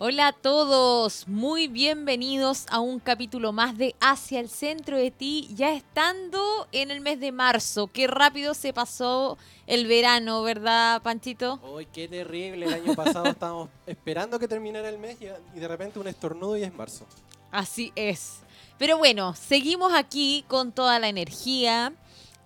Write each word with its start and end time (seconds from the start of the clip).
Hola 0.00 0.28
a 0.28 0.32
todos, 0.32 1.26
muy 1.26 1.66
bienvenidos 1.66 2.66
a 2.70 2.78
un 2.78 3.00
capítulo 3.00 3.50
más 3.50 3.76
de 3.76 3.96
Hacia 4.00 4.38
el 4.38 4.48
Centro 4.48 4.96
de 4.96 5.10
Ti, 5.10 5.48
ya 5.56 5.72
estando 5.72 6.68
en 6.70 6.92
el 6.92 7.00
mes 7.00 7.18
de 7.18 7.32
marzo. 7.32 7.88
Qué 7.88 8.06
rápido 8.06 8.54
se 8.54 8.72
pasó 8.72 9.38
el 9.66 9.88
verano, 9.88 10.44
¿verdad, 10.44 11.02
Panchito? 11.02 11.58
Uy, 11.74 11.86
qué 11.86 12.06
terrible. 12.06 12.66
El 12.66 12.74
año 12.74 12.94
pasado 12.94 13.26
estábamos 13.26 13.70
esperando 13.86 14.38
que 14.38 14.46
terminara 14.46 14.88
el 14.88 14.98
mes 14.98 15.18
y, 15.20 15.58
de 15.58 15.66
repente 15.66 15.98
un 15.98 16.06
estornudo 16.06 16.56
y 16.56 16.62
es 16.62 16.72
marzo. 16.72 17.04
Así 17.50 17.90
es. 17.96 18.42
Pero 18.78 18.98
bueno, 18.98 19.34
seguimos 19.34 19.92
aquí 19.94 20.44
con 20.46 20.70
toda 20.70 21.00
la 21.00 21.08
energía, 21.08 21.92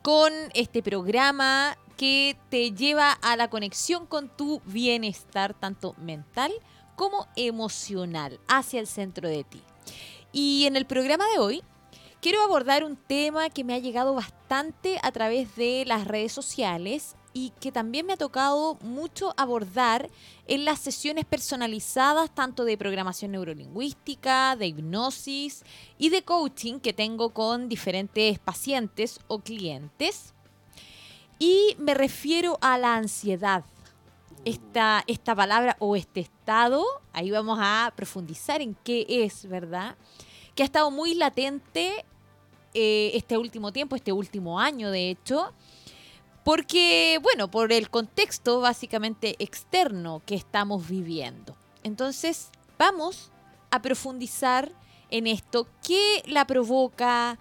con 0.00 0.32
este 0.55 0.82
programa 0.82 1.77
que 1.98 2.34
te 2.48 2.73
lleva 2.73 3.12
a 3.12 3.37
la 3.37 3.50
conexión 3.50 4.07
con 4.07 4.34
tu 4.34 4.62
bienestar, 4.64 5.53
tanto 5.53 5.95
mental 5.98 6.50
como 6.50 6.71
emocional 7.37 8.39
hacia 8.48 8.80
el 8.80 8.87
centro 8.87 9.29
de 9.29 9.45
ti. 9.45 9.62
Y 10.33 10.65
en 10.66 10.77
el 10.77 10.87
programa 10.87 11.24
de 11.33 11.38
hoy 11.38 11.62
quiero 12.20 12.41
abordar 12.43 12.84
un 12.84 12.97
tema 12.97 13.51
que 13.51 13.65
me 13.65 13.74
ha 13.74 13.79
llegado 13.79 14.15
bastante 14.15 14.98
a 15.02 15.12
través 15.12 15.57
de 15.57 15.84
las 15.87 16.07
redes 16.07 16.33
sociales 16.33 17.16
y 17.34 17.51
que 17.60 17.73
también 17.73 18.07
me 18.07 18.12
ha 18.12 18.16
tocado 18.16 18.77
mucho 18.83 19.34
abordar 19.37 20.10
en 20.46 20.65
las 20.65 20.79
sesiones 20.79 21.24
personalizadas 21.24 22.34
tanto 22.34 22.65
de 22.65 22.77
programación 22.77 23.32
neurolingüística, 23.32 24.57
de 24.57 24.66
hipnosis 24.66 25.65
y 25.98 26.10
de 26.10 26.23
coaching 26.23 26.79
que 26.79 26.93
tengo 26.93 27.30
con 27.30 27.69
diferentes 27.69 28.38
pacientes 28.38 29.21
o 29.29 29.41
clientes. 29.41 30.34
Y 31.38 31.74
me 31.79 31.95
refiero 31.95 32.59
a 32.60 32.79
la 32.79 32.96
ansiedad 32.96 33.65
esta, 34.45 35.05
esta 35.06 35.34
palabra 35.34 35.77
o 35.78 35.96
este 35.96 36.20
estado, 36.20 36.84
ahí 37.12 37.30
vamos 37.30 37.59
a 37.60 37.92
profundizar 37.96 38.60
en 38.60 38.74
qué 38.84 39.06
es, 39.09 39.48
¿verdad? 39.48 39.96
Que 40.54 40.62
ha 40.62 40.66
estado 40.66 40.90
muy 40.90 41.15
latente 41.15 42.04
eh, 42.74 43.10
este 43.15 43.38
último 43.38 43.73
tiempo, 43.73 43.96
este 43.96 44.13
último 44.13 44.59
año, 44.59 44.90
de 44.90 45.10
hecho, 45.10 45.52
porque, 46.45 47.20
bueno, 47.23 47.51
por 47.51 47.73
el 47.73 47.88
contexto 47.90 48.60
básicamente 48.60 49.37
externo 49.38 50.23
que 50.26 50.35
estamos 50.35 50.88
viviendo. 50.88 51.54
Entonces, 51.85 52.51
vamos 52.79 53.30
a 53.70 53.80
profundizar 53.80 54.73
en 55.10 55.26
esto, 55.26 55.66
qué 55.87 56.23
la 56.26 56.46
provoca, 56.46 57.38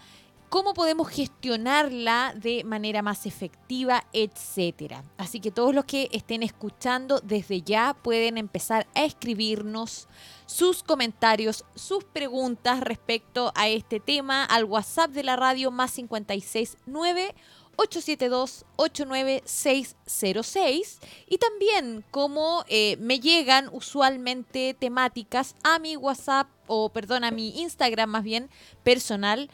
cómo 0.51 0.73
podemos 0.73 1.07
gestionarla 1.07 2.33
de 2.35 2.65
manera 2.65 3.01
más 3.01 3.25
efectiva, 3.25 4.03
etcétera. 4.11 5.05
Así 5.17 5.39
que 5.39 5.49
todos 5.49 5.73
los 5.73 5.85
que 5.85 6.09
estén 6.11 6.43
escuchando 6.43 7.21
desde 7.21 7.61
ya 7.61 7.93
pueden 7.93 8.37
empezar 8.37 8.85
a 8.93 9.05
escribirnos 9.05 10.09
sus 10.47 10.83
comentarios, 10.83 11.63
sus 11.73 12.03
preguntas 12.03 12.81
respecto 12.81 13.53
a 13.55 13.69
este 13.69 14.01
tema 14.01 14.43
al 14.43 14.65
WhatsApp 14.65 15.11
de 15.11 15.23
la 15.23 15.37
radio 15.37 15.71
más 15.71 15.93
569 15.93 17.33
872 17.77 18.65
89606 18.75 20.99
y 21.29 21.37
también 21.37 22.03
como 22.11 22.65
eh, 22.67 22.97
me 22.99 23.21
llegan 23.21 23.69
usualmente 23.71 24.75
temáticas 24.77 25.55
a 25.63 25.79
mi 25.79 25.95
WhatsApp 25.95 26.49
o 26.67 26.89
perdón 26.89 27.23
a 27.23 27.31
mi 27.31 27.61
Instagram 27.61 28.09
más 28.09 28.23
bien 28.23 28.49
personal 28.83 29.49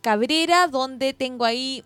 Cabrera, 0.00 0.66
donde 0.68 1.12
tengo 1.12 1.44
ahí 1.44 1.84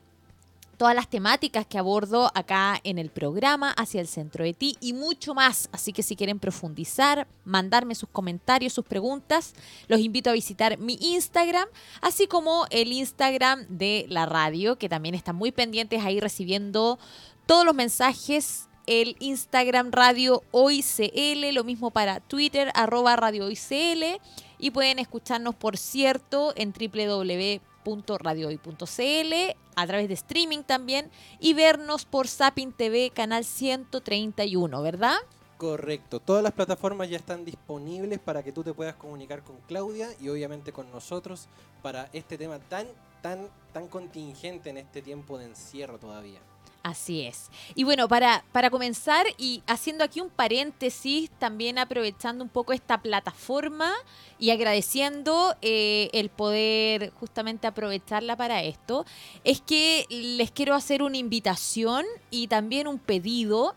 todas 0.83 0.97
las 0.97 1.09
temáticas 1.09 1.65
que 1.65 1.79
abordo 1.79 2.33
acá 2.35 2.81
en 2.83 2.99
el 2.99 3.09
programa 3.09 3.71
hacia 3.71 4.01
el 4.01 4.09
centro 4.09 4.45
de 4.45 4.53
ti 4.53 4.77
y 4.81 4.95
mucho 4.95 5.33
más. 5.33 5.69
Así 5.71 5.93
que 5.93 6.03
si 6.03 6.17
quieren 6.17 6.41
profundizar, 6.41 7.29
mandarme 7.45 7.95
sus 7.95 8.09
comentarios, 8.09 8.73
sus 8.73 8.85
preguntas, 8.85 9.55
los 9.87 10.01
invito 10.01 10.29
a 10.29 10.33
visitar 10.33 10.79
mi 10.79 10.99
Instagram, 11.01 11.69
así 12.01 12.27
como 12.27 12.67
el 12.71 12.93
Instagram 12.93 13.65
de 13.69 14.07
la 14.09 14.27
radio, 14.27 14.77
que 14.77 14.89
también 14.89 15.15
están 15.15 15.37
muy 15.37 15.53
pendientes 15.53 16.05
ahí 16.05 16.19
recibiendo 16.19 16.99
todos 17.47 17.65
los 17.65 17.77
mensajes. 17.77 18.69
El 18.89 19.15
Instagram 19.21 19.93
Radio 19.93 20.43
Hoy 20.51 20.83
CL, 20.83 21.55
lo 21.55 21.63
mismo 21.63 21.93
para 21.93 22.19
Twitter, 22.19 22.73
arroba 22.75 23.15
Radio 23.15 23.47
Hoy 23.47 23.55
CL 23.55 24.21
y 24.63 24.71
pueden 24.71 24.99
escucharnos, 25.01 25.57
por 25.57 25.77
cierto, 25.77 26.53
en 26.55 26.73
www.radiohoy.cl, 26.73 29.57
a 29.75 29.87
través 29.89 30.07
de 30.07 30.15
streaming 30.15 30.63
también, 30.63 31.11
y 31.41 31.53
vernos 31.53 32.05
por 32.05 32.29
Sapin 32.29 32.73
TV, 32.73 33.11
canal 33.13 33.45
131, 33.45 34.81
¿verdad? 34.81 35.17
Correcto, 35.59 36.21
todas 36.21 36.45
las 36.45 36.53
plataformas 36.53 37.11
ya 37.11 37.17
están 37.17 37.45
disponibles 37.45 38.21
para 38.21 38.45
que 38.45 38.53
tú 38.53 38.63
te 38.63 38.73
puedas 38.73 38.95
comunicar 38.95 39.43
con 39.43 39.57
Claudia 39.67 40.11
y 40.21 40.29
obviamente 40.29 40.73
con 40.73 40.89
nosotros 40.93 41.49
para 41.83 42.09
este 42.13 42.39
tema 42.39 42.61
tan, 42.61 42.87
tan, 43.21 43.49
tan 43.73 43.89
contingente 43.89 44.71
en 44.71 44.79
este 44.79 45.03
tiempo 45.03 45.39
de 45.39 45.47
encierro 45.47 45.99
todavía. 45.99 46.39
Así 46.83 47.23
es. 47.23 47.49
Y 47.77 47.85
bueno, 47.85 48.09
para, 48.09 48.45
para 48.51 48.69
comenzar 48.69 49.27
y 49.39 49.63
haciendo 49.69 50.03
aquí 50.03 50.21
un 50.21 50.31
paréntesis, 50.31 51.31
también 51.39 51.79
aprovechando 51.79 52.43
un 52.43 52.51
poco 52.51 52.73
esta 52.73 53.01
plataforma 53.01 53.93
y 54.41 54.51
agradeciendo 54.51 55.55
eh, 55.63 56.11
el 56.13 56.29
poder 56.29 57.13
justamente 57.21 57.69
aprovecharla 57.69 58.37
para 58.37 58.65
esto, 58.65 59.07
es 59.45 59.61
que 59.61 60.07
les 60.11 60.51
quiero 60.51 60.75
hacer 60.75 61.05
una 61.05 61.19
invitación 61.19 62.05
y 62.31 62.49
también 62.49 62.89
un 62.89 62.99
pedido. 62.99 63.77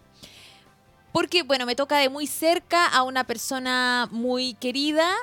Porque, 1.11 1.43
bueno, 1.43 1.67
me 1.67 1.75
toca 1.75 1.97
de 1.99 2.09
muy 2.09 2.25
cerca 2.25 2.87
a 2.87 3.03
una 3.03 3.23
persona 3.23 4.09
muy 4.11 4.55
querida, 4.55 5.13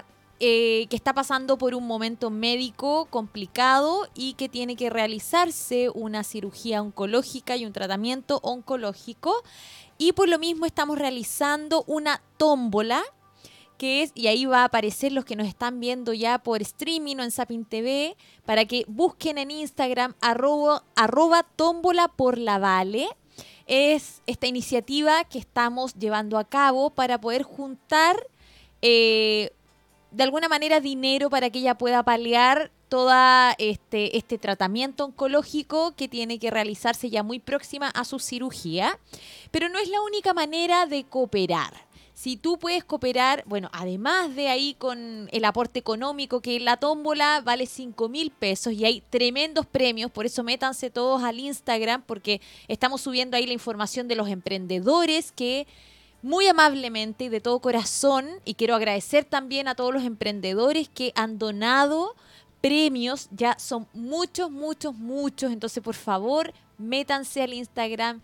eh, 0.45 0.89
que 0.91 0.97
está 0.97 1.15
pasando 1.15 1.57
por 1.57 1.73
un 1.73 1.87
momento 1.87 2.29
médico 2.29 3.07
complicado 3.11 4.09
y 4.13 4.33
que 4.35 4.49
tiene 4.49 4.75
que 4.75 4.91
realizarse 4.91 5.89
una 5.89 6.25
cirugía 6.25 6.83
oncológica 6.83 7.57
y 7.57 7.65
un 7.65 7.73
tratamiento 7.73 8.41
oncológico. 8.43 9.45
Y 9.99 10.15
por 10.15 10.29
lo 10.29 10.41
mismo 10.41 10.67
estamos 10.67 10.99
realizando 10.99 11.85
una 11.87 12.21
tómbola 12.39 13.05
que 13.79 14.03
es, 14.03 14.11
y 14.17 14.27
ahí 14.27 14.45
va 14.45 14.63
a 14.63 14.65
aparecer 14.65 15.13
los 15.13 15.25
que 15.25 15.37
nos 15.37 15.47
están 15.47 15.79
viendo 15.79 16.13
ya 16.13 16.39
por 16.39 16.61
streaming 16.61 17.19
o 17.19 17.23
en 17.23 17.31
Sapin 17.31 17.65
TV, 17.65 18.17
para 18.45 18.65
que 18.65 18.85
busquen 18.89 19.39
en 19.39 19.53
Instagram 19.53 20.17
arroba, 20.21 21.47
tómbola 21.55 22.09
por 22.09 22.37
la 22.37 22.59
Vale. 22.59 23.07
Es 23.69 24.23
esta 24.27 24.49
iniciativa 24.49 25.23
que 25.23 25.39
estamos 25.39 25.95
llevando 25.95 26.37
a 26.37 26.43
cabo 26.43 26.91
para 26.91 27.21
poder 27.21 27.45
juntar 27.45 28.17
eh, 28.83 29.53
de 30.13 30.23
alguna 30.23 30.49
manera 30.49 30.81
dinero 30.81 31.31
para 31.31 31.51
que 31.51 31.61
ella 31.61 31.77
pueda 31.77 32.03
paliar 32.03 32.71
todo 32.89 33.11
este, 33.57 34.19
este 34.19 34.37
tratamiento 34.37 35.07
oncológico 35.07 35.95
que 35.97 36.09
tiene 36.09 36.39
que 36.39 36.51
realizarse 36.51 37.09
ya 37.09 37.23
muy 37.23 37.39
próxima 37.39 37.89
a 37.89 38.05
su 38.05 38.19
cirugía. 38.19 38.99
Pero 39.51 39.71
no 39.71 39.79
es 39.79 39.89
la 39.89 40.03
única 40.03 40.35
manera 40.35 40.87
de 40.87 41.05
cooperar. 41.05 41.73
Si 42.13 42.37
tú 42.37 42.59
puedes 42.59 42.85
cooperar, 42.85 43.43
bueno, 43.47 43.71
además 43.73 44.37
de 44.37 44.49
ahí 44.49 44.75
con 44.79 45.29
el 45.33 45.45
aporte 45.47 45.79
económico, 45.79 46.43
que 46.43 46.61
la 46.61 46.77
tómbola 46.77 47.41
vale 47.41 47.67
5 47.67 48.09
mil 48.11 48.31
pesos 48.31 48.75
y 48.75 48.85
hay 48.85 49.01
tremendos 49.01 49.65
premios, 49.65 50.11
por 50.11 50.27
eso 50.27 50.43
métanse 50.43 50.91
todos 50.91 51.23
al 51.23 51.41
Instagram, 51.41 52.03
porque 52.03 52.43
estamos 52.69 53.01
subiendo 53.01 53.37
ahí 53.37 53.47
la 53.47 53.55
información 53.55 54.07
de 54.07 54.17
los 54.17 54.29
emprendedores 54.29 55.33
que 55.33 55.67
muy 56.23 56.47
amablemente 56.47 57.25
y 57.25 57.29
de 57.29 57.41
todo 57.41 57.59
corazón 57.61 58.29
y 58.45 58.55
quiero 58.55 58.75
agradecer 58.75 59.25
también 59.25 59.69
a 59.69 59.75
todos 59.75 59.93
los 59.93 60.05
emprendedores 60.05 60.89
que 60.89 61.13
han 61.17 61.39
donado 61.39 62.15
premios, 62.61 63.29
ya 63.33 63.59
son 63.59 63.89
muchos, 63.93 64.51
muchos, 64.51 64.95
muchos, 64.95 65.53
entonces 65.53 65.83
por 65.83 65.97
favor 65.97 66.53
métanse 66.79 67.43
al 67.43 67.53
Instagram 67.53 68.23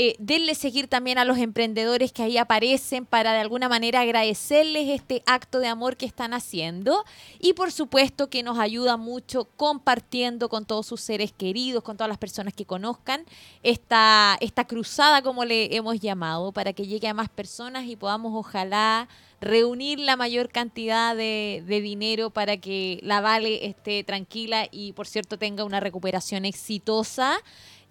eh, 0.00 0.14
denle 0.20 0.54
seguir 0.54 0.86
también 0.86 1.18
a 1.18 1.24
los 1.24 1.38
emprendedores 1.38 2.12
que 2.12 2.22
ahí 2.22 2.38
aparecen 2.38 3.04
para 3.04 3.32
de 3.32 3.40
alguna 3.40 3.68
manera 3.68 4.02
agradecerles 4.02 4.90
este 4.90 5.24
acto 5.26 5.58
de 5.58 5.66
amor 5.66 5.96
que 5.96 6.06
están 6.06 6.34
haciendo. 6.34 7.04
Y 7.40 7.54
por 7.54 7.72
supuesto 7.72 8.30
que 8.30 8.44
nos 8.44 8.60
ayuda 8.60 8.96
mucho 8.96 9.48
compartiendo 9.56 10.48
con 10.48 10.66
todos 10.66 10.86
sus 10.86 11.00
seres 11.00 11.32
queridos, 11.32 11.82
con 11.82 11.96
todas 11.96 12.08
las 12.08 12.18
personas 12.18 12.54
que 12.54 12.64
conozcan 12.64 13.24
esta, 13.64 14.38
esta 14.40 14.68
cruzada 14.68 15.20
como 15.22 15.44
le 15.44 15.74
hemos 15.74 15.98
llamado 15.98 16.52
para 16.52 16.72
que 16.72 16.86
llegue 16.86 17.08
a 17.08 17.14
más 17.14 17.28
personas 17.28 17.86
y 17.86 17.96
podamos 17.96 18.32
ojalá 18.36 19.08
reunir 19.40 19.98
la 19.98 20.14
mayor 20.14 20.48
cantidad 20.48 21.16
de, 21.16 21.64
de, 21.66 21.80
dinero 21.80 22.30
para 22.30 22.58
que 22.58 23.00
la 23.02 23.20
Vale 23.20 23.66
esté 23.66 24.04
tranquila 24.04 24.68
y 24.70 24.92
por 24.92 25.08
cierto 25.08 25.38
tenga 25.38 25.64
una 25.64 25.80
recuperación 25.80 26.44
exitosa 26.44 27.36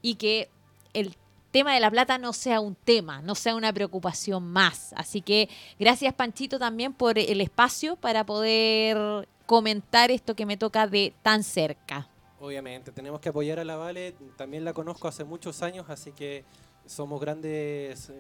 y 0.02 0.16
que 0.16 0.50
el 0.94 1.14
tema 1.52 1.74
de 1.74 1.80
la 1.80 1.90
plata 1.92 2.18
no 2.18 2.34
sea 2.34 2.60
un 2.60 2.76
tema, 2.76 3.22
no 3.22 3.36
sea 3.36 3.56
una 3.56 3.72
preocupación 3.74 4.44
más. 4.44 4.94
Así 4.96 5.22
que 5.22 5.50
gracias 5.80 6.14
Panchito 6.14 6.60
también 6.60 6.94
por 6.94 7.18
el 7.18 7.42
espacio 7.42 7.96
para 7.96 8.26
poder 8.26 9.28
comentar 9.46 10.12
esto 10.12 10.36
que 10.36 10.46
me 10.46 10.58
toca 10.58 10.88
de 10.88 11.14
tan 11.22 11.44
cerca. 11.44 12.08
Obviamente, 12.40 12.92
tenemos 12.92 13.20
que 13.20 13.30
apoyar 13.30 13.60
a 13.60 13.64
la 13.66 13.78
Vale, 13.78 14.14
también 14.38 14.64
la 14.64 14.74
conozco 14.74 15.08
hace 15.08 15.24
muchos 15.24 15.64
años, 15.64 15.90
así 15.90 16.12
que 16.12 16.44
somos 16.86 17.20
grandes 17.20 18.12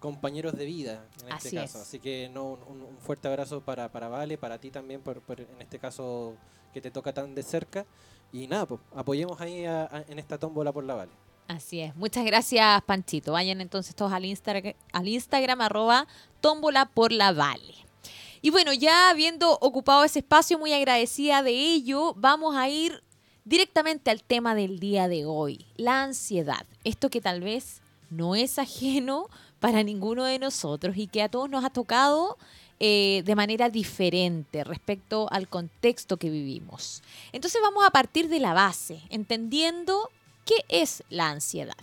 compañeros 0.00 0.54
de 0.56 0.64
vida 0.64 1.04
en 1.22 1.28
este 1.32 1.48
Así 1.48 1.56
caso. 1.56 1.78
es. 1.78 1.86
Así 1.86 1.98
que 2.00 2.30
no, 2.32 2.58
un, 2.66 2.82
un 2.82 2.98
fuerte 2.98 3.28
abrazo 3.28 3.60
para, 3.60 3.88
para 3.92 4.08
Vale, 4.08 4.38
para 4.38 4.58
ti 4.58 4.70
también, 4.70 5.02
por, 5.02 5.20
por 5.20 5.40
en 5.40 5.60
este 5.60 5.78
caso 5.78 6.34
que 6.72 6.80
te 6.80 6.90
toca 6.90 7.12
tan 7.12 7.34
de 7.34 7.42
cerca. 7.42 7.84
Y 8.32 8.46
nada, 8.46 8.64
pues 8.66 8.80
apoyemos 8.96 9.40
ahí 9.40 9.64
a- 9.66 9.84
a- 9.84 10.04
en 10.08 10.18
esta 10.18 10.38
tómbola 10.38 10.72
por 10.72 10.84
la 10.84 10.94
Vale. 10.94 11.12
Así 11.50 11.80
es. 11.80 11.96
Muchas 11.96 12.24
gracias, 12.24 12.80
Panchito. 12.82 13.32
Vayan 13.32 13.60
entonces 13.60 13.96
todos 13.96 14.12
al, 14.12 14.22
Insta- 14.24 14.76
al 14.92 15.08
Instagram, 15.08 15.60
arroba 15.62 16.06
tómbola 16.40 16.86
por 16.86 17.10
la 17.10 17.32
Vale. 17.32 17.74
Y 18.40 18.50
bueno, 18.50 18.72
ya 18.72 19.10
habiendo 19.10 19.58
ocupado 19.60 20.04
ese 20.04 20.20
espacio, 20.20 20.60
muy 20.60 20.72
agradecida 20.72 21.42
de 21.42 21.50
ello, 21.50 22.14
vamos 22.16 22.54
a 22.54 22.68
ir 22.68 23.02
directamente 23.44 24.12
al 24.12 24.22
tema 24.22 24.54
del 24.54 24.78
día 24.78 25.08
de 25.08 25.24
hoy, 25.26 25.66
la 25.76 26.04
ansiedad. 26.04 26.64
Esto 26.84 27.10
que 27.10 27.20
tal 27.20 27.40
vez 27.40 27.80
no 28.10 28.36
es 28.36 28.60
ajeno 28.60 29.26
para 29.58 29.82
ninguno 29.82 30.24
de 30.24 30.38
nosotros 30.38 30.96
y 30.96 31.08
que 31.08 31.20
a 31.22 31.28
todos 31.28 31.50
nos 31.50 31.64
ha 31.64 31.70
tocado 31.70 32.38
eh, 32.78 33.22
de 33.26 33.34
manera 33.34 33.70
diferente 33.70 34.62
respecto 34.62 35.26
al 35.32 35.48
contexto 35.48 36.16
que 36.16 36.30
vivimos. 36.30 37.02
Entonces 37.32 37.60
vamos 37.60 37.84
a 37.84 37.90
partir 37.90 38.28
de 38.28 38.38
la 38.38 38.54
base, 38.54 39.02
entendiendo 39.10 40.08
qué 40.44 40.64
es 40.68 41.02
la 41.08 41.30
ansiedad. 41.30 41.76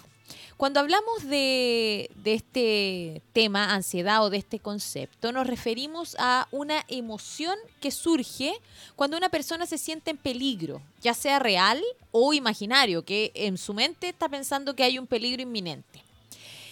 Cuando 0.58 0.80
hablamos 0.80 1.24
de, 1.26 2.10
este 2.26 3.22
tema, 3.32 3.76
ansiedad 3.76 4.26
o 4.26 4.32
de 4.32 4.38
este 4.38 4.58
concepto, 4.58 5.32
nos 5.32 5.46
referimos 5.46 6.16
a 6.18 6.48
una 6.52 6.84
emoción 6.88 7.56
que 7.80 7.92
surge 7.92 8.60
cuando 8.96 9.18
una 9.18 9.30
persona 9.30 9.68
se 9.68 9.78
siente 9.78 10.10
en 10.10 10.18
peligro, 10.18 10.82
ya 11.00 11.14
sea 11.14 11.38
real 11.38 11.84
o 12.12 12.34
imaginario, 12.34 13.06
que 13.06 13.32
en 13.36 13.60
su 13.60 13.76
mente 13.76 14.10
está 14.10 14.28
pensando 14.30 14.76
que 14.76 14.84
hay 14.84 14.98
un 14.98 15.06
peligro 15.06 15.44
inminente. 15.44 16.04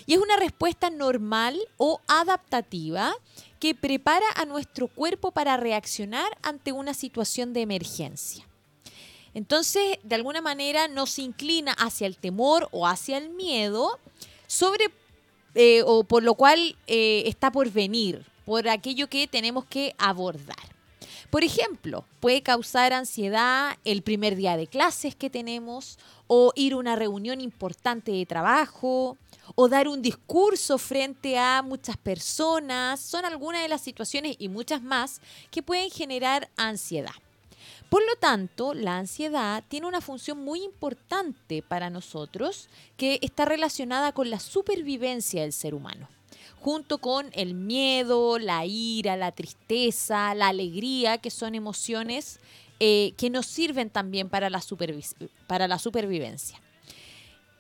Y 0.07 0.13
es 0.13 0.19
una 0.19 0.37
respuesta 0.37 0.89
normal 0.89 1.59
o 1.77 2.01
adaptativa 2.07 3.15
que 3.59 3.75
prepara 3.75 4.25
a 4.35 4.45
nuestro 4.45 4.87
cuerpo 4.87 5.29
para 5.29 5.57
reaccionar 5.57 6.37
ante 6.41 6.71
una 6.71 6.95
situación 6.95 7.53
de 7.53 7.61
emergencia. 7.61 8.47
Entonces, 9.35 9.99
de 10.01 10.15
alguna 10.15 10.41
manera 10.41 10.87
nos 10.87 11.19
inclina 11.19 11.73
hacia 11.73 12.07
el 12.07 12.17
temor 12.17 12.69
o 12.71 12.87
hacia 12.87 13.17
el 13.19 13.29
miedo 13.29 13.99
sobre 14.47 14.85
eh, 15.53 15.83
o 15.85 16.03
por 16.03 16.23
lo 16.23 16.35
cual 16.35 16.77
eh, 16.87 17.23
está 17.27 17.51
por 17.51 17.69
venir, 17.69 18.25
por 18.45 18.67
aquello 18.67 19.07
que 19.07 19.27
tenemos 19.27 19.65
que 19.65 19.93
abordar. 19.97 20.75
Por 21.29 21.43
ejemplo, 21.43 22.05
puede 22.21 22.41
causar 22.41 22.93
ansiedad 22.93 23.77
el 23.83 24.03
primer 24.03 24.37
día 24.37 24.55
de 24.55 24.67
clases 24.67 25.15
que 25.15 25.29
tenemos, 25.29 25.99
o 26.27 26.53
ir 26.55 26.73
a 26.73 26.77
una 26.77 26.95
reunión 26.95 27.41
importante 27.41 28.13
de 28.13 28.25
trabajo, 28.25 29.17
o 29.55 29.67
dar 29.67 29.89
un 29.89 30.01
discurso 30.01 30.77
frente 30.77 31.37
a 31.37 31.61
muchas 31.61 31.97
personas. 31.97 33.01
Son 33.01 33.25
algunas 33.25 33.61
de 33.61 33.67
las 33.67 33.81
situaciones 33.81 34.37
y 34.39 34.47
muchas 34.47 34.81
más 34.81 35.19
que 35.51 35.61
pueden 35.61 35.91
generar 35.91 36.49
ansiedad. 36.55 37.11
Por 37.89 38.01
lo 38.05 38.15
tanto, 38.19 38.73
la 38.73 38.97
ansiedad 38.97 39.63
tiene 39.67 39.87
una 39.87 40.01
función 40.01 40.39
muy 40.39 40.63
importante 40.63 41.61
para 41.61 41.89
nosotros 41.89 42.67
que 42.97 43.19
está 43.21 43.45
relacionada 43.45 44.11
con 44.11 44.29
la 44.29 44.39
supervivencia 44.39 45.43
del 45.43 45.53
ser 45.53 45.73
humano, 45.75 46.09
junto 46.59 46.97
con 46.97 47.29
el 47.33 47.53
miedo, 47.53 48.37
la 48.39 48.65
ira, 48.65 49.15
la 49.15 49.31
tristeza, 49.31 50.33
la 50.35 50.49
alegría, 50.49 51.19
que 51.19 51.29
son 51.29 51.55
emociones 51.55 52.39
eh, 52.79 53.13
que 53.17 53.29
nos 53.29 53.45
sirven 53.45 53.89
también 53.89 54.29
para 54.29 54.49
la, 54.49 54.59
supervis- 54.59 55.15
para 55.47 55.67
la 55.67 55.79
supervivencia. 55.79 56.59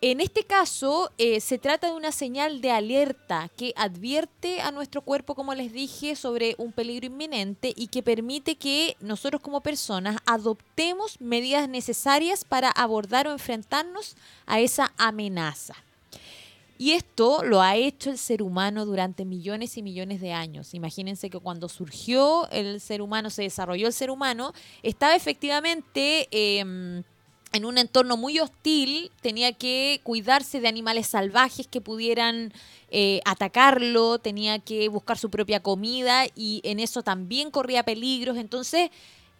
En 0.07 0.21
este 0.21 0.43
caso, 0.43 1.11
eh, 1.17 1.41
se 1.41 1.57
trata 1.57 1.87
de 1.87 1.93
una 1.93 2.11
señal 2.11 2.61
de 2.61 2.69
alerta 2.69 3.49
que 3.57 3.73
advierte 3.75 4.61
a 4.61 4.69
nuestro 4.69 5.01
cuerpo, 5.01 5.33
como 5.33 5.55
les 5.55 5.73
dije, 5.73 6.15
sobre 6.15 6.53
un 6.59 6.71
peligro 6.73 7.07
inminente 7.07 7.73
y 7.75 7.87
que 7.87 8.03
permite 8.03 8.55
que 8.55 8.97
nosotros 8.99 9.41
como 9.41 9.61
personas 9.61 10.17
adoptemos 10.27 11.19
medidas 11.19 11.67
necesarias 11.67 12.45
para 12.45 12.69
abordar 12.69 13.27
o 13.27 13.31
enfrentarnos 13.31 14.15
a 14.45 14.59
esa 14.59 14.93
amenaza. 14.97 15.73
Y 16.77 16.91
esto 16.91 17.43
lo 17.43 17.63
ha 17.63 17.75
hecho 17.75 18.11
el 18.11 18.19
ser 18.19 18.43
humano 18.43 18.85
durante 18.85 19.25
millones 19.25 19.75
y 19.75 19.81
millones 19.81 20.21
de 20.21 20.33
años. 20.33 20.75
Imagínense 20.75 21.31
que 21.31 21.39
cuando 21.39 21.67
surgió 21.67 22.47
el 22.51 22.79
ser 22.79 23.01
humano, 23.01 23.31
se 23.31 23.41
desarrolló 23.41 23.87
el 23.87 23.93
ser 23.93 24.11
humano, 24.11 24.53
estaba 24.83 25.15
efectivamente... 25.15 26.27
em, 26.29 27.03
en 27.55 27.65
un 27.65 27.77
entorno 27.77 28.17
muy 28.17 28.39
hostil, 28.39 29.11
tenía 29.21 29.53
que 29.53 30.01
cuidarse 30.03 30.59
de 30.59 30.67
animales 30.67 31.07
salvajes 31.07 31.67
que 31.67 31.81
pudieran 31.81 32.53
eh, 32.91 33.21
atacarlo, 33.25 34.19
tenía 34.19 34.59
que 34.59 34.89
buscar 34.89 35.17
su 35.17 35.29
propia 35.29 35.61
comida 35.61 36.25
y 36.35 36.61
en 36.63 36.79
eso 36.79 37.01
también 37.01 37.51
corría 37.51 37.83
peligros. 37.83 38.37
Entonces, 38.37 38.89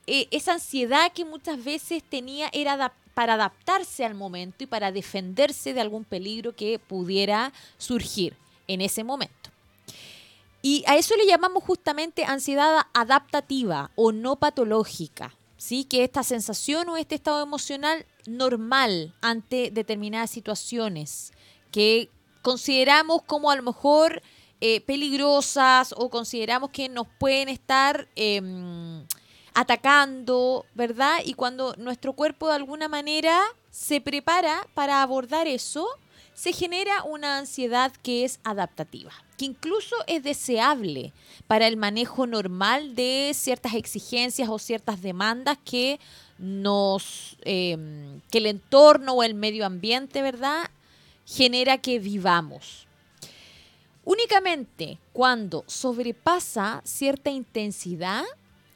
eh, 0.08 0.28
esa 0.32 0.54
ansiedad 0.54 1.12
que 1.14 1.26
muchas 1.26 1.64
veces 1.64 2.04
tenía 2.04 2.50
era 2.54 2.94
para 3.14 3.34
adaptarse 3.34 4.06
al 4.06 4.14
momento 4.14 4.64
y 4.64 4.68
para 4.68 4.92
defenderse 4.92 5.74
de 5.74 5.82
algún 5.82 6.04
peligro 6.04 6.56
que 6.56 6.80
pudiera 6.80 7.54
surgir 7.78 8.36
en 8.68 8.82
ese 8.82 9.04
momento. 9.04 9.50
Y 10.62 10.84
a 10.88 10.98
eso 10.98 11.16
le 11.16 11.28
llamamos 11.28 11.64
justamente 11.64 12.26
ansiedad 12.26 12.88
adaptativa 12.94 13.92
o 13.96 14.12
no 14.12 14.36
patológica. 14.36 15.34
¿Sí? 15.66 15.84
que 15.84 16.04
esta 16.04 16.24
sensación 16.24 16.88
o 16.90 16.98
este 16.98 17.16
estado 17.16 17.42
emocional 17.42 18.06
normal 18.28 19.16
ante 19.22 19.72
determinadas 19.72 20.30
situaciones 20.30 21.34
que 21.72 22.10
consideramos 22.44 23.24
como 23.24 23.50
a 23.50 23.56
lo 23.56 23.64
mejor 23.64 24.22
eh, 24.62 24.82
peligrosas 24.82 25.94
o 25.98 26.10
consideramos 26.10 26.70
que 26.70 26.88
nos 26.88 27.08
pueden 27.18 27.50
estar 27.50 28.08
em, 28.16 29.06
atacando, 29.56 30.66
¿verdad? 30.76 31.18
Y 31.26 31.34
cuando 31.34 31.74
nuestro 31.78 32.14
cuerpo 32.14 32.48
de 32.48 32.54
alguna 32.54 32.88
manera 32.88 33.42
se 33.72 34.02
prepara 34.02 34.68
para 34.76 35.02
abordar 35.02 35.48
eso, 35.48 35.88
se 36.36 36.54
genera 36.54 37.04
una 37.04 37.40
ansiedad 37.40 37.92
que 38.04 38.26
es 38.26 38.40
adaptativa, 38.44 39.12
que 39.38 39.46
incluso 39.46 39.96
es 40.06 40.22
deseable 40.22 41.14
para 41.48 41.66
el 41.66 41.78
manejo 41.78 42.28
normal 42.28 42.94
de 42.94 43.32
ciertas 43.34 43.74
exigencias 43.74 44.50
o 44.50 44.60
ciertas 44.60 45.02
demandas 45.02 45.58
que 45.66 46.00
nos 46.38 47.38
eh, 47.44 48.20
que 48.30 48.38
el 48.38 48.46
entorno 48.46 49.14
o 49.14 49.24
el 49.24 49.34
medio 49.34 49.66
ambiente, 49.66 50.22
¿verdad? 50.22 50.70
genera 51.26 51.78
que 51.80 52.00
vivamos. 52.00 52.88
Únicamente 54.04 55.00
cuando 55.14 55.64
sobrepasa 55.68 56.82
cierta 56.86 57.32
intensidad 57.32 58.24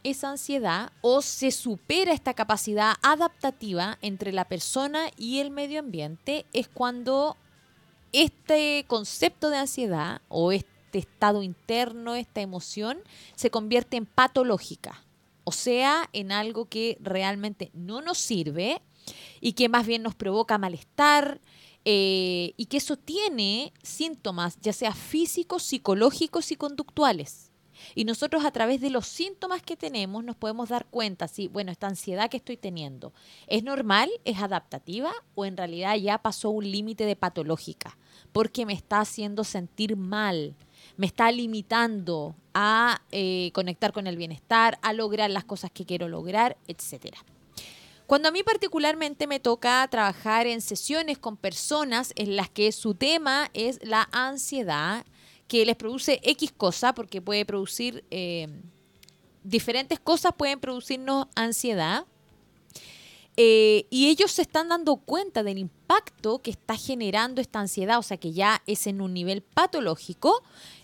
esa 0.04 0.32
ansiedad 0.32 0.92
o 1.01 1.22
se 1.22 1.51
supera 1.51 2.13
esta 2.13 2.34
capacidad 2.34 2.94
adaptativa 3.04 3.98
entre 4.01 4.32
la 4.32 4.46
persona 4.46 5.12
y 5.18 5.39
el 5.39 5.51
medio 5.51 5.80
ambiente 5.80 6.46
es 6.54 6.68
cuando 6.68 7.38
este 8.13 8.86
concepto 8.88 9.50
de 9.50 9.58
ansiedad 9.58 10.22
o 10.28 10.51
este 10.51 11.00
estado 11.00 11.44
interno, 11.44 12.16
esta 12.16 12.42
emoción, 12.42 13.00
se 13.36 13.51
convierte 13.51 13.98
en 13.98 14.06
patológica. 14.06 15.04
O 15.44 15.51
sea, 15.51 16.10
en 16.13 16.32
algo 16.32 16.66
que 16.66 16.98
realmente 17.01 17.72
no 17.74 18.01
nos 18.01 18.18
sirve 18.18 18.82
y 19.42 19.54
que 19.54 19.70
más 19.70 19.88
bien 19.88 20.04
nos 20.04 20.16
provoca 20.16 20.58
malestar 20.58 21.39
eh, 21.86 22.54
y 22.58 22.66
que 22.66 22.78
eso 22.78 22.98
tiene 22.98 23.74
síntomas, 23.82 24.60
ya 24.62 24.74
sea 24.74 24.94
físicos, 24.94 25.63
psicológicos 25.63 26.51
y 26.51 26.56
conductuales. 26.56 27.49
Y 27.96 28.06
nosotros 28.06 28.46
a 28.46 28.52
través 28.52 28.82
de 28.82 28.90
los 28.90 29.08
síntomas 29.08 29.62
que 29.62 29.76
tenemos 29.76 30.24
nos 30.24 30.36
podemos 30.36 30.70
dar 30.70 30.86
cuenta 30.86 31.28
si, 31.28 31.48
bueno, 31.48 31.72
esta 31.72 31.88
ansiedad 31.88 32.30
que 32.30 32.38
estoy 32.38 32.58
teniendo, 32.58 33.14
¿es 33.48 33.64
normal? 33.64 34.10
¿Es 34.26 34.40
adaptativa? 34.40 35.12
¿O 35.36 35.46
en 35.46 35.58
realidad 35.58 35.96
ya 35.96 36.18
pasó 36.18 36.50
un 36.50 36.70
límite 36.70 37.06
de 37.06 37.16
patológica? 37.16 37.98
Porque 38.32 38.66
me 38.66 38.74
está 38.74 39.00
haciendo 39.00 39.44
sentir 39.44 39.96
mal, 39.96 40.56
me 40.98 41.06
está 41.06 41.32
limitando 41.32 42.36
a 42.54 43.02
eh, 43.12 43.52
conectar 43.54 43.94
con 43.94 44.08
el 44.08 44.18
bienestar, 44.18 44.78
a 44.82 44.94
lograr 44.94 45.30
las 45.30 45.46
cosas 45.46 45.72
que 45.72 45.86
quiero 45.86 46.08
lograr, 46.08 46.58
etcétera. 46.68 47.18
Cuando 48.10 48.30
a 48.30 48.32
mí 48.32 48.42
particularmente 48.42 49.28
me 49.28 49.40
toca 49.40 49.88
trabajar 49.88 50.48
en 50.48 50.62
sesiones 50.62 51.20
con 51.20 51.38
personas 51.38 52.12
en 52.16 52.36
las 52.36 52.50
que 52.50 52.72
su 52.72 52.96
tema 52.96 53.52
es 53.54 53.80
la 53.84 54.10
ansiedad, 54.12 55.06
que 55.50 55.65
les 55.65 55.75
produce 55.75 56.22
X 56.24 56.53
cosa, 56.56 56.94
porque 56.94 57.22
puede 57.22 57.44
producir 57.44 58.06
eh, 58.12 58.48
diferentes 59.44 60.00
cosas, 60.00 60.32
pueden 60.38 60.60
producirnos 60.60 61.25
ansiedad. 61.36 62.06
Eh, 63.36 63.88
y 63.89 64.10
ellos 64.10 64.32
se 64.32 64.44
están 64.44 64.70
dando 64.70 64.98
cuenta 64.98 65.41
del 65.41 65.58
impacto 65.58 66.39
que 66.39 66.51
está 66.51 66.75
generando 66.77 67.41
esta 67.41 67.60
ansiedad, 67.60 67.98
o 67.98 68.03
sea 68.03 68.18
que 68.18 68.32
ya 68.32 68.62
es 68.68 68.86
en 68.86 69.01
un 69.01 69.13
nivel 69.13 69.41
patológico 69.41 70.44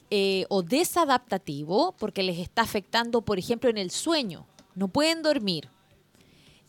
eh, 0.09 0.45
o 0.49 0.63
desadaptativo, 0.63 1.93
porque 1.99 2.23
les 2.23 2.39
está 2.39 2.63
afectando, 2.63 3.21
por 3.21 3.37
ejemplo, 3.37 3.69
en 3.69 3.77
el 3.77 3.91
sueño. 3.91 4.47
No 4.73 4.87
pueden 4.87 5.21
dormir, 5.21 5.69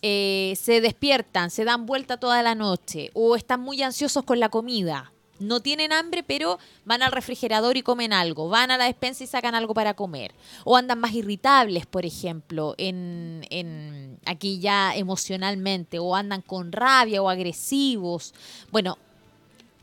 se 0.03 0.81
despiertan, 0.81 1.51
se 1.51 1.65
dan 1.65 1.87
vuelta 1.87 2.19
toda 2.19 2.41
la 2.43 2.55
noche 2.55 3.11
o 3.15 3.35
están 3.35 3.61
muy 3.61 3.83
ansiosos 3.83 4.23
con 4.23 4.39
la 4.39 4.51
comida. 4.51 5.13
No 5.39 5.61
tienen 5.61 5.93
hambre, 5.93 6.23
pero 6.23 6.59
van 6.85 7.03
al 7.03 7.13
refrigerador 7.13 7.77
y 7.77 7.83
comen 7.83 8.13
algo, 8.13 8.49
van 8.49 8.71
a 8.71 8.77
la 8.77 8.85
despensa 8.85 9.25
y 9.25 9.27
sacan 9.27 9.55
algo 9.55 9.75
para 9.75 9.95
comer, 9.95 10.35
o 10.65 10.77
andan 10.77 11.01
más 11.01 11.13
irritables, 11.13 11.87
por 11.87 12.07
ejemplo, 12.07 12.75
en, 12.79 13.47
en 13.51 14.19
aquí 14.27 14.59
ya 14.61 14.95
emocionalmente, 14.95 15.99
o 15.99 16.15
andan 16.15 16.43
con 16.43 16.73
rabia 16.73 17.23
o 17.23 17.29
agresivos. 17.29 18.35
Bueno, 18.71 18.99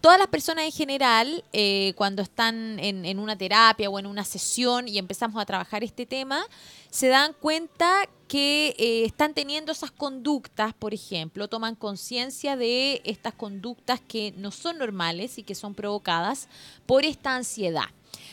todas 0.03 0.19
las 0.19 0.27
personas 0.27 0.65
en 0.65 0.73
general, 0.73 1.45
eh, 1.53 1.93
cuando 1.95 2.21
están 2.21 2.77
en, 2.79 3.19
una 3.19 3.37
terapia 3.37 3.89
o 3.89 3.97
en 3.97 4.05
una 4.05 4.25
sesión 4.25 4.89
y 4.89 4.97
empezamos 4.97 5.41
a 5.41 5.45
trabajar 5.45 5.81
este 5.81 6.05
tema, 6.05 6.45
se 6.89 7.07
dan 7.07 7.31
cuenta 7.39 8.09
que 8.27 8.75
eh, 8.77 9.05
están 9.05 9.33
teniendo 9.33 9.71
esas 9.71 9.91
conductas, 9.91 10.73
por 10.73 10.93
ejemplo, 10.93 11.47
toman 11.47 11.75
conciencia 11.75 12.57
de 12.57 13.01
estas 13.05 13.33
conductas 13.33 14.01
que 14.01 14.33
no 14.35 14.51
son 14.51 14.77
normales 14.77 15.37
y 15.37 15.43
que 15.43 15.55
son 15.55 15.73
provocadas 15.73 16.49
por 16.85 17.05
esta 17.05 17.33
ansiedad. 17.33 17.87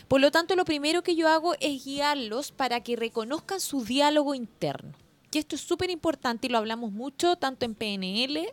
Por 0.08 0.20
lo 0.20 0.32
tanto, 0.32 0.56
lo 0.56 0.64
primero 0.64 1.04
que 1.04 1.14
yo 1.14 1.28
hago 1.28 1.54
es 1.60 1.84
guiarlos 1.84 2.50
para 2.50 2.80
que 2.80 2.96
reconozcan 2.96 3.60
su 3.60 3.84
diálogo 3.84 4.34
interno. 4.34 4.90
Y 5.30 5.38
esto 5.38 5.54
es 5.54 5.60
súper 5.60 5.90
importante 5.90 6.48
y 6.48 6.50
lo 6.50 6.58
hablamos 6.58 6.90
mucho 6.90 7.36
tanto 7.36 7.64
en 7.64 7.76
PNL, 7.76 8.52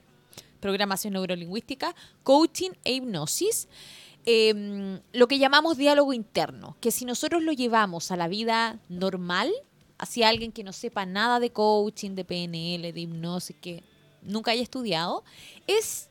programación 0.60 1.14
neurolingüística, 1.14 1.96
coaching 2.24 2.72
e 2.84 2.94
hipnosis. 2.94 3.68
Eh, 4.26 5.00
lo 5.14 5.28
que 5.28 5.40
llamamos 5.40 5.78
diálogo 5.78 6.12
interno, 6.12 6.76
que 6.82 6.92
si 6.92 7.06
nosotros 7.06 7.42
lo 7.44 7.54
llevamos 7.54 8.12
a 8.12 8.18
la 8.18 8.28
vida 8.28 8.78
normal, 8.90 9.54
hacia 9.98 10.30
alguien 10.30 10.52
que 10.52 10.64
no 10.64 10.74
sepa 10.74 11.06
nada 11.06 11.40
de 11.40 11.52
coaching, 11.52 12.12
de 12.12 12.26
PNL, 12.26 12.94
de 12.94 13.00
hipnosis, 13.00 13.56
que 13.60 13.84
nunca 14.22 14.52
haya 14.52 14.62
estudiado, 14.62 15.24
es, 15.66 16.10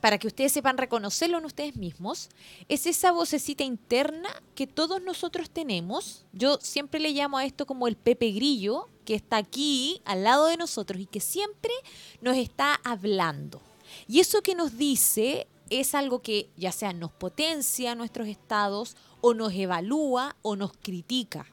para 0.00 0.18
que 0.18 0.26
ustedes 0.26 0.52
sepan 0.52 0.78
reconocerlo 0.78 1.38
en 1.38 1.44
ustedes 1.44 1.76
mismos, 1.76 2.28
es 2.68 2.86
esa 2.86 3.12
vocecita 3.12 3.64
interna 3.64 4.28
que 4.54 4.66
todos 4.66 5.02
nosotros 5.02 5.50
tenemos. 5.50 6.24
Yo 6.32 6.58
siempre 6.60 7.00
le 7.00 7.10
llamo 7.10 7.38
a 7.38 7.44
esto 7.44 7.66
como 7.66 7.88
el 7.88 7.96
Pepe 7.96 8.30
Grillo, 8.30 8.88
que 9.04 9.14
está 9.14 9.38
aquí 9.38 10.02
al 10.04 10.24
lado 10.24 10.46
de 10.46 10.56
nosotros 10.56 11.00
y 11.00 11.06
que 11.06 11.20
siempre 11.20 11.72
nos 12.20 12.36
está 12.36 12.74
hablando. 12.84 13.62
Y 14.06 14.20
eso 14.20 14.42
que 14.42 14.54
nos 14.54 14.76
dice 14.76 15.46
es 15.70 15.94
algo 15.94 16.22
que 16.22 16.48
ya 16.56 16.72
sea 16.72 16.92
nos 16.92 17.12
potencia 17.12 17.94
nuestros 17.94 18.28
estados 18.28 18.96
o 19.20 19.34
nos 19.34 19.52
evalúa 19.52 20.36
o 20.42 20.56
nos 20.56 20.72
critica. 20.72 21.46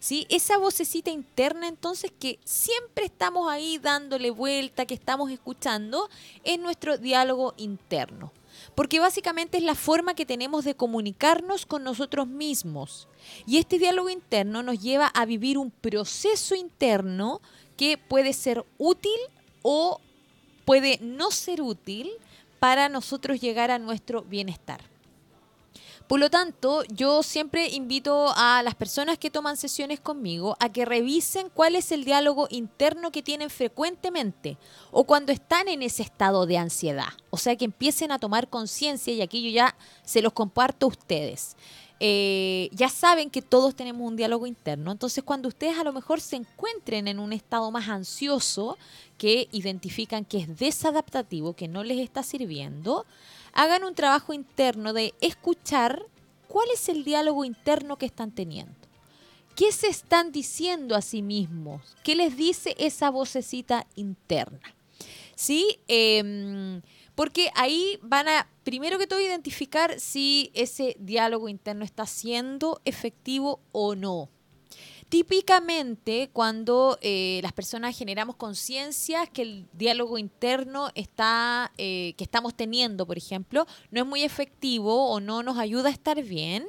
¿sí? 0.00 0.26
Esa 0.30 0.58
vocecita 0.58 1.10
interna 1.10 1.68
entonces 1.68 2.10
que 2.18 2.40
siempre 2.44 3.04
estamos 3.04 3.48
ahí 3.48 3.78
dándole 3.78 4.30
vuelta, 4.30 4.86
que 4.86 4.94
estamos 4.94 5.30
escuchando, 5.30 6.08
es 6.42 6.58
nuestro 6.58 6.98
diálogo 6.98 7.54
interno. 7.56 8.32
Porque 8.74 8.98
básicamente 8.98 9.58
es 9.58 9.64
la 9.64 9.74
forma 9.74 10.14
que 10.14 10.26
tenemos 10.26 10.64
de 10.64 10.74
comunicarnos 10.74 11.66
con 11.66 11.84
nosotros 11.84 12.26
mismos. 12.26 13.08
Y 13.46 13.58
este 13.58 13.78
diálogo 13.78 14.10
interno 14.10 14.62
nos 14.62 14.80
lleva 14.80 15.06
a 15.06 15.24
vivir 15.24 15.56
un 15.56 15.70
proceso 15.70 16.54
interno 16.54 17.40
que 17.76 17.96
puede 17.96 18.32
ser 18.32 18.64
útil 18.76 19.18
o 19.62 20.00
puede 20.70 21.00
no 21.02 21.32
ser 21.32 21.62
útil 21.62 22.12
para 22.60 22.88
nosotros 22.88 23.40
llegar 23.40 23.72
a 23.72 23.80
nuestro 23.80 24.22
bienestar. 24.22 24.80
Por 26.06 26.20
lo 26.20 26.30
tanto, 26.30 26.84
yo 26.84 27.24
siempre 27.24 27.70
invito 27.70 28.32
a 28.36 28.62
las 28.62 28.76
personas 28.76 29.18
que 29.18 29.32
toman 29.32 29.56
sesiones 29.56 29.98
conmigo 29.98 30.56
a 30.60 30.68
que 30.68 30.84
revisen 30.84 31.50
cuál 31.52 31.74
es 31.74 31.90
el 31.90 32.04
diálogo 32.04 32.46
interno 32.50 33.10
que 33.10 33.20
tienen 33.20 33.50
frecuentemente 33.50 34.58
o 34.92 35.02
cuando 35.02 35.32
están 35.32 35.66
en 35.66 35.82
ese 35.82 36.04
estado 36.04 36.46
de 36.46 36.58
ansiedad. 36.58 37.14
O 37.30 37.36
sea, 37.36 37.56
que 37.56 37.64
empiecen 37.64 38.12
a 38.12 38.20
tomar 38.20 38.48
conciencia 38.48 39.12
y 39.12 39.22
aquí 39.22 39.42
yo 39.42 39.50
ya 39.50 39.76
se 40.04 40.22
los 40.22 40.32
comparto 40.32 40.86
a 40.86 40.90
ustedes. 40.90 41.56
Eh, 42.02 42.70
ya 42.72 42.88
saben 42.88 43.28
que 43.28 43.42
todos 43.42 43.74
tenemos 43.74 44.08
un 44.08 44.16
diálogo 44.16 44.46
interno, 44.46 44.90
entonces 44.90 45.22
cuando 45.22 45.48
ustedes 45.48 45.78
a 45.78 45.84
lo 45.84 45.92
mejor 45.92 46.22
se 46.22 46.36
encuentren 46.36 47.06
en 47.08 47.18
un 47.18 47.34
estado 47.34 47.70
más 47.70 47.90
ansioso, 47.90 48.78
que 49.18 49.48
identifican 49.52 50.24
que 50.24 50.38
es 50.38 50.58
desadaptativo, 50.58 51.52
que 51.52 51.68
no 51.68 51.84
les 51.84 51.98
está 51.98 52.22
sirviendo, 52.22 53.04
hagan 53.52 53.84
un 53.84 53.94
trabajo 53.94 54.32
interno 54.32 54.94
de 54.94 55.12
escuchar 55.20 56.06
cuál 56.48 56.68
es 56.72 56.88
el 56.88 57.04
diálogo 57.04 57.44
interno 57.44 57.96
que 57.96 58.06
están 58.06 58.30
teniendo. 58.30 58.72
¿Qué 59.54 59.70
se 59.70 59.88
están 59.88 60.32
diciendo 60.32 60.96
a 60.96 61.02
sí 61.02 61.20
mismos? 61.20 61.82
¿Qué 62.02 62.16
les 62.16 62.34
dice 62.34 62.74
esa 62.78 63.10
vocecita 63.10 63.86
interna? 63.94 64.74
¿Sí? 65.34 65.78
Eh, 65.86 66.80
porque 67.14 67.50
ahí 67.54 67.98
van 68.00 68.28
a, 68.28 68.48
primero 68.70 69.00
que 69.00 69.08
todo, 69.08 69.20
identificar 69.20 69.98
si 69.98 70.52
ese 70.54 70.94
diálogo 71.00 71.48
interno 71.48 71.84
está 71.84 72.06
siendo 72.06 72.80
efectivo 72.84 73.58
o 73.72 73.96
no. 73.96 74.28
Típicamente, 75.08 76.30
cuando 76.32 76.96
eh, 77.02 77.40
las 77.42 77.52
personas 77.52 77.98
generamos 77.98 78.36
conciencia 78.36 79.26
que 79.26 79.42
el 79.42 79.66
diálogo 79.72 80.18
interno 80.18 80.90
está, 80.94 81.72
eh, 81.78 82.14
que 82.16 82.22
estamos 82.22 82.54
teniendo, 82.54 83.08
por 83.08 83.18
ejemplo, 83.18 83.66
no 83.90 84.02
es 84.02 84.06
muy 84.06 84.22
efectivo 84.22 85.10
o 85.10 85.18
no 85.18 85.42
nos 85.42 85.58
ayuda 85.58 85.88
a 85.88 85.92
estar 85.92 86.22
bien, 86.22 86.64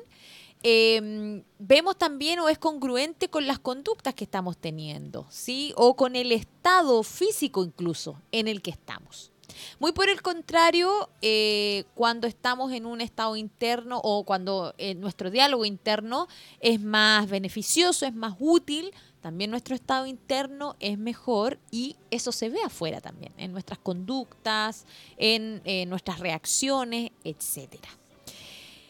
eh, 0.64 1.44
vemos 1.60 2.00
también 2.00 2.40
o 2.40 2.50
es 2.50 2.58
congruente 2.58 3.30
con 3.30 3.46
las 3.46 3.60
conductas 3.60 4.16
que 4.16 4.24
estamos 4.24 4.58
teniendo, 4.58 5.28
¿sí? 5.30 5.72
O 5.76 5.96
con 5.96 6.16
el 6.16 6.32
estado 6.32 7.04
físico 7.04 7.64
incluso 7.64 8.20
en 8.32 8.48
el 8.48 8.64
que 8.64 8.72
estamos. 8.72 9.31
Muy 9.80 9.92
por 9.92 10.10
el 10.10 10.22
contrario, 10.22 11.10
eh, 11.22 11.86
cuando 11.96 12.28
estamos 12.28 12.72
en 12.72 12.86
un 12.86 13.02
estado 13.02 13.36
interno 13.36 14.00
o 14.04 14.24
cuando 14.24 14.74
eh, 14.78 14.96
nuestro 14.96 15.32
diálogo 15.32 15.66
interno 15.66 16.28
es 16.60 16.80
más 16.82 17.30
beneficioso, 17.30 18.06
es 18.06 18.14
más 18.14 18.36
útil, 18.40 18.92
también 19.22 19.52
nuestro 19.52 19.76
estado 19.76 20.08
interno 20.08 20.76
es 20.80 20.98
mejor 20.98 21.60
y 21.70 21.96
eso 22.10 22.32
se 22.32 22.50
ve 22.50 22.62
afuera 22.64 23.02
también, 23.02 23.34
en 23.38 23.52
nuestras 23.52 23.80
conductas, 23.80 24.86
en 25.18 25.62
eh, 25.64 25.86
nuestras 25.86 26.20
reacciones, 26.20 27.12
etcétera. 27.24 27.90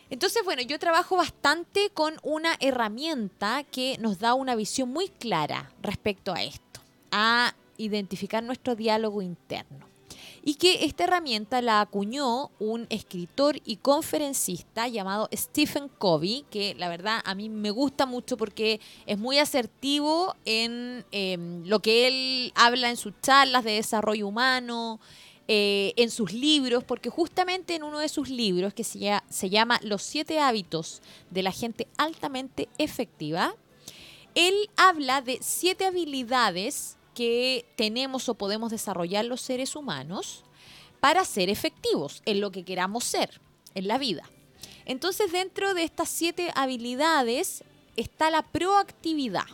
Entonces, 0.10 0.44
bueno, 0.44 0.62
yo 0.62 0.77
trabajo 0.77 1.15
bastante 1.15 1.89
con 1.94 2.15
una 2.24 2.56
herramienta 2.60 3.63
que 3.63 3.98
nos 4.00 4.20
da 4.20 4.34
una 4.34 4.56
visión 4.56 4.89
muy 4.89 5.08
clara 5.08 5.72
respecto 5.82 6.34
a 6.34 6.44
esto, 6.44 6.82
a 7.12 7.53
identificar 7.77 8.44
nuestro 8.44 8.75
diálogo 8.75 9.22
interno 9.22 9.90
y 10.43 10.55
que 10.55 10.86
esta 10.86 11.03
herramienta 11.03 11.62
la 11.62 11.81
acuñó 11.81 12.50
un 12.60 12.88
escritor 12.89 13.62
y 13.63 13.77
conferencista 13.77 14.88
llamado 14.88 15.29
Stephen 15.33 15.88
Covey, 15.88 16.45
que 16.50 16.74
la 16.75 16.89
verdad 16.89 17.21
a 17.24 17.36
mí 17.36 17.50
me 17.50 17.69
gusta 17.69 18.05
mucho 18.05 18.38
porque 18.38 18.79
es 19.05 19.19
muy 19.19 19.38
asertivo 19.38 20.36
en 20.45 21.05
em, 21.12 21.63
lo 21.65 21.79
que 21.79 22.07
él 22.07 22.53
habla 22.55 22.89
en 22.89 22.98
sus 22.98 23.13
charlas 23.21 23.63
de 23.63 23.71
desarrollo 23.71 24.27
humano, 24.27 25.00
eh, 25.48 25.93
en 25.98 26.10
sus 26.10 26.33
libros, 26.33 26.83
porque 26.83 27.10
justamente 27.10 27.75
en 27.75 27.83
uno 27.83 28.00
de 28.00 28.10
sus 28.10 28.29
libros, 28.29 28.74
que 28.74 28.83
se 28.83 29.19
se 29.29 29.50
llama 29.50 29.79
Los 29.83 30.01
siete 30.01 30.39
hábitos 30.39 31.01
de 31.29 31.43
la 31.43 31.51
gente 31.51 31.88
altamente 31.98 32.69
efectiva, 32.77 33.55
él 34.33 34.69
habla 34.77 35.21
de 35.21 35.39
siete 35.41 35.86
habilidades 35.86 36.98
que 37.22 37.66
tenemos 37.75 38.28
o 38.30 38.34
podemos 38.34 38.72
desarrollar 38.72 39.25
los 39.25 39.42
seres 39.42 39.75
humanos 39.75 40.44
para 41.00 41.24
ser 41.24 41.51
efectivos 41.51 42.24
en 42.25 42.42
lo 42.42 42.51
que 42.51 42.66
queramos 42.66 43.04
ser 43.04 43.40
en 43.75 43.88
la 43.88 44.00
vida. 44.00 44.24
Entonces, 44.86 45.32
dentro 45.32 45.75
de 45.75 45.84
estas 45.84 46.10
siete 46.10 46.51
habilidades 46.56 47.63
está 47.96 48.32
la 48.32 48.42
proactividad. 48.42 49.46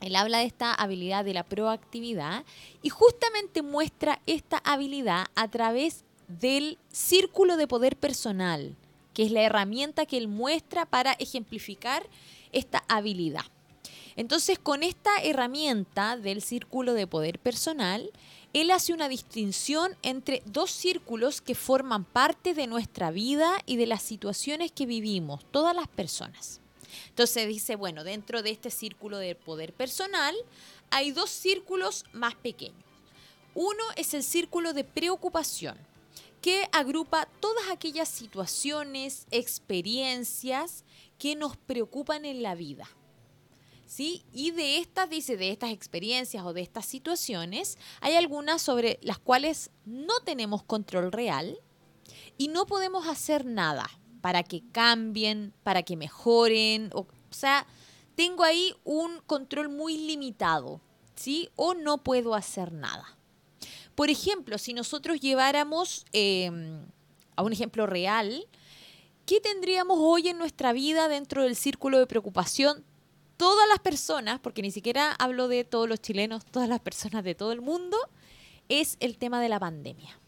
Él 0.00 0.16
habla 0.16 0.38
de 0.38 0.46
esta 0.46 0.74
habilidad 0.74 1.24
de 1.24 1.32
la 1.32 1.44
proactividad 1.44 2.44
y 2.82 2.88
justamente 2.88 3.62
muestra 3.62 4.20
esta 4.26 4.58
habilidad 4.64 5.26
a 5.36 5.46
través 5.46 6.04
del 6.26 6.76
círculo 6.90 7.56
de 7.56 7.68
poder 7.68 7.96
personal, 7.98 8.74
que 9.14 9.22
es 9.22 9.30
la 9.30 9.42
herramienta 9.42 10.06
que 10.06 10.16
él 10.16 10.26
muestra 10.26 10.86
para 10.86 11.12
ejemplificar 11.20 12.02
esta 12.50 12.82
habilidad. 12.88 13.44
Entonces, 14.20 14.58
con 14.58 14.82
esta 14.82 15.16
herramienta 15.22 16.18
del 16.18 16.42
círculo 16.42 16.92
de 16.92 17.06
poder 17.06 17.38
personal, 17.38 18.10
él 18.52 18.70
hace 18.70 18.92
una 18.92 19.08
distinción 19.08 19.96
entre 20.02 20.42
dos 20.44 20.70
círculos 20.70 21.40
que 21.40 21.54
forman 21.54 22.04
parte 22.04 22.52
de 22.52 22.66
nuestra 22.66 23.10
vida 23.10 23.56
y 23.64 23.76
de 23.78 23.86
las 23.86 24.02
situaciones 24.02 24.72
que 24.72 24.84
vivimos, 24.84 25.46
todas 25.50 25.74
las 25.74 25.88
personas. 25.88 26.60
Entonces 27.08 27.48
dice, 27.48 27.76
bueno, 27.76 28.04
dentro 28.04 28.42
de 28.42 28.50
este 28.50 28.70
círculo 28.70 29.16
de 29.16 29.36
poder 29.36 29.72
personal 29.72 30.36
hay 30.90 31.12
dos 31.12 31.30
círculos 31.30 32.04
más 32.12 32.34
pequeños. 32.34 32.84
Uno 33.54 33.84
es 33.96 34.12
el 34.12 34.22
círculo 34.22 34.74
de 34.74 34.84
preocupación, 34.84 35.78
que 36.42 36.68
agrupa 36.72 37.26
todas 37.40 37.70
aquellas 37.70 38.10
situaciones, 38.10 39.26
experiencias 39.30 40.84
que 41.18 41.36
nos 41.36 41.56
preocupan 41.56 42.26
en 42.26 42.42
la 42.42 42.54
vida. 42.54 42.86
¿Sí? 43.90 44.22
Y 44.32 44.52
de 44.52 44.78
estas, 44.78 45.10
dice, 45.10 45.36
de 45.36 45.50
estas 45.50 45.70
experiencias 45.70 46.44
o 46.44 46.52
de 46.52 46.60
estas 46.60 46.86
situaciones, 46.86 47.76
hay 48.00 48.14
algunas 48.14 48.62
sobre 48.62 49.00
las 49.02 49.18
cuales 49.18 49.72
no 49.84 50.14
tenemos 50.24 50.62
control 50.62 51.10
real 51.10 51.58
y 52.38 52.48
no 52.48 52.66
podemos 52.66 53.08
hacer 53.08 53.44
nada 53.44 53.90
para 54.20 54.44
que 54.44 54.62
cambien, 54.70 55.52
para 55.64 55.82
que 55.82 55.96
mejoren, 55.96 56.90
o, 56.94 57.08
sea, 57.30 57.66
tengo 58.14 58.44
ahí 58.44 58.72
un 58.84 59.18
control 59.26 59.68
muy 59.68 59.98
limitado, 59.98 60.80
¿sí? 61.16 61.48
O 61.56 61.74
no 61.74 61.98
puedo 61.98 62.36
hacer 62.36 62.70
nada. 62.70 63.18
Por 63.96 64.08
ejemplo, 64.08 64.56
si 64.58 64.72
nosotros 64.72 65.20
lleváramos 65.20 66.06
em, 66.12 66.86
a 67.34 67.42
un 67.42 67.52
ejemplo 67.52 67.88
real, 67.88 68.46
¿qué 69.26 69.40
tendríamos 69.40 69.98
hoy 70.00 70.28
en 70.28 70.38
nuestra 70.38 70.72
vida 70.72 71.08
dentro 71.08 71.42
del 71.42 71.56
círculo 71.56 71.98
de 71.98 72.06
preocupación? 72.06 72.84
Todas 73.40 73.66
las 73.70 73.78
personas, 73.78 74.38
porque 74.38 74.60
ni 74.60 74.70
siquiera 74.70 75.12
hablo 75.12 75.48
de 75.48 75.64
todos 75.64 75.88
los 75.88 76.02
chilenos, 76.02 76.44
todas 76.44 76.68
las 76.68 76.78
personas 76.78 77.24
de 77.24 77.34
todo 77.34 77.52
el 77.52 77.62
mundo, 77.62 77.96
es 78.68 78.98
el 79.00 79.16
tema 79.16 79.40
de 79.40 79.48
la 79.48 79.58
pandemia. 79.58 80.20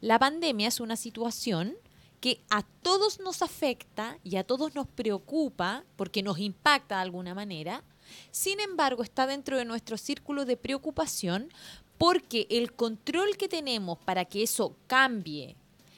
La 0.00 0.20
pandemia 0.20 0.68
es 0.68 0.78
una 0.78 0.94
situación 0.94 1.74
que 2.20 2.40
a 2.50 2.62
todos 2.82 3.18
nos 3.18 3.42
afecta 3.42 4.20
y 4.22 4.36
a 4.36 4.44
todos 4.44 4.76
nos 4.76 4.86
preocupa 4.86 5.82
porque 5.96 6.22
nos 6.22 6.38
impacta 6.38 6.98
de 6.98 7.02
alguna 7.02 7.34
manera. 7.34 7.82
Sin 8.30 8.60
embargo, 8.60 9.02
está 9.02 9.26
dentro 9.26 9.58
de 9.58 9.64
nuestro 9.64 9.98
círculo 9.98 10.44
de 10.44 10.56
preocupación 10.56 11.48
porque 11.98 12.46
el 12.48 12.74
control 12.74 13.36
que 13.36 13.48
tenemos 13.48 13.98
para 13.98 14.24
que 14.24 14.44
eso 14.44 14.76
cambie, 14.86 15.56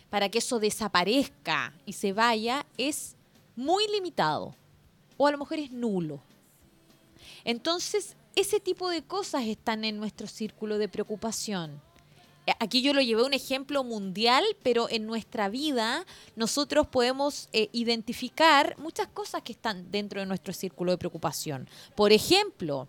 para 0.09 0.31
que 0.31 0.39
eso 0.39 0.61
desaparezca 0.61 1.75
y 1.85 1.93
se 1.93 2.15
vaya, 2.15 2.65
es 2.79 3.17
muy 3.55 3.87
limitado 3.89 4.55
o 5.17 5.27
a 5.27 5.31
lo 5.31 5.39
mejor 5.39 5.59
es 5.59 5.71
nulo. 5.71 6.21
Entonces, 7.45 8.17
ese 8.35 8.61
tipo 8.61 8.91
de 8.91 9.03
cosas 9.03 9.47
están 9.47 9.85
en 9.85 9.97
nuestro 9.97 10.27
círculo 10.27 10.79
de 10.79 10.89
preocupación. 10.89 11.81
Eh, 12.47 12.53
aquí 12.61 12.81
yo 12.81 12.93
lo 12.93 13.01
llevé 13.01 13.25
un 13.25 13.35
ejemplo 13.35 13.83
mundial, 13.83 14.45
pero 14.63 14.89
en 14.89 15.07
nuestra 15.07 15.49
vida 15.49 16.07
nosotros 16.37 16.87
podemos 16.87 17.49
eh, 17.53 17.69
identificar 17.73 18.77
muchas 18.79 19.09
cosas 19.09 19.43
que 19.43 19.53
están 19.53 19.91
dentro 19.91 20.21
de 20.21 20.27
nuestro 20.27 20.53
círculo 20.53 20.93
de 20.93 20.99
preocupación. 20.99 21.69
Por 21.95 22.13
ejemplo, 22.13 22.89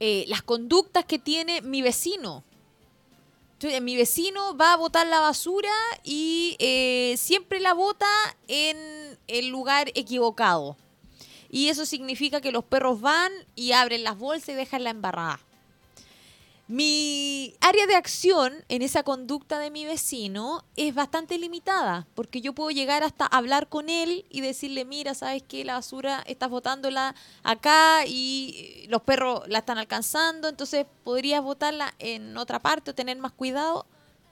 eh, 0.00 0.24
las 0.28 0.42
conductas 0.42 1.04
que 1.04 1.18
tiene 1.18 1.60
mi 1.60 1.82
vecino. 1.82 2.44
mi 3.82 3.96
vecino 3.96 4.56
va 4.56 4.74
a 4.74 4.76
botar 4.76 5.06
la 5.06 5.18
basura 5.18 5.72
y 6.04 6.56
siempre 7.18 7.58
la 7.58 7.74
bota 7.74 8.06
en 8.46 9.18
el 9.26 9.48
lugar 9.48 9.90
equivocado. 9.94 10.76
Y 11.50 11.68
eso 11.68 11.86
significa 11.86 12.40
que 12.40 12.52
los 12.52 12.64
perros 12.64 13.00
van 13.00 13.32
y 13.54 13.72
abren 13.72 14.04
las 14.04 14.18
bolsas 14.18 14.50
y 14.50 14.54
dejan 14.54 14.84
la 14.84 14.90
embarrada. 14.90 15.40
Mi 16.70 17.54
área 17.62 17.86
de 17.86 17.94
acción 17.94 18.52
en 18.68 18.82
esa 18.82 19.02
conducta 19.02 19.58
de 19.58 19.70
mi 19.70 19.86
vecino 19.86 20.66
es 20.76 20.94
bastante 20.94 21.38
limitada, 21.38 22.06
porque 22.14 22.42
yo 22.42 22.52
puedo 22.52 22.68
llegar 22.68 23.02
hasta 23.02 23.24
hablar 23.24 23.70
con 23.70 23.88
él 23.88 24.26
y 24.28 24.42
decirle, 24.42 24.84
mira, 24.84 25.14
¿sabes 25.14 25.42
qué? 25.48 25.64
La 25.64 25.76
basura 25.76 26.22
estás 26.26 26.50
botándola 26.50 27.14
acá 27.42 28.04
y 28.06 28.84
los 28.90 29.00
perros 29.00 29.48
la 29.48 29.60
están 29.60 29.78
alcanzando, 29.78 30.46
entonces 30.46 30.84
podrías 31.04 31.42
botarla 31.42 31.94
en 31.98 32.36
otra 32.36 32.58
parte 32.58 32.90
o 32.90 32.94
tener 32.94 33.16
más 33.16 33.32
cuidado. 33.32 33.86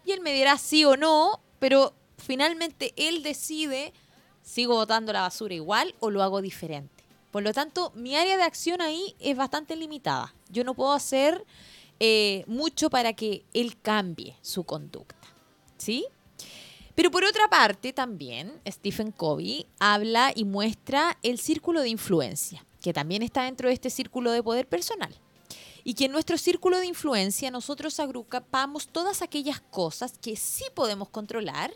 Y 0.05 0.13
él 0.13 0.21
me 0.21 0.35
dirá 0.35 0.59
sí 0.59 0.85
o 0.85 0.99
no, 0.99 1.41
pero 1.59 1.95
finalmente 2.19 2.93
él 2.97 3.23
decide, 3.23 3.95
¿sigo 4.43 4.75
botando 4.75 5.11
la 5.11 5.23
basura 5.23 5.55
igual 5.55 5.95
o 6.01 6.11
lo 6.11 6.23
hago 6.23 6.43
diferente? 6.43 6.96
Por 7.37 7.43
lo 7.43 7.53
tanto, 7.53 7.93
mi 7.95 8.17
área 8.17 8.39
de 8.39 8.45
acción 8.45 8.81
ahí 8.81 9.15
es 9.21 9.37
bastante 9.37 9.77
limitada. 9.77 10.35
Yo 10.49 10.65
no 10.65 10.73
puedo 10.73 10.95
hacer 10.95 11.45
eh, 12.01 12.45
mucho 12.47 12.89
para 12.89 13.13
que 13.13 13.45
él 13.53 13.79
cambie 13.79 14.39
su 14.41 14.65
conducta. 14.65 15.29
¿Sí? 15.77 16.07
Pero 16.95 17.11
por 17.11 17.25
otra 17.25 17.47
parte, 17.51 17.93
también 17.93 18.59
Stephen 18.67 19.13
Covey 19.13 19.67
habla 19.79 20.33
y 20.35 20.47
muestra 20.47 21.19
el 21.23 21.39
círculo 21.39 21.83
de 21.83 21.91
influencia, 21.91 22.65
que 22.81 22.95
también 22.95 23.23
está 23.23 23.45
dentro 23.45 23.69
de 23.69 23.75
este 23.75 23.91
círculo 23.91 24.31
de 24.31 24.43
poder 24.43 24.67
personal. 24.67 25.15
Y 25.85 25.93
que 25.93 26.07
en 26.07 26.13
nuestro 26.13 26.39
círculo 26.39 26.79
de 26.79 26.87
influencia 26.87 27.51
nosotros 27.51 28.01
agrupamos 28.01 28.89
todas 28.89 29.21
aquellas 29.21 29.61
cosas 29.61 30.17
que 30.23 30.37
sí 30.37 30.65
podemos 30.75 31.11
controlar 31.11 31.71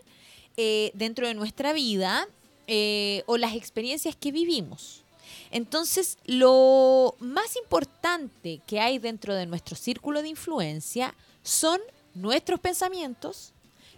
eh, 0.57 0.91
dentro 0.95 1.29
de 1.29 1.35
nuestra 1.35 1.75
vida 1.75 2.27
eh, 2.67 3.25
o 3.27 3.37
las 3.37 3.55
experiencias 3.55 4.17
que 4.17 4.33
vivimos. 4.33 5.05
Entonces, 5.51 6.19
lo 6.25 7.17
más 7.19 7.57
importante 7.57 8.61
que 8.67 8.81
hay 8.81 8.99
dentro 8.99 9.35
de 9.35 9.47
nuestro 9.47 9.77
círculo 9.77 10.23
de 10.23 10.29
influencia 10.29 11.15
son 11.43 11.81
nuestros 12.15 12.61
pensamientos, 12.61 13.53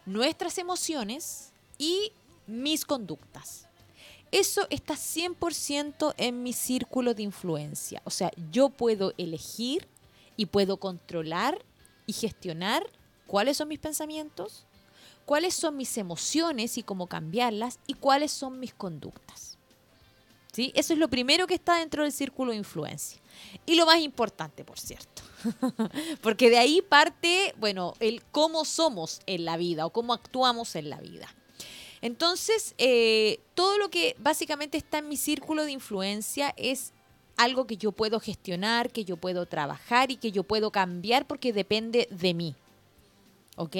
nuestras 0.07 0.59
emociones 0.59 1.53
y 1.79 2.13
mis 2.47 2.85
conductas. 2.85 3.67
Eso 4.31 4.67
está 4.71 4.95
100% 4.95 6.15
en 6.17 6.43
mi 6.43 6.55
círculo 6.55 7.13
de 7.13 7.23
influencia. 7.23 8.01
O 8.05 8.11
sea, 8.11 8.31
yo 8.51 8.71
puedo 8.71 9.13
elegir 9.19 9.87
y 10.39 10.47
puedo 10.47 10.79
controlar 10.79 11.63
y 12.07 12.15
gestionar 12.15 12.89
cuáles 13.27 13.59
son 13.59 13.69
mis 13.69 13.79
pensamientos, 13.79 14.65
cuáles 15.27 15.55
son 15.55 15.77
mis 15.77 15.99
emociones 15.99 16.79
y 16.79 16.83
cómo 16.83 17.09
cambiarlas 17.09 17.79
y 17.87 17.95
cuáles 17.95 18.33
son 18.33 18.59
mis 18.59 18.73
conductas. 18.73 19.52
Eso 20.55 20.93
es 20.93 20.99
lo 20.99 21.09
primero 21.09 21.47
que 21.47 21.55
está 21.55 21.79
dentro 21.79 22.03
del 22.03 22.13
círculo 22.13 22.51
de 22.51 22.59
influencia. 22.59 23.19
Y 23.65 23.75
lo 23.75 23.87
más 23.87 24.01
importante, 24.01 24.65
por 24.65 24.79
cierto. 24.79 25.23
Porque 26.23 26.51
de 26.51 26.59
ahí 26.59 26.83
parte, 26.83 27.55
bueno, 27.59 27.95
el 28.01 28.23
cómo 28.23 28.67
somos 28.67 29.21
en 29.25 29.47
la 29.47 29.57
vida 29.57 29.87
o 29.87 29.91
cómo 29.91 30.13
actuamos 30.13 30.77
en 30.77 30.91
la 30.91 31.01
vida. 31.01 31.35
Entonces, 32.03 32.75
eh, 32.77 33.41
todo 33.55 33.79
lo 33.79 33.89
que 33.89 34.15
básicamente 34.19 34.77
está 34.77 34.99
en 34.99 35.09
mi 35.09 35.17
círculo 35.17 35.65
de 35.65 35.73
influencia 35.73 36.53
es 36.59 36.93
algo 37.39 37.67
que 37.67 37.79
yo 37.79 37.93
puedo 37.93 38.21
gestionar, 38.21 38.91
que 38.91 39.07
yo 39.07 39.17
puedo 39.17 39.47
trabajar 39.47 40.11
y 40.11 40.17
que 40.17 40.33
yo 40.33 40.43
puedo 40.43 40.71
cambiar 40.71 41.27
porque 41.27 41.55
depende 41.55 42.09
de 42.11 42.35
mí. 42.35 42.55
¿Ok? 43.57 43.77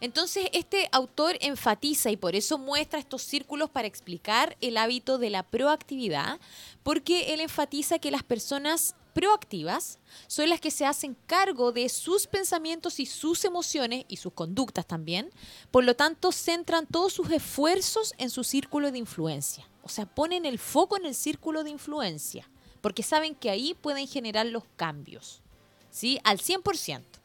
Entonces, 0.00 0.48
este 0.52 0.88
autor 0.92 1.36
enfatiza 1.40 2.10
y 2.10 2.16
por 2.16 2.36
eso 2.36 2.56
muestra 2.56 2.98
estos 2.98 3.22
círculos 3.22 3.68
para 3.70 3.88
explicar 3.88 4.56
el 4.60 4.76
hábito 4.76 5.18
de 5.18 5.30
la 5.30 5.42
proactividad, 5.42 6.38
porque 6.82 7.34
él 7.34 7.40
enfatiza 7.40 7.98
que 7.98 8.10
las 8.10 8.22
personas 8.22 8.94
proactivas 9.12 9.98
son 10.28 10.48
las 10.48 10.60
que 10.60 10.70
se 10.70 10.86
hacen 10.86 11.16
cargo 11.26 11.72
de 11.72 11.88
sus 11.88 12.28
pensamientos 12.28 13.00
y 13.00 13.06
sus 13.06 13.44
emociones 13.44 14.04
y 14.06 14.18
sus 14.18 14.32
conductas 14.32 14.86
también. 14.86 15.30
Por 15.72 15.82
lo 15.82 15.96
tanto, 15.96 16.30
centran 16.30 16.86
todos 16.86 17.14
sus 17.14 17.28
esfuerzos 17.32 18.14
en 18.18 18.30
su 18.30 18.44
círculo 18.44 18.92
de 18.92 18.98
influencia. 18.98 19.68
O 19.82 19.88
sea, 19.88 20.06
ponen 20.06 20.46
el 20.46 20.60
foco 20.60 20.96
en 20.96 21.06
el 21.06 21.16
círculo 21.16 21.64
de 21.64 21.70
influencia, 21.70 22.48
porque 22.80 23.02
saben 23.02 23.34
que 23.34 23.50
ahí 23.50 23.74
pueden 23.74 24.06
generar 24.06 24.46
los 24.46 24.62
cambios, 24.76 25.42
¿sí? 25.90 26.20
Al 26.22 26.38
100%. 26.38 27.17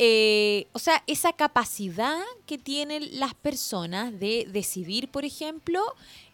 Eh, 0.00 0.68
o 0.72 0.78
sea, 0.78 1.02
esa 1.08 1.32
capacidad 1.32 2.22
que 2.46 2.56
tienen 2.56 3.18
las 3.18 3.34
personas 3.34 4.18
de 4.18 4.46
decidir, 4.48 5.08
por 5.08 5.24
ejemplo, 5.24 5.82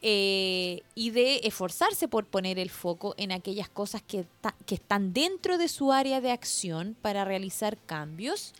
eh, 0.02 0.82
y 0.94 1.10
de 1.10 1.40
esforzarse 1.44 2.06
por 2.06 2.26
poner 2.26 2.58
el 2.58 2.68
foco 2.68 3.14
en 3.16 3.32
aquellas 3.32 3.70
cosas 3.70 4.02
que, 4.02 4.26
están 4.68 5.14
dentro 5.14 5.56
de 5.56 5.68
su 5.68 5.92
área 5.92 6.20
de 6.20 6.30
acción 6.30 6.94
para 7.00 7.24
realizar 7.24 7.78
cambios. 7.86 8.52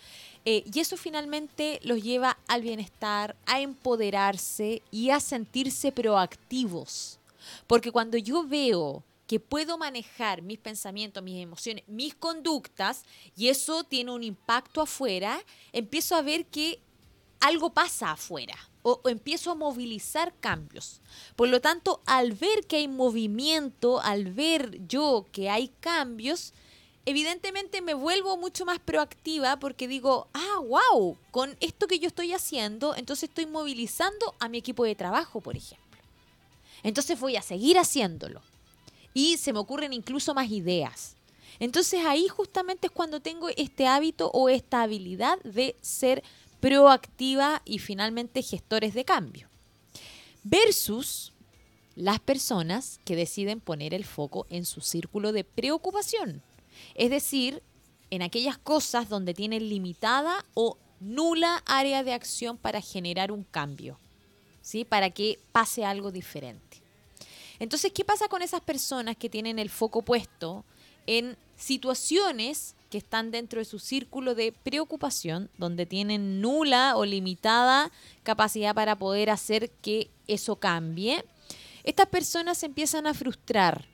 Eh, 0.47 0.64
y 0.73 0.81
eso 0.81 0.97
finalmente 0.97 1.81
los 1.83 2.03
lleva 2.03 2.38
al 2.49 2.62
bienestar, 2.62 3.37
a 3.45 3.61
empoderarse 3.61 4.81
y 4.90 5.11
a 5.11 5.21
sentirse 5.21 5.93
proactivos. 5.93 7.19
Porque 7.67 7.93
cuando 7.93 8.17
yo 8.17 8.47
veo 8.47 9.03
puedo 9.38 9.79
manejar 9.79 10.42
mis 10.42 10.59
pensamientos, 10.59 11.23
mis 11.23 11.42
emociones, 11.42 11.85
mis 11.87 12.14
conductas, 12.14 13.05
y 13.37 13.49
eso 13.49 13.85
tiene 13.85 14.12
un 14.12 14.23
impacto 14.23 14.83
afuera, 14.83 15.42
empiezo 15.73 16.14
a 16.14 16.23
ver 16.23 16.47
que 16.47 16.81
algo 17.40 17.70
pasa 17.70 18.12
afuera 18.12 18.57
o, 18.83 19.01
empiezo 19.07 19.51
a 19.51 19.55
movilizar 19.55 20.35
cambios. 20.40 21.01
Por 21.37 21.49
lo 21.49 21.61
tanto, 21.61 22.03
al 22.07 22.33
ver 22.33 22.66
que 22.66 22.77
hay 22.77 22.88
movimiento, 22.88 24.01
al 24.01 24.33
ver 24.33 24.87
yo 24.87 25.27
que 25.33 25.51
hay 25.51 25.68
cambios, 25.81 26.53
evidentemente 27.07 27.81
me 27.81 27.94
vuelvo 27.94 28.37
mucho 28.37 28.64
más 28.64 28.79
proactiva 28.79 29.59
porque 29.59 29.88
digo, 29.88 30.29
ah, 30.35 30.61
wow, 30.61 31.18
con 31.31 31.57
esto 31.61 31.87
que 31.87 31.99
yo 31.99 32.09
estoy 32.09 32.33
haciendo, 32.33 32.94
entonces 32.94 33.31
estoy 33.31 33.47
movilizando 33.47 34.35
a 34.38 34.49
mi 34.49 34.59
equipo 34.59 34.85
de 34.85 34.94
trabajo, 34.94 35.40
por 35.40 35.57
ejemplo. 35.57 35.85
Entonces 36.83 37.18
voy 37.18 37.37
a 37.37 37.42
seguir 37.42 37.79
haciéndolo 37.79 38.42
y 39.14 39.38
se 39.38 39.53
me 39.53 39.61
ocurren 39.61 39.92
incluso 39.92 40.35
más 40.35 40.50
ideas. 40.50 41.16
Entonces 41.61 42.05
ahí 42.05 42.29
justamente 42.29 42.88
es 42.88 42.92
cuando 42.92 43.20
tengo 43.20 43.48
este 43.57 43.87
hábito 43.87 44.31
o 44.33 44.48
esta 44.48 44.83
habilidad 44.83 45.40
de 45.44 45.77
ser 45.81 46.22
proactiva 46.61 47.62
y 47.64 47.79
finalmente 47.79 48.42
gestores 48.42 48.92
de 48.92 49.05
cambio. 49.05 49.48
Versus 50.42 51.33
las 51.94 52.18
personas 52.18 53.00
que 53.05 53.16
deciden 53.16 53.61
poner 53.61 53.94
el 53.94 54.05
foco 54.05 54.46
en 54.50 54.64
su 54.64 54.81
círculo 54.81 55.33
de 55.33 55.44
preocupación. 55.44 56.42
Es 56.96 57.11
decir, 57.11 57.62
en 58.11 58.22
aquellas 58.22 58.59
cosas 58.59 59.09
donde 59.09 59.33
tienen 59.33 59.68
limitada 59.68 60.44
o 60.55 60.77
nula 61.00 61.62
área 61.66 62.03
de 62.03 62.12
acción 62.12 62.57
para 62.57 62.81
generar 62.81 63.31
un 63.31 63.44
cambio, 63.44 63.98
¿sí? 64.61 64.85
Para 64.85 65.11
que 65.11 65.38
pase 65.53 65.85
algo 65.85 66.11
diferente. 66.11 66.84
Entonces, 67.59 67.93
¿qué 67.93 68.05
pasa 68.05 68.29
con 68.29 68.43
esas 68.43 68.61
personas 68.61 69.17
que 69.17 69.31
tienen 69.31 69.59
el 69.59 69.71
foco 69.71 70.03
puesto 70.03 70.64
en 71.07 71.37
situaciones 71.57 72.75
que 72.90 72.99
están 72.99 73.31
dentro 73.31 73.59
de 73.59 73.64
su 73.64 73.79
círculo 73.79 74.35
de 74.35 74.53
preocupación, 74.53 75.51
donde 75.59 75.87
tienen 75.87 76.40
nula 76.40 76.97
o 76.97 77.05
limitada 77.05 77.90
capacidad 78.23 78.75
para 78.75 78.97
poder 78.97 79.31
hacer 79.31 79.71
que 79.71 80.11
eso 80.27 80.57
cambie? 80.57 81.25
Estas 81.85 82.07
personas 82.07 82.59
se 82.59 82.67
empiezan 82.67 83.07
a 83.07 83.14
frustrar 83.14 83.87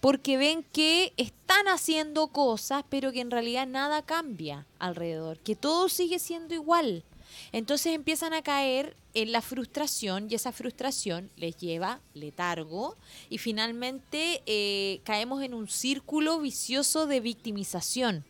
porque 0.00 0.36
ven 0.36 0.62
que 0.72 1.12
están 1.16 1.68
haciendo 1.68 2.28
cosas, 2.28 2.84
pero 2.88 3.12
que 3.12 3.20
en 3.20 3.30
realidad 3.30 3.66
nada 3.66 4.02
cambia 4.02 4.66
alrededor, 4.78 5.38
que 5.38 5.56
todo 5.56 5.88
sigue 5.88 6.18
siendo 6.18 6.54
igual. 6.54 7.02
Entonces 7.52 7.94
empiezan 7.94 8.32
a 8.32 8.42
caer 8.42 8.96
en 9.14 9.32
la 9.32 9.42
frustración 9.42 10.28
y 10.30 10.34
esa 10.34 10.52
frustración 10.52 11.30
les 11.36 11.56
lleva 11.56 12.00
letargo 12.14 12.96
y 13.30 13.38
finalmente 13.38 14.42
eh, 14.46 15.00
caemos 15.04 15.42
en 15.42 15.54
un 15.54 15.68
círculo 15.68 16.38
vicioso 16.40 17.06
de 17.06 17.20
victimización. 17.20 18.24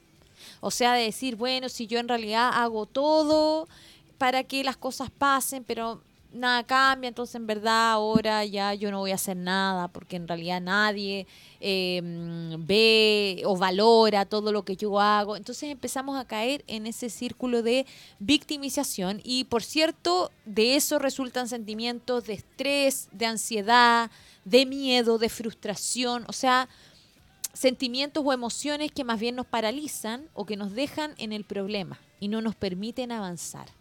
O 0.61 0.71
sea, 0.71 0.95
de 0.95 1.05
decir, 1.05 1.37
bueno, 1.37 1.69
si 1.69 1.87
yo 1.87 1.99
en 1.99 2.09
realidad 2.09 2.51
hago 2.55 2.87
todo 2.87 3.69
para 4.19 4.45
que 4.45 4.65
las 4.65 4.77
cosas 4.77 5.11
pasen, 5.11 5.65
pero 5.65 6.01
nada 6.39 6.65
cambia, 6.65 7.09
entonces 7.09 7.35
en 7.35 7.47
verdad 7.47 7.93
ahora 7.93 8.45
ya 8.45 8.75
yo 8.75 8.91
no 8.91 9.01
voy 9.01 9.13
a 9.13 9.17
hacer 9.17 9.37
nada 9.37 9.89
porque 9.89 10.17
en 10.17 10.29
realidad 10.29 10.61
nadie 10.61 11.27
em, 11.61 12.67
ve 12.67 13.43
o 13.45 13.57
valora 13.57 14.25
todo 14.25 14.53
lo 14.53 14.65
que 14.65 14.77
yo 14.77 15.01
hago. 15.01 15.37
Entonces 15.37 15.71
empezamos 15.71 16.19
a 16.19 16.27
caer 16.27 16.65
en 16.67 16.87
ese 16.87 17.11
círculo 17.11 17.63
de 17.63 17.87
victimización 18.19 19.21
y 19.25 19.45
por 19.45 19.63
cierto, 19.63 20.31
de 20.45 20.77
eso 20.77 20.99
resultan 20.99 21.49
sentimientos 21.49 22.27
de 22.27 22.35
estrés, 22.35 23.09
de 23.13 23.27
ansiedad, 23.27 24.11
de 24.45 24.67
miedo, 24.67 25.19
de 25.19 25.29
frustración, 25.29 26.25
o 26.29 26.33
sea, 26.33 26.69
sentimientos 27.53 28.23
o 28.25 28.33
emociones 28.33 28.93
que 28.93 29.05
más 29.05 29.19
bien 29.19 29.35
nos 29.35 29.47
paralizan 29.47 30.29
o 30.35 30.45
que 30.45 30.57
nos 30.57 30.73
dejan 30.73 31.15
en 31.19 31.33
el 31.33 31.45
problema 31.45 31.99
y 32.21 32.29
no 32.29 32.41
nos 32.43 32.55
permiten 32.55 33.13
avanzar. 33.13 33.76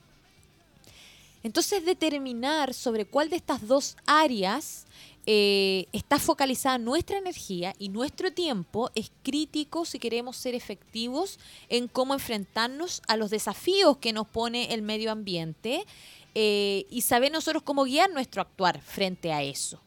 Entonces, 1.45 1.85
determinar 1.85 2.73
sobre 2.73 3.05
cuál 3.05 3.29
de 3.29 3.35
estas 3.35 3.67
dos 3.67 3.97
áreas 4.07 4.87
eh, 5.27 5.85
está 5.93 6.17
focalizada 6.17 6.79
nuestra 6.79 7.19
energía 7.19 7.75
y 7.77 7.89
nuestro 7.89 8.33
tiempo 8.33 8.89
es 8.95 9.11
crítico 9.21 9.85
si 9.85 9.99
queremos 9.99 10.37
ser 10.37 10.55
efectivos 10.55 11.37
en 11.69 11.87
cómo 11.87 12.15
enfrentarnos 12.15 13.03
a 13.07 13.15
los 13.15 13.29
desafíos 13.29 13.97
que 13.97 14.11
nos 14.11 14.27
pone 14.27 14.73
el 14.73 14.81
medio 14.81 15.11
ambiente 15.11 15.85
eh, 16.33 16.87
y 16.89 17.01
saber 17.01 17.31
nosotros 17.31 17.61
cómo 17.61 17.83
guiar 17.83 18.09
nuestro 18.09 18.41
actuar 18.41 18.81
frente 18.81 19.31
a 19.31 19.43
eso. 19.43 19.79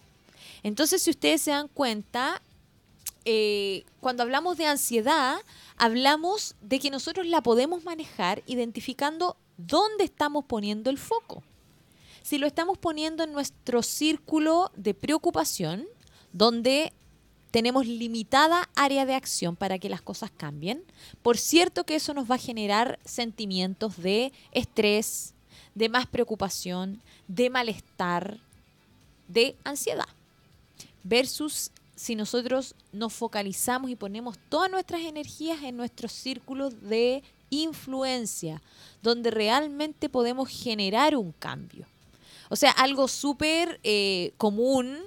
Entonces, 0.62 1.03
si 1.03 1.11
ustedes 1.11 1.42
se 1.42 1.51
dan 1.51 1.66
cuenta, 1.66 2.40
eh, 3.25 3.85
cuando 3.99 4.23
hablamos 4.23 4.59
de 4.59 4.66
ansiedad, 4.66 5.40
hablamos 5.77 6.55
de 6.61 6.79
que 6.79 6.90
nosotros 6.90 7.27
la 7.27 7.42
podemos 7.42 7.83
manejar 7.83 8.44
identificando 8.47 9.37
dónde 9.59 10.05
estamos 10.05 10.47
poniendo 10.47 10.88
el 10.88 10.97
foco 10.97 11.42
si 12.29 12.37
lo 12.37 12.47
estamos 12.47 12.77
poniendo 12.77 13.25
en 13.25 13.33
nuestro 13.33 13.83
círculo 13.83 14.71
de 14.77 14.92
preocupación, 14.92 15.87
donde 16.35 16.92
tenemos 17.51 17.87
limitada 17.87 18.68
área 18.77 19.07
de 19.07 19.14
acción 19.14 19.57
para 19.57 19.79
que 19.79 19.88
las 19.88 20.03
cosas 20.03 20.31
cambien, 20.37 20.85
por 21.23 21.38
cierto 21.38 21.85
que 21.85 21.94
eso 21.94 22.12
nos 22.12 22.31
va 22.31 22.35
a 22.35 22.38
generar 22.38 22.99
sentimientos 23.03 23.97
de 23.97 24.35
estrés, 24.53 25.33
de 25.75 25.88
más 25.88 26.07
preocupación, 26.07 27.01
de 27.29 27.49
malestar, 27.49 28.40
de 29.27 29.57
ansiedad. 29.64 30.09
Versus 31.05 31.71
si 31.97 32.14
nosotros 32.14 32.75
nos 32.92 33.14
focalizamos 33.14 33.90
y 33.90 33.97
ponemos 33.97 34.37
todas 34.51 34.71
nuestras 34.71 35.01
energías 35.01 35.62
en 35.62 35.79
nuestros 35.79 36.12
círculos 36.12 36.83
de 36.83 37.23
influencia, 37.51 38.63
donde 39.03 39.31
realmente 39.31 40.09
podemos 40.09 40.49
generar 40.49 41.17
un 41.17 41.33
cambio. 41.33 41.87
O 42.51 42.57
sea, 42.57 42.71
algo 42.71 43.09
súper 43.09 43.79
eh, 43.83 44.33
común 44.37 44.99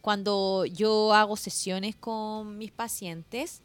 cuando 0.00 0.66
yo 0.66 1.14
hago 1.14 1.36
sesiones 1.36 1.96
con 1.96 2.58
mis 2.58 2.72
pacientes. 2.72 3.62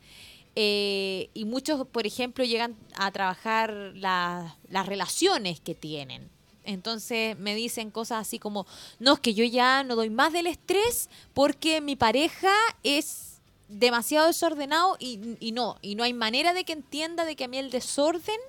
Eh, 0.56 1.30
y 1.34 1.46
muchos, 1.46 1.88
por 1.88 2.08
ejemplo, 2.08 2.44
llegan 2.44 2.76
a 2.96 3.12
trabajar 3.12 3.74
las 3.96 4.86
relaciones 4.86 5.60
que 5.60 5.76
tienen. 5.76 6.30
Entonces 6.64 7.38
me 7.40 7.56
dicen 7.56 7.92
cosas 7.92 8.22
así 8.22 8.40
como, 8.40 8.68
no, 9.00 9.14
es 9.14 9.20
que 9.20 9.34
yo 9.34 9.46
ya 9.46 9.84
no 9.84 9.96
doy 9.96 10.10
más 10.10 10.34
del 10.34 10.48
estrés 10.48 11.10
porque 11.34 11.80
mi 11.80 11.96
pareja 11.96 12.52
es 12.84 13.37
demasiado 13.68 14.28
desordenado 14.28 14.96
y, 15.00 15.52
no, 15.52 15.78
y 15.82 15.96
no 15.96 16.04
hay 16.04 16.14
manera 16.14 16.54
de 16.54 16.64
que 16.64 16.74
entienda 16.74 17.26
de 17.26 17.36
que 17.36 17.46
a 17.46 17.48
mí 17.48 17.58
el 17.58 17.70
desorden 17.70 18.40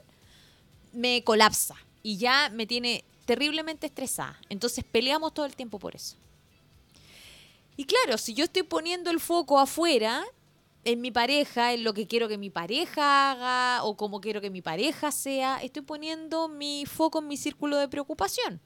me 0.93 1.23
colapsa 1.25 1.77
y 2.03 2.17
ya 2.17 2.51
me 2.51 2.67
tiene 2.67 3.05
terriblemente 3.25 3.87
estresada. 3.87 4.39
Entonces 4.49 4.85
peleamos 4.85 5.35
todo 5.35 5.47
el 5.47 5.55
tiempo 5.55 5.79
por 5.79 5.95
eso. 5.95 6.17
Y 7.77 7.85
claro, 7.85 8.19
si 8.19 8.35
yo 8.35 8.45
estoy 8.45 8.63
poniendo 8.65 9.11
el 9.11 9.21
foco 9.21 9.59
afuera, 9.59 10.25
en 10.85 11.01
mi 11.01 11.11
pareja, 11.11 11.75
en 11.75 11.85
lo 11.85 11.93
que 11.93 12.07
quiero 12.07 12.29
que 12.29 12.39
mi 12.39 12.51
pareja 12.51 13.31
haga 13.31 13.85
o 13.85 13.97
cómo 13.97 14.21
quiero 14.21 14.41
que 14.41 14.51
mi 14.51 14.63
pareja 14.63 15.13
sea, 15.13 15.59
estoy 15.63 15.83
poniendo 15.83 16.49
mi 16.49 16.87
foco 16.87 17.19
en 17.19 17.29
mi 17.29 17.37
círculo 17.37 17.77
de 17.77 17.89
preocupación, 17.89 18.61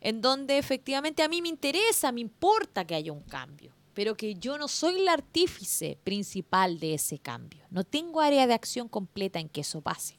en 0.00 0.20
donde 0.20 0.58
efectivamente 0.58 1.22
a 1.22 1.28
mí 1.28 1.40
me 1.40 1.48
interesa, 1.48 2.12
me 2.12 2.20
importa 2.20 2.84
que 2.86 2.94
haya 2.94 3.12
un 3.12 3.22
cambio, 3.22 3.72
pero 4.00 4.16
que 4.16 4.34
yo 4.34 4.56
no 4.56 4.66
soy 4.66 4.98
el 4.98 5.08
artífice 5.08 5.98
principal 6.04 6.80
de 6.80 6.94
ese 6.94 7.18
cambio. 7.18 7.66
No 7.68 7.84
tengo 7.84 8.22
área 8.22 8.46
de 8.46 8.54
acción 8.54 8.88
completa 8.88 9.40
en 9.40 9.50
que 9.50 9.60
eso 9.60 9.82
pase. 9.82 10.18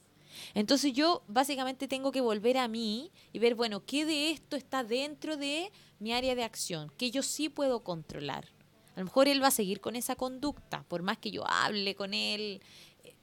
Entonces 0.53 0.93
yo 0.93 1.23
básicamente 1.27 1.87
tengo 1.87 2.11
que 2.11 2.21
volver 2.21 2.59
a 2.59 2.67
mí 2.67 3.11
y 3.33 3.39
ver, 3.39 3.55
bueno, 3.55 3.83
¿qué 3.83 4.05
de 4.05 4.29
esto 4.29 4.55
está 4.55 4.83
dentro 4.83 5.35
de 5.35 5.71
mi 5.97 6.13
área 6.13 6.35
de 6.35 6.43
acción? 6.43 6.91
Que 6.95 7.09
yo 7.09 7.23
sí 7.23 7.49
puedo 7.49 7.83
controlar. 7.83 8.49
A 8.95 8.99
lo 8.99 9.05
mejor 9.05 9.27
él 9.27 9.41
va 9.41 9.47
a 9.47 9.49
seguir 9.49 9.81
con 9.81 9.95
esa 9.95 10.15
conducta, 10.15 10.83
por 10.87 11.01
más 11.01 11.17
que 11.17 11.31
yo 11.31 11.43
hable 11.47 11.95
con 11.95 12.13
él, 12.13 12.61
eh, 13.03 13.15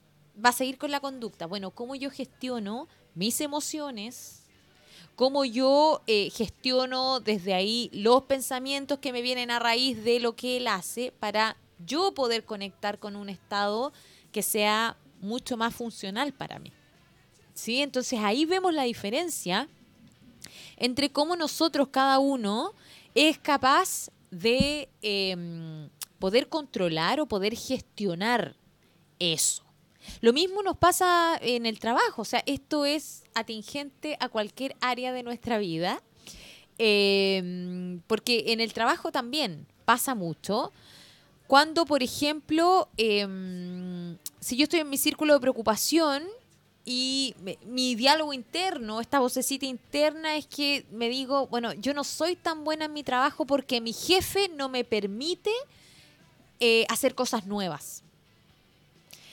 va 0.45 0.49
a 0.49 0.53
seguir 0.53 0.77
con 0.77 0.91
la 0.91 0.99
conducta. 0.99 1.47
Bueno, 1.47 1.71
¿cómo 1.71 1.95
yo 1.95 2.11
gestiono 2.11 2.89
mis 3.15 3.41
emociones? 3.41 4.38
¿Cómo 5.19 5.45
yo 5.45 6.01
eh, 6.07 6.31
gestiono 6.31 7.19
desde 7.19 7.53
ahí 7.53 7.91
los 7.93 8.23
pensamientos 8.23 9.01
que 9.01 9.13
me 9.13 9.21
vienen 9.21 9.51
a 9.51 9.59
raíz 9.59 10.05
de 10.05 10.21
lo 10.21 10.37
que 10.37 10.59
él 10.59 10.69
hace 10.69 11.13
para 11.19 11.57
yo 11.85 12.15
poder 12.15 12.45
conectar 12.45 13.01
con 13.01 13.17
un 13.17 13.29
estado 13.29 13.93
que 14.31 14.45
sea 14.45 14.97
mucho 15.21 15.57
más 15.57 15.75
funcional 15.75 16.33
para 16.33 16.61
mí? 16.61 16.71
¿sí? 17.53 17.83
Entonces 17.83 18.21
ahí 18.21 18.45
vemos 18.45 18.73
la 18.73 18.85
diferencia 18.85 19.69
entre 20.77 21.11
cómo 21.11 21.35
nosotros 21.35 21.89
cada 21.89 22.21
uno 22.21 22.73
es 23.13 23.39
capaz 23.39 24.11
de 24.31 24.89
em, 25.03 25.89
poder 26.21 26.49
controlar 26.49 27.19
o 27.19 27.27
poder 27.27 27.57
gestionar 27.57 28.55
eso. 29.19 29.65
Lo 30.21 30.33
mismo 30.33 30.63
nos 30.63 30.77
pasa 30.77 31.39
en 31.41 31.67
el 31.67 31.79
trabajo, 31.79 32.23
o 32.23 32.25
sea, 32.25 32.43
esto 32.47 32.85
es 32.85 33.25
atingente 33.35 34.17
a 34.21 34.29
cualquier 34.29 34.77
área 34.81 35.13
de 35.13 35.23
nuestra 35.23 35.59
vida, 35.59 36.03
em, 36.79 38.01
porque 38.07 38.45
en 38.49 38.61
el 38.61 38.73
trabajo 38.73 39.13
también 39.13 39.67
pasa 39.85 40.15
mucho. 40.15 40.73
Cuando, 41.47 41.87
por 41.87 42.03
ejemplo, 42.03 42.89
em, 42.97 44.19
si 44.41 44.57
yo 44.57 44.65
estoy 44.65 44.81
en 44.81 44.91
mi 44.91 44.99
círculo 44.99 45.35
de 45.35 45.41
preocupación 45.41 46.25
y 46.85 47.35
mi 47.67 47.95
diálogo 47.95 48.33
interno, 48.33 49.01
esta 49.01 49.19
vocecita 49.19 49.67
interna 49.67 50.37
es 50.37 50.47
que 50.47 50.87
me 50.91 51.09
digo, 51.09 51.47
bueno, 51.47 51.73
yo 51.75 51.95
no 51.95 52.05
soy 52.05 52.37
tan 52.37 52.65
buena 52.65 52.87
en 52.87 52.93
mi 52.93 53.03
trabajo 53.03 53.47
porque 53.47 53.81
mi 53.81 53.93
jefe 53.93 54.49
no 54.49 54.69
me 54.69 54.85
permite 54.85 55.51
eh, 56.61 56.87
hacer 56.89 57.15
cosas 57.15 57.47
nuevas. 57.47 58.03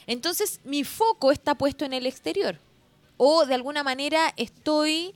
Entonces 0.07 0.59
mi 0.63 0.83
foco 0.83 1.31
está 1.31 1.55
puesto 1.55 1.85
en 1.85 1.93
el 1.93 2.05
exterior. 2.05 2.59
O 3.17 3.45
de 3.45 3.53
alguna 3.53 3.83
manera 3.83 4.33
estoy 4.37 5.13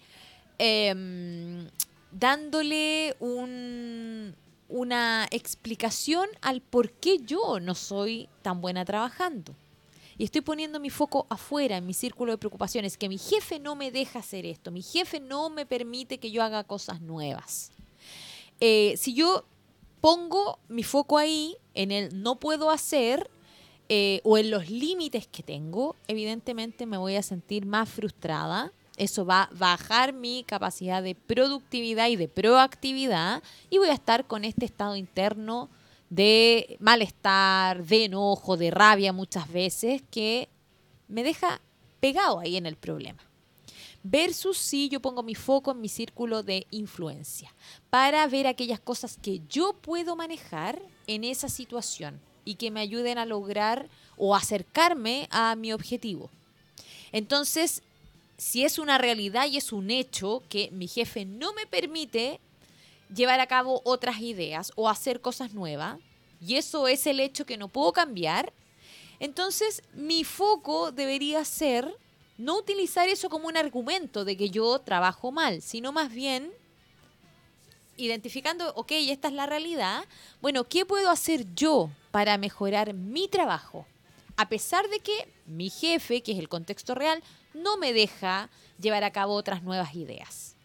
em, 0.58 1.67
dándole 2.12 3.15
una 3.19 5.28
explicación 5.32 6.28
al 6.41 6.62
por 6.62 6.91
qué 6.91 7.19
yo 7.19 7.60
no 7.60 7.75
soy 7.75 8.30
tan 8.41 8.62
buena 8.62 8.86
trabajando 8.86 9.54
y 10.19 10.25
estoy 10.25 10.41
poniendo 10.41 10.82
mi 10.82 10.89
foco 10.89 11.25
afuera, 11.30 11.78
en 11.78 11.88
mi 11.88 11.93
círculo 11.93 12.34
de 12.34 12.38
preocupaciones, 12.38 12.97
que 12.97 13.08
mi 13.08 13.17
jefe 13.17 13.58
no 13.58 13.78
me 13.78 13.89
deja 13.89 14.19
hacer 14.19 14.45
esto, 14.45 14.69
mi 14.69 14.82
jefe 14.82 15.21
no 15.21 15.49
me 15.49 15.65
permite 15.65 16.17
que 16.17 16.30
yo 16.30 16.43
haga 16.43 16.65
cosas 16.65 16.99
nuevas. 16.99 17.71
Eh, 18.60 18.95
si 18.97 19.13
yo 19.13 19.45
pongo 20.02 20.60
mi 20.67 20.84
foco 20.84 21.17
ahí, 21.17 21.56
en 21.73 21.91
el 21.91 22.21
no 22.21 22.38
puedo 22.38 22.69
hacer, 22.69 23.32
eh, 23.91 24.21
o 24.23 24.38
en 24.38 24.52
los 24.52 24.69
límites 24.69 25.25
que 25.25 25.41
tengo, 25.41 25.95
evidentemente 26.08 26.86
me 26.86 26.97
voy 26.97 27.15
a 27.15 27.23
sentir 27.23 27.65
más 27.65 27.89
frustrada, 27.89 28.71
eso 28.97 29.25
va 29.25 29.43
a 29.43 29.49
bajar 29.54 30.13
mi 30.13 30.43
capacidad 30.43 31.02
de 31.02 31.15
productividad 31.15 32.08
y 32.10 32.15
de 32.15 32.28
proactividad 32.28 33.41
y 33.71 33.80
voy 33.80 33.89
a 33.89 33.93
estar 33.93 34.28
con 34.28 34.45
este 34.45 34.65
estado 34.65 34.95
interno 34.95 35.69
de 36.12 36.78
malestar, 36.80 37.84
de 37.84 38.06
enojo, 38.06 38.58
de 38.58 38.69
rabia 38.69 39.12
muchas 39.12 39.52
veces 39.52 40.04
que 40.12 40.49
me 41.08 41.23
deja 41.23 41.60
pegado 41.99 42.39
ahí 42.39 42.58
en 42.58 42.67
el 42.67 42.75
problema. 42.75 43.23
Versus 44.04 44.60
si 44.60 44.88
yo 44.89 44.99
pongo 44.99 45.23
mi 45.23 45.34
foco 45.34 45.71
en 45.71 45.82
mi 45.82 45.89
círculo 45.89 46.43
de 46.43 46.67
influencia 46.69 47.56
para 47.89 48.28
ver 48.28 48.45
aquellas 48.45 48.80
cosas 48.80 49.17
que 49.19 49.41
yo 49.49 49.73
puedo 49.73 50.15
manejar 50.15 50.80
en 51.08 51.23
esa 51.23 51.49
situación 51.49 52.21
y 52.45 52.56
que 52.56 52.71
me 52.71 52.82
ayuden 52.82 53.17
a 53.17 53.25
lograr 53.25 53.89
o 54.17 54.36
acercarme 54.36 55.28
a 55.32 55.56
mi 55.56 55.71
objetivo. 55.73 56.30
Entonces, 57.12 57.82
si 58.38 58.63
es 58.63 58.80
una 58.80 58.97
realidad 58.97 59.47
y 59.47 59.58
es 59.58 59.71
un 59.71 59.91
hecho 59.91 60.43
que 60.49 60.69
mi 60.71 60.88
jefe 60.88 61.25
no 61.25 61.54
me 61.54 61.65
permite 61.65 62.39
llevar 63.13 63.39
a 63.39 63.47
cabo 63.47 63.82
otras 63.86 64.19
ideas 64.19 64.71
o 64.75 64.89
hacer 64.89 65.19
cosas 65.21 65.54
nuevas, 65.54 65.99
y 66.41 66.56
eso 66.56 66.88
es 66.88 67.06
el 67.06 67.19
hecho 67.19 67.45
que 67.45 67.58
no 67.58 67.67
puedo 67.67 67.91
cambiar, 67.91 68.54
entonces 69.19 69.84
mi 69.93 70.23
foco 70.23 70.91
debería 70.91 71.43
ser 71.43 71.93
no 72.38 72.58
utilizar 72.58 73.10
eso 73.10 73.30
como 73.30 73.49
un 73.49 73.58
argumento 73.58 74.23
de 74.23 74.38
que 74.38 74.49
yo 74.49 74.80
trabajo 74.80 75.32
mal, 75.32 75.62
sino 75.62 75.91
más 75.91 76.13
bien 76.13 76.54
identificando, 77.97 78.73
ok, 78.75 78.91
esta 78.91 79.28
es 79.28 79.34
la 79.34 79.45
realidad, 79.45 80.06
bueno, 80.41 80.63
¿qué 80.63 80.86
puedo 80.86 81.10
hacer 81.10 81.54
yo 81.54 81.89
para 82.12 82.38
mejorar 82.38 82.93
mi 82.93 83.28
trabajo? 83.28 83.86
A 84.38 84.48
pesar 84.48 84.88
de 84.89 85.00
que 85.00 85.28
mi 85.45 85.69
jefe, 85.69 86.22
que 86.22 86.32
es 86.32 86.39
el 86.39 86.50
contexto 86.50 86.95
real, 86.95 87.22
no 87.54 87.78
me 87.78 87.93
deja 87.93 88.50
llevar 88.80 89.04
a 89.04 89.12
cabo 89.12 89.34
otras 89.34 89.63
nuevas 89.63 89.95
ideas. 89.95 90.56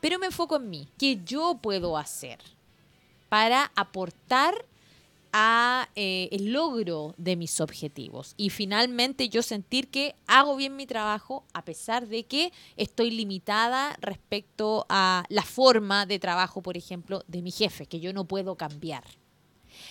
Pero 0.00 0.18
me 0.18 0.26
enfoco 0.26 0.56
en 0.56 0.70
mí, 0.70 0.88
¿qué 0.98 1.20
yo 1.24 1.58
puedo 1.60 1.96
hacer 1.96 2.38
para 3.28 3.72
aportar 3.74 4.64
a 5.32 5.88
eh, 5.94 6.28
el 6.32 6.52
logro 6.52 7.14
de 7.18 7.36
mis 7.36 7.60
objetivos 7.60 8.34
y 8.36 8.50
finalmente 8.50 9.28
yo 9.28 9.42
sentir 9.42 9.88
que 9.88 10.14
hago 10.26 10.56
bien 10.56 10.76
mi 10.76 10.86
trabajo 10.86 11.44
a 11.52 11.64
pesar 11.64 12.08
de 12.08 12.24
que 12.24 12.52
estoy 12.76 13.10
limitada 13.10 13.96
respecto 14.00 14.86
a 14.88 15.24
la 15.28 15.42
forma 15.42 16.06
de 16.06 16.18
trabajo, 16.18 16.62
por 16.62 16.76
ejemplo, 16.76 17.24
de 17.26 17.42
mi 17.42 17.50
jefe, 17.50 17.86
que 17.86 18.00
yo 18.00 18.12
no 18.12 18.24
puedo 18.24 18.56
cambiar. 18.56 19.04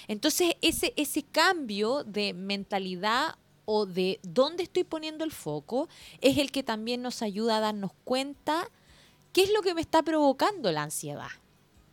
Entonces, 0.08 0.56
ese, 0.62 0.94
ese 0.96 1.24
cambio 1.24 2.04
de 2.04 2.34
mentalidad 2.34 3.36
o 3.66 3.86
de 3.86 4.20
dónde 4.24 4.64
estoy 4.64 4.86
poniendo 4.86 5.26
el 5.26 5.32
foco 5.32 5.90
es 6.22 6.38
el 6.38 6.52
que 6.52 6.64
también 6.64 7.02
nos 7.02 7.22
ayuda 7.22 7.58
a 7.58 7.62
darnos 7.62 7.92
cuenta 8.06 8.70
qué 9.34 9.44
es 9.44 9.52
lo 9.52 9.62
que 9.62 9.74
me 9.74 9.82
está 9.82 10.04
provocando 10.04 10.72
la 10.72 10.84
ansiedad. 10.84 11.30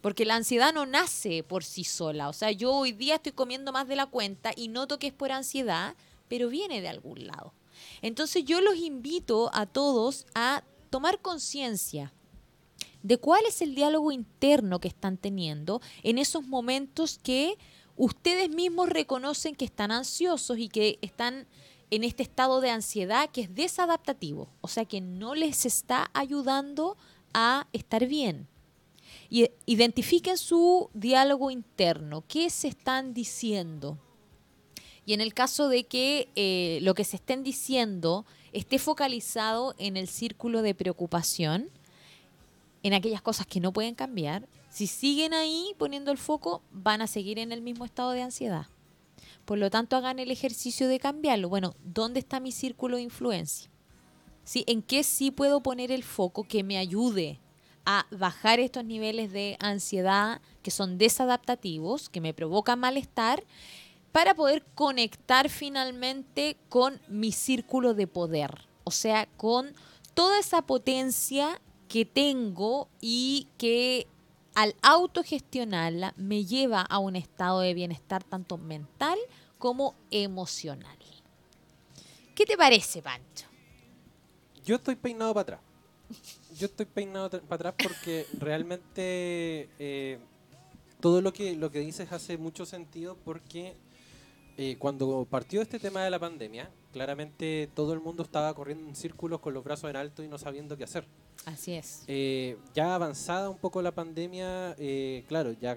Porque 0.01 0.25
la 0.25 0.37
ansiedad 0.37 0.73
no 0.73 0.87
nace 0.87 1.43
por 1.43 1.65
sí 1.65 1.83
sola. 1.83 2.29
O 2.29 2.33
sea, 2.33 2.53
yo 2.53 2.73
hoy 2.73 2.93
día 2.93 3.17
estoy 3.17 3.33
comiendo 3.33 3.73
más 3.73 3.89
de 3.89 3.97
la 3.97 4.07
cuenta 4.07 4.53
y 4.55 4.69
noto 4.69 4.99
que 4.99 5.09
es 5.09 5.13
por 5.13 5.33
ansiedad, 5.33 5.97
pero 6.29 6.49
viene 6.49 6.81
de 6.81 6.89
algún 6.89 7.27
lado. 7.27 7.55
Entonces 8.03 8.45
yo 8.45 8.61
los 8.61 8.77
invito 8.77 9.51
a 9.53 9.67
todos 9.67 10.27
a 10.35 10.63
tomar 10.91 11.21
conciencia 11.21 12.13
de 13.03 13.19
cuál 13.19 13.45
es 13.47 13.61
el 13.63 13.75
diálogo 13.75 14.13
interno 14.13 14.79
que 14.79 14.89
están 14.89 15.17
teniendo 15.17 15.81
en 16.03 16.19
esos 16.19 16.47
momentos 16.47 17.19
que 17.23 17.59
ustedes 17.97 18.51
mismos 18.51 18.89
reconocen 18.89 19.55
que 19.55 19.65
están 19.65 19.91
ansiosos 19.91 20.59
y 20.59 20.69
que 20.69 20.99
están 21.03 21.47
en 21.91 22.05
este 22.05 22.23
estado 22.23 22.61
de 22.61 22.71
ansiedad 22.71 23.31
que 23.31 23.43
es 23.43 23.55
desadaptativo, 23.55 24.49
o 24.61 24.69
sea 24.69 24.85
que 24.85 25.01
no 25.01 25.35
les 25.35 25.67
está 25.67 26.11
ayudando 26.13 26.97
a 27.33 27.67
estar 27.73 28.07
bien. 28.07 28.49
Y 29.31 29.51
identifiquen 29.67 30.39
su 30.39 30.91
diálogo 30.95 31.51
interno, 31.51 32.25
qué 32.27 32.51
se 32.51 32.69
están 32.69 33.15
diciendo. 33.15 33.99
Y 35.07 35.13
en 35.13 35.21
el 35.21 35.35
caso 35.35 35.69
de 35.69 35.85
que 35.85 36.29
eh, 36.35 36.79
lo 36.83 36.95
que 36.95 37.05
se 37.05 37.17
estén 37.17 37.43
diciendo 37.43 38.25
esté 38.53 38.79
focalizado 38.79 39.75
en 39.79 39.97
el 39.97 40.09
círculo 40.09 40.63
de 40.63 40.75
preocupación, 40.75 41.69
en 42.83 42.95
aquellas 42.95 43.23
cosas 43.23 43.47
que 43.47 43.61
no 43.61 43.73
pueden 43.73 43.95
cambiar, 43.95 44.49
si 44.75 44.89
siguen 44.89 45.35
ahí 45.35 45.73
poniendo 45.79 46.11
el 46.11 46.19
foco, 46.19 46.61
van 46.73 47.01
a 47.01 47.07
seguir 47.07 47.39
en 47.39 47.53
el 47.53 47.63
mismo 47.63 47.85
estado 47.85 48.11
de 48.11 48.23
ansiedad. 48.23 48.67
Por 49.45 49.57
lo 49.57 49.71
tanto, 49.71 49.95
hagan 49.95 50.19
el 50.19 50.33
ejercicio 50.33 50.89
de 50.89 50.99
cambiarlo. 50.99 51.49
Bueno, 51.49 51.77
¿dónde 51.85 52.19
está 52.19 52.41
mi 52.41 52.51
círculo 52.51 52.97
de 52.97 53.05
influencia? 53.05 53.71
¿Sí? 54.43 54.65
¿En 54.67 54.83
qué 54.83 55.05
sí 55.05 55.31
puedo 55.31 55.63
poner 55.63 55.93
el 55.93 56.03
foco 56.03 56.43
que 56.43 56.65
me 56.65 56.77
ayude 56.77 57.39
a 57.87 58.05
bajar 58.11 58.59
estos 58.59 58.85
niveles 58.85 59.31
de 59.31 59.57
ansiedad 59.61 60.41
que 60.61 60.73
son 60.73 60.99
desadaptativos, 60.99 62.09
que 62.09 62.21
me 62.21 62.35
provocan 62.35 62.81
malestar, 62.81 63.45
para 64.11 64.35
poder 64.35 64.65
conectar 64.75 65.51
finalmente 65.51 66.57
con 66.69 67.01
mi 67.07 67.31
círculo 67.31 67.95
de 67.95 68.09
poder, 68.09 68.67
o 68.83 68.91
sea, 68.91 69.27
con 69.37 69.73
toda 70.15 70.41
esa 70.41 70.63
potencia 70.63 71.61
que 71.87 72.05
tengo 72.05 72.89
y 73.01 73.47
que 73.57 74.09
al 74.55 74.75
autogestionarla 74.83 76.15
me 76.17 76.45
lleva 76.45 76.83
a 76.83 76.99
un 76.99 77.17
estado 77.17 77.61
de 77.61 77.75
bienestar 77.75 78.23
tanto 78.23 78.57
mental 78.59 79.19
como 79.59 79.95
emocional. 80.11 80.99
¿Qué 82.35 82.47
te 82.47 82.57
parece, 82.57 83.03
Pancho? 83.03 83.47
Yo 84.65 84.77
estoy 84.77 84.97
peinado 84.97 85.35
para 85.35 85.43
atrás 85.43 85.75
yo 86.59 86.67
estoy 86.67 86.87
peinado 86.87 87.31
para 87.31 87.71
atrás 87.71 87.75
porque 87.83 88.27
realmente 88.39 89.69
eh, 89.79 90.19
todo 91.01 91.21
lo 91.21 91.33
que, 91.33 91.57
lo 91.57 91.71
que 91.71 91.81
dices 91.81 92.13
hace 92.13 92.39
mucho 92.39 92.67
sentido 92.67 93.17
porque 93.25 93.75
eh, 94.57 94.77
cuando 94.79 95.27
partió 95.29 95.63
este 95.63 95.81
tema 95.81 96.05
de 96.05 96.11
la 96.11 96.19
pandemia, 96.19 96.71
claramente 96.93 97.69
todo 97.75 97.93
el 97.93 98.01
mundo 98.01 98.23
estaba 98.23 98.55
corriendo 98.55 98.89
en 98.89 98.95
círculos 98.95 99.41
con 99.41 99.55
los 99.55 99.65
brazos 99.65 99.91
en 99.91 99.97
alto 99.97 100.23
y 100.23 100.29
no 100.29 100.39
sabiendo 100.39 100.77
qué 100.77 100.85
hacer. 100.85 101.07
Así 101.45 101.75
es. 101.75 102.05
Eh, 102.07 102.57
ya 102.75 102.95
avanzada 102.95 103.51
un 103.51 103.59
poco 103.59 103.83
la 103.83 103.93
pandemia, 103.93 104.77
claro, 105.29 105.53
ya 105.53 105.77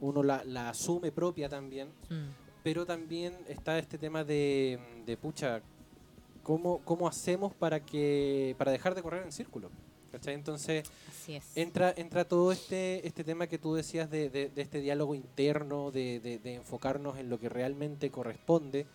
uno 0.00 0.22
la, 0.22 0.68
asume 0.68 1.12
propia 1.12 1.48
también, 1.48 1.88
mm. 2.08 2.62
pero 2.62 2.86
también 2.86 3.36
está 3.48 3.78
este 3.78 3.98
tema 3.98 4.24
de, 4.24 4.78
de 5.06 5.16
pucha, 5.16 5.60
¿cómo, 6.42 6.80
¿cómo 6.84 7.08
hacemos 7.08 7.52
para, 7.54 7.80
que, 7.80 8.54
para 8.58 8.70
dejar 8.70 8.94
de 8.94 9.02
correr 9.02 9.24
en 9.24 9.32
círculos? 9.32 9.70
Entonces 10.26 10.90
entra 11.54 11.92
entra 11.96 12.24
todo 12.24 12.50
este 12.50 13.06
este 13.06 13.24
tema 13.24 13.46
que 13.46 13.58
tú 13.58 13.74
decías 13.74 14.10
de, 14.10 14.50
este 14.56 14.80
diálogo 14.80 15.14
interno, 15.14 15.90
de, 15.90 16.40
enfocarnos 16.44 17.18
en 17.18 17.28
lo 17.28 17.38
que 17.38 17.48
realmente 17.48 18.10
corresponde, 18.10 18.86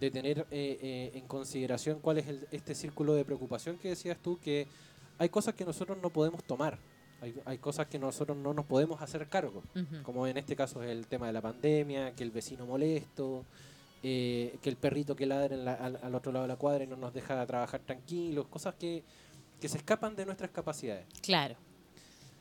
de 0.00 0.10
tener 0.10 0.46
eh, 0.50 0.78
eh, 0.80 1.10
en 1.14 1.26
consideración 1.26 2.00
cuál 2.00 2.18
es 2.18 2.26
este 2.50 2.74
círculo 2.74 3.14
de 3.14 3.24
preocupación 3.24 3.78
que 3.78 3.90
decías 3.90 4.18
tú, 4.18 4.38
que 4.40 4.66
hay 5.18 5.28
cosas 5.28 5.54
que 5.54 5.64
nosotros 5.64 5.98
no 6.02 6.10
podemos 6.10 6.42
tomar. 6.44 6.78
Hay, 7.46 7.58
cosas 7.58 7.86
que 7.86 7.98
nosotros 7.98 8.36
no 8.36 8.52
nos 8.52 8.66
podemos 8.66 9.00
hacer 9.00 9.26
cargo, 9.26 9.62
como 10.02 10.26
en 10.26 10.36
este 10.36 10.54
caso 10.54 10.82
es 10.82 10.90
el 10.90 11.06
tema 11.06 11.26
de 11.26 11.32
la 11.32 11.40
pandemia, 11.40 12.14
que 12.14 12.22
el 12.22 12.30
vecino 12.30 12.66
molesto, 12.66 13.44
eh, 14.02 14.58
que 14.60 14.68
el 14.68 14.76
perrito 14.76 15.16
que 15.16 15.24
ladra 15.24 15.56
al, 15.56 15.98
al, 16.00 16.14
otro 16.14 16.30
lado 16.30 16.44
de 16.44 16.48
la 16.48 16.56
cuadra 16.56 16.84
y 16.84 16.86
no 16.86 16.96
nos 16.96 17.14
deja 17.14 17.44
trabajar 17.46 17.80
tranquilos, 17.80 18.46
cosas 18.48 18.74
que 18.74 19.02
que 19.60 19.68
se 19.68 19.78
escapan 19.78 20.14
de 20.16 20.26
nuestras 20.26 20.50
capacidades. 20.50 21.06
Claro. 21.22 21.56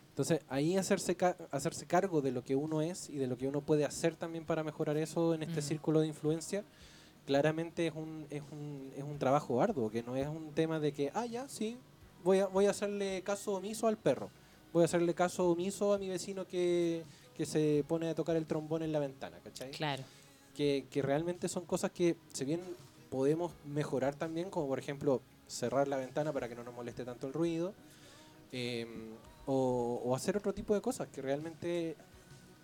Entonces, 0.09 0.41
ahí 0.47 0.77
hacerse, 0.77 1.17
hacerse 1.51 1.85
cargo 1.85 2.21
de 2.21 2.31
lo 2.31 2.43
que 2.43 2.55
uno 2.55 2.81
es 2.81 3.09
y 3.09 3.17
de 3.17 3.27
lo 3.27 3.37
que 3.37 3.47
uno 3.47 3.61
puede 3.61 3.83
hacer 3.83 4.15
también 4.15 4.45
para 4.45 4.63
mejorar 4.63 4.95
eso 4.97 5.33
en 5.33 5.43
este 5.43 5.61
círculo 5.61 5.99
de 5.99 6.07
influencia, 6.07 6.63
claramente 7.25 7.87
es 7.87 7.93
un, 7.93 8.25
es, 8.29 8.41
un, 8.51 8.91
es 8.95 9.03
un 9.03 9.19
trabajo 9.19 9.61
arduo, 9.61 9.89
que 9.89 10.03
no 10.03 10.15
es 10.15 10.27
un 10.27 10.51
tema 10.53 10.79
de 10.79 10.93
que, 10.93 11.11
ah, 11.13 11.25
ya, 11.25 11.49
sí, 11.49 11.77
voy 12.25 12.39
a, 12.39 12.47
voy 12.47 12.65
a 12.65 12.71
hacerle 12.71 13.21
caso 13.21 13.53
omiso 13.53 13.87
al 13.87 13.97
perro, 13.97 14.29
voy 14.73 14.81
a 14.81 14.85
hacerle 14.85 15.13
caso 15.13 15.49
omiso 15.49 15.93
a 15.93 15.97
mi 15.97 16.09
vecino 16.09 16.45
que, 16.45 17.05
que 17.37 17.45
se 17.45 17.85
pone 17.87 18.09
a 18.09 18.15
tocar 18.15 18.35
el 18.35 18.45
trombón 18.45 18.81
en 18.81 18.91
la 18.91 18.99
ventana, 18.99 19.37
¿cachai? 19.41 19.71
Claro. 19.71 20.03
Que, 20.53 20.87
que 20.91 21.01
realmente 21.01 21.47
son 21.47 21.65
cosas 21.65 21.91
que, 21.91 22.17
si 22.33 22.43
bien 22.43 22.61
podemos 23.09 23.53
mejorar 23.63 24.15
también, 24.15 24.49
como 24.49 24.67
por 24.67 24.79
ejemplo 24.79 25.21
cerrar 25.47 25.87
la 25.87 25.97
ventana 25.97 26.33
para 26.33 26.49
que 26.49 26.55
no 26.55 26.63
nos 26.63 26.73
moleste 26.73 27.05
tanto 27.05 27.27
el 27.27 27.33
ruido, 27.33 27.73
em, 28.51 29.11
o, 29.45 30.13
hacer 30.15 30.35
otro 30.35 30.53
tipo 30.53 30.73
de 30.73 30.81
cosas 30.81 31.07
que 31.09 31.21
realmente 31.21 31.95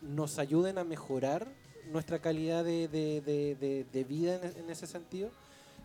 nos 0.02 0.40
ayuden 0.40 0.80
a 0.80 0.84
mejorar 0.84 1.48
nuestra 1.92 2.20
calidad 2.20 2.64
de, 2.64 4.06
vida 4.08 4.42
en, 4.44 4.70
ese 4.70 4.88
sentido, 4.88 5.30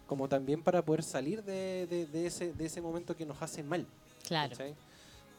como 0.06 0.28
también 0.28 0.62
para 0.62 0.84
poder 0.84 1.02
salir 1.02 1.42
de, 1.42 2.08
ese, 2.12 2.52
de 2.52 2.66
ese 2.66 2.80
momento 2.80 3.16
que 3.16 3.26
nos 3.26 3.40
hace 3.42 3.62
mal. 3.62 3.86
Claro. 4.26 4.56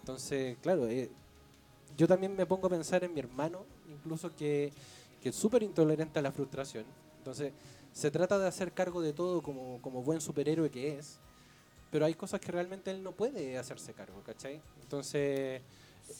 Entonces, 0.01 0.57
claro, 0.61 0.87
eh, 0.87 1.09
yo 1.97 2.07
también 2.07 2.35
me 2.35 2.45
pongo 2.45 2.67
a 2.67 2.69
pensar 2.69 3.03
en 3.03 3.13
mi 3.13 3.19
hermano, 3.19 3.65
incluso 3.89 4.33
que, 4.35 4.71
que 5.21 5.29
es 5.29 5.35
súper 5.35 5.63
intolerante 5.63 6.19
a 6.19 6.21
la 6.21 6.31
frustración. 6.31 6.85
Entonces, 7.17 7.51
se 7.91 8.11
trata 8.11 8.37
de 8.37 8.47
hacer 8.47 8.71
cargo 8.71 9.01
de 9.01 9.13
todo 9.13 9.41
como, 9.41 9.81
como 9.81 10.03
buen 10.03 10.21
superhéroe 10.21 10.69
que 10.69 10.97
es, 10.97 11.19
pero 11.91 12.05
hay 12.05 12.13
cosas 12.13 12.39
que 12.39 12.51
realmente 12.51 12.91
él 12.91 13.01
no 13.01 13.11
puede 13.11 13.57
hacerse 13.57 13.93
cargo, 13.93 14.21
¿cachai? 14.25 14.61
Entonces, 14.81 15.61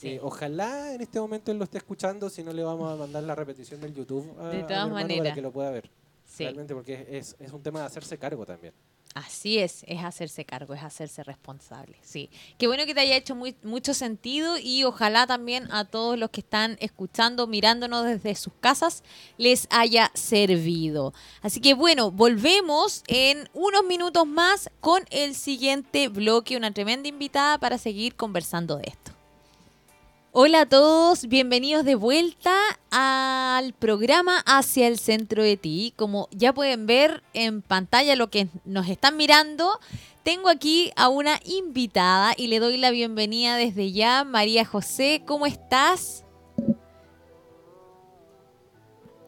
eh, 0.02 0.20
ojalá 0.22 0.94
en 0.94 1.00
este 1.00 1.20
momento 1.20 1.50
él 1.50 1.58
lo 1.58 1.64
esté 1.64 1.78
escuchando, 1.78 2.28
si 2.28 2.42
no 2.42 2.52
le 2.52 2.62
vamos 2.62 2.92
a 2.92 2.96
mandar 2.96 3.22
la 3.22 3.34
repetición 3.34 3.80
del 3.80 3.94
YouTube 3.94 4.26
de 4.50 4.62
todas 4.64 4.90
maneras. 4.90 5.18
para 5.18 5.34
que 5.34 5.42
lo 5.42 5.50
pueda 5.52 5.70
ver. 5.70 5.90
Realmente 6.38 6.74
porque 6.74 7.06
es, 7.10 7.36
es 7.38 7.52
un 7.52 7.62
tema 7.62 7.80
de 7.80 7.86
hacerse 7.86 8.18
cargo 8.18 8.44
también. 8.44 8.74
Así 9.14 9.58
es, 9.58 9.84
es 9.88 10.04
hacerse 10.04 10.44
cargo, 10.44 10.74
es 10.74 10.82
hacerse 10.82 11.24
responsable. 11.24 11.96
Sí. 12.02 12.30
Qué 12.58 12.66
bueno 12.66 12.86
que 12.86 12.94
te 12.94 13.00
haya 13.00 13.16
hecho 13.16 13.34
muy, 13.34 13.56
mucho 13.62 13.94
sentido 13.94 14.58
y 14.58 14.84
ojalá 14.84 15.26
también 15.26 15.66
a 15.72 15.84
todos 15.84 16.18
los 16.18 16.30
que 16.30 16.40
están 16.40 16.76
escuchando, 16.80 17.46
mirándonos 17.46 18.04
desde 18.04 18.34
sus 18.34 18.52
casas, 18.60 19.02
les 19.36 19.66
haya 19.70 20.10
servido. 20.14 21.14
Así 21.42 21.60
que 21.60 21.74
bueno, 21.74 22.10
volvemos 22.10 23.02
en 23.08 23.48
unos 23.54 23.84
minutos 23.84 24.26
más 24.26 24.70
con 24.80 25.04
el 25.10 25.34
siguiente 25.34 26.08
bloque, 26.08 26.56
una 26.56 26.72
tremenda 26.72 27.08
invitada 27.08 27.58
para 27.58 27.78
seguir 27.78 28.14
conversando 28.14 28.76
de 28.76 28.84
esto. 28.88 29.17
Hola 30.40 30.60
a 30.60 30.66
todos, 30.66 31.26
bienvenidos 31.26 31.84
de 31.84 31.96
vuelta 31.96 32.54
al 32.92 33.72
programa 33.72 34.38
Hacia 34.46 34.86
el 34.86 34.96
Centro 34.96 35.42
de 35.42 35.56
Ti. 35.56 35.92
Como 35.96 36.28
ya 36.30 36.52
pueden 36.52 36.86
ver 36.86 37.24
en 37.32 37.60
pantalla 37.60 38.14
lo 38.14 38.30
que 38.30 38.46
nos 38.64 38.88
están 38.88 39.16
mirando, 39.16 39.80
tengo 40.22 40.48
aquí 40.48 40.92
a 40.94 41.08
una 41.08 41.40
invitada 41.44 42.34
y 42.36 42.46
le 42.46 42.60
doy 42.60 42.76
la 42.76 42.92
bienvenida 42.92 43.56
desde 43.56 43.90
ya. 43.90 44.22
María 44.22 44.64
José, 44.64 45.24
¿cómo 45.26 45.44
estás? 45.44 46.24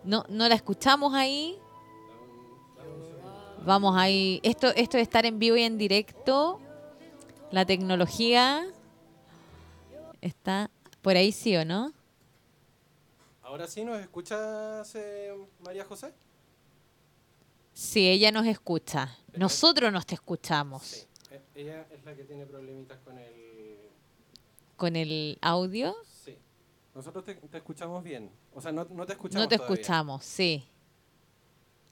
No, 0.04 0.24
no 0.28 0.48
la 0.48 0.54
escuchamos 0.54 1.12
ahí. 1.14 1.58
Vamos 3.66 3.96
ahí. 3.96 4.38
Esto, 4.44 4.68
esto 4.76 4.96
de 4.96 5.02
estar 5.02 5.26
en 5.26 5.40
vivo 5.40 5.56
y 5.56 5.64
en 5.64 5.76
directo, 5.76 6.60
la 7.50 7.64
tecnología 7.64 8.64
está 10.20 10.70
por 11.02 11.16
ahí 11.16 11.32
sí 11.32 11.56
o 11.56 11.64
no. 11.64 11.92
¿Ahora 13.42 13.66
sí 13.66 13.84
nos 13.84 13.98
escuchas, 14.00 14.94
eh, 14.94 15.34
María 15.64 15.84
José? 15.84 16.12
Sí, 17.72 18.08
ella 18.08 18.30
nos 18.30 18.46
escucha. 18.46 19.16
Nosotros 19.36 19.92
nos 19.92 20.06
te 20.06 20.14
escuchamos. 20.14 20.82
Sí. 20.82 21.06
E-, 21.30 21.60
ella 21.62 21.86
es 21.90 22.04
la 22.04 22.14
que 22.14 22.24
tiene 22.24 22.46
problemitas 22.46 22.98
con 23.00 23.18
el... 23.18 23.78
¿Con 24.76 24.96
el 24.96 25.38
audio? 25.40 25.96
Sí. 26.24 26.36
Nosotros 26.94 27.24
te, 27.24 27.38
escuchamos 27.52 28.02
bien. 28.04 28.30
O 28.54 28.60
sea, 28.60 28.72
no, 28.72 28.84
no 28.84 29.06
te 29.06 29.12
escuchamos 29.12 29.44
No 29.44 29.48
te 29.48 29.56
escuchamos, 29.56 30.24
sí. 30.24 30.64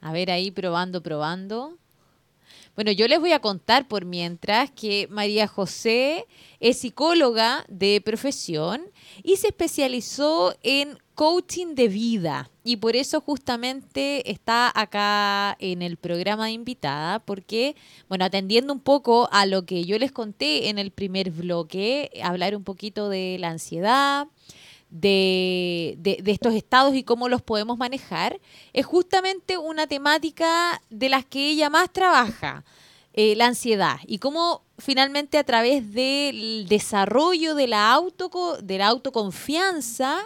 A 0.01 0.13
ver 0.13 0.31
ahí, 0.31 0.51
probando, 0.51 1.03
probando. 1.03 1.77
Bueno, 2.79 2.93
yo 2.93 3.09
les 3.09 3.19
voy 3.19 3.33
a 3.33 3.41
contar 3.41 3.89
por 3.89 4.05
mientras 4.05 4.71
que 4.71 5.09
María 5.11 5.49
José 5.49 6.29
es 6.61 6.79
psicóloga 6.79 7.65
de 7.67 8.01
profesión 8.01 8.83
y 9.25 9.35
se 9.35 9.49
especializó 9.49 10.55
en 10.63 10.97
coaching 11.17 11.75
de 11.75 11.89
vida. 11.89 12.53
Y 12.63 12.77
por 12.77 12.95
eso 12.95 13.21
justamente 13.21 14.31
está 14.31 14.71
acá 14.73 15.57
en 15.59 15.83
el 15.83 15.97
programa 15.97 16.47
de 16.47 16.53
invitada, 16.53 17.19
porque, 17.19 17.75
bueno, 18.09 18.25
atendiendo 18.25 18.73
un 18.73 18.79
poco 18.79 19.29
a 19.33 19.45
lo 19.45 19.67
que 19.67 19.85
yo 19.85 19.99
les 19.99 20.13
conté 20.13 20.69
en 20.69 20.79
el 20.79 20.93
primer 20.93 21.33
bloque, 21.33 22.13
hablar 22.23 22.55
un 22.55 22.63
poquito 22.63 23.09
de 23.09 23.39
la 23.41 23.49
ansiedad, 23.49 24.29
de, 24.91 25.97
de, 25.99 26.31
estos 26.31 26.55
estados 26.55 26.95
y 26.95 27.03
cómo 27.03 27.29
los 27.29 27.43
podemos 27.43 27.79
manejar, 27.79 28.41
es 28.73 28.87
justamente 28.87 29.59
una 29.59 29.87
temática 29.87 30.81
de 30.91 31.09
las 31.09 31.25
que 31.25 31.51
ella 31.51 31.71
más 31.71 31.93
trabaja, 31.93 32.65
eh, 33.13 33.35
la 33.37 33.47
ansiedad, 33.47 33.99
y 34.07 34.19
cómo 34.19 34.63
finalmente 34.79 35.39
a 35.39 35.45
través 35.45 35.93
del 35.93 36.67
desarrollo 36.69 37.55
de 37.55 37.67
la, 37.67 37.93
auto, 37.93 38.59
de 38.63 38.79
la 38.79 38.87
autoconfianza 38.87 40.19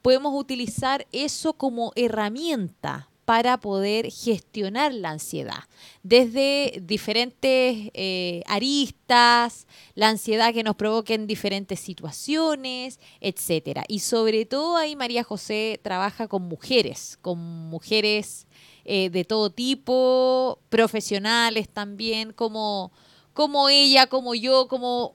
podemos 0.00 0.32
utilizar 0.34 1.06
eso 1.10 1.54
como 1.54 1.92
herramienta 1.96 3.08
para 3.26 3.58
poder 3.58 4.08
gestionar 4.10 4.94
la 4.94 5.10
ansiedad. 5.10 5.64
Desde 6.04 6.80
diferentes 6.80 7.90
eh, 7.92 8.42
aristas, 8.46 9.66
la 9.96 10.08
ansiedad 10.08 10.54
que 10.54 10.62
nos 10.62 10.76
provoca 10.76 11.12
en 11.12 11.26
diferentes 11.26 11.80
situaciones, 11.80 13.00
etcétera. 13.20 13.84
Y 13.88 13.98
sobre 13.98 14.46
todo 14.46 14.76
ahí 14.76 14.94
María 14.94 15.24
José 15.24 15.80
trabaja 15.82 16.28
con 16.28 16.42
mujeres, 16.42 17.18
con 17.20 17.38
mujeres 17.38 18.46
eh, 18.84 19.10
de 19.10 19.24
todo 19.24 19.50
tipo, 19.50 20.60
profesionales 20.68 21.68
también, 21.68 22.32
como, 22.32 22.92
como 23.34 23.68
ella, 23.68 24.06
como 24.06 24.36
yo, 24.36 24.68
como 24.68 25.14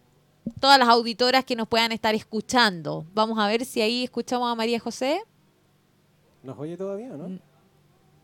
todas 0.60 0.78
las 0.78 0.90
auditoras 0.90 1.46
que 1.46 1.56
nos 1.56 1.70
puedan 1.70 1.94
estar 1.94 2.14
escuchando. 2.14 3.06
Vamos 3.14 3.40
a 3.40 3.48
ver 3.48 3.64
si 3.64 3.80
ahí 3.80 4.04
escuchamos 4.04 4.52
a 4.52 4.56
María 4.56 4.82
José. 4.82 5.24
¿Nos 6.44 6.60
oye 6.60 6.76
todavía, 6.76 7.08
no? 7.08 7.51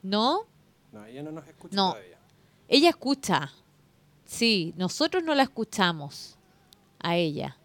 ¿No? 0.08 0.46
No, 0.94 1.06
ella 1.06 1.22
no 1.22 1.32
nos 1.32 1.46
escucha 1.46 1.76
todavía. 1.76 2.18
Ella 2.70 2.90
escucha. 2.90 3.52
Sí, 4.24 4.74
nosotros 4.78 5.22
no 5.22 5.36
la 5.36 5.44
escuchamos 5.44 6.38
a 7.00 7.18
ella. 7.18 7.58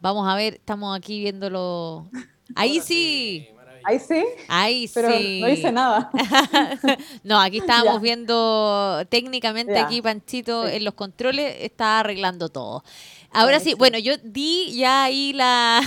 Vamos 0.00 0.28
a 0.28 0.34
ver, 0.34 0.54
estamos 0.54 0.96
aquí 0.96 1.20
viéndolo. 1.20 2.08
Ahí 2.54 2.80
sí. 2.80 3.48
Ahí 3.84 3.98
sí. 4.00 4.24
Ahí 4.48 4.90
Pero 4.92 5.08
no 5.08 5.48
hice 5.48 5.72
nada. 5.72 6.10
no, 7.22 7.40
aquí 7.40 7.58
estábamos 7.58 8.02
viendo 8.02 9.02
técnicamente 9.08 9.78
aquí 9.78 10.02
Panchito 10.02 10.66
en 10.66 10.84
los 10.84 10.94
controles 10.94 11.56
está 11.60 12.00
arreglando 12.00 12.48
todo. 12.50 12.84
Ahora 13.32 13.60
sí, 13.60 13.74
bueno, 13.74 13.98
yo 13.98 14.14
di 14.22 14.76
ya 14.76 15.04
ahí 15.04 15.32
la, 15.32 15.80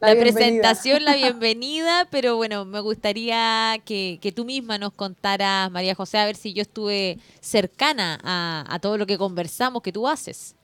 la, 0.00 0.14
presentación, 0.14 1.04
la 1.04 1.14
bienvenida, 1.16 2.06
pero 2.10 2.36
bueno, 2.36 2.64
me 2.64 2.80
gustaría 2.80 3.76
que, 3.84 4.32
tú 4.34 4.44
misma 4.44 4.78
nos 4.78 4.92
contaras, 4.92 5.70
María 5.70 5.94
José, 5.94 6.18
a 6.18 6.24
ver 6.24 6.36
si 6.36 6.52
yo 6.52 6.62
estuve 6.62 7.18
cercana 7.40 8.18
a, 8.22 8.78
todo 8.80 8.98
lo 8.98 9.06
que 9.06 9.18
conversamos 9.18 9.82
que 9.82 9.92
tú 9.92 10.08
haces. 10.08 10.56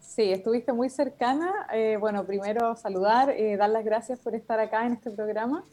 Sí, 0.00 0.32
estuviste 0.32 0.72
muy 0.72 0.90
cercana. 0.90 1.52
Eh, 1.72 1.96
bueno, 2.00 2.24
primero 2.24 2.74
saludar, 2.76 3.30
eh, 3.30 3.56
dar 3.56 3.70
las 3.70 3.84
gracias 3.84 4.18
por 4.18 4.34
estar 4.34 4.58
acá 4.58 4.86
en 4.86 4.94
este 4.94 5.10
programa. 5.10 5.64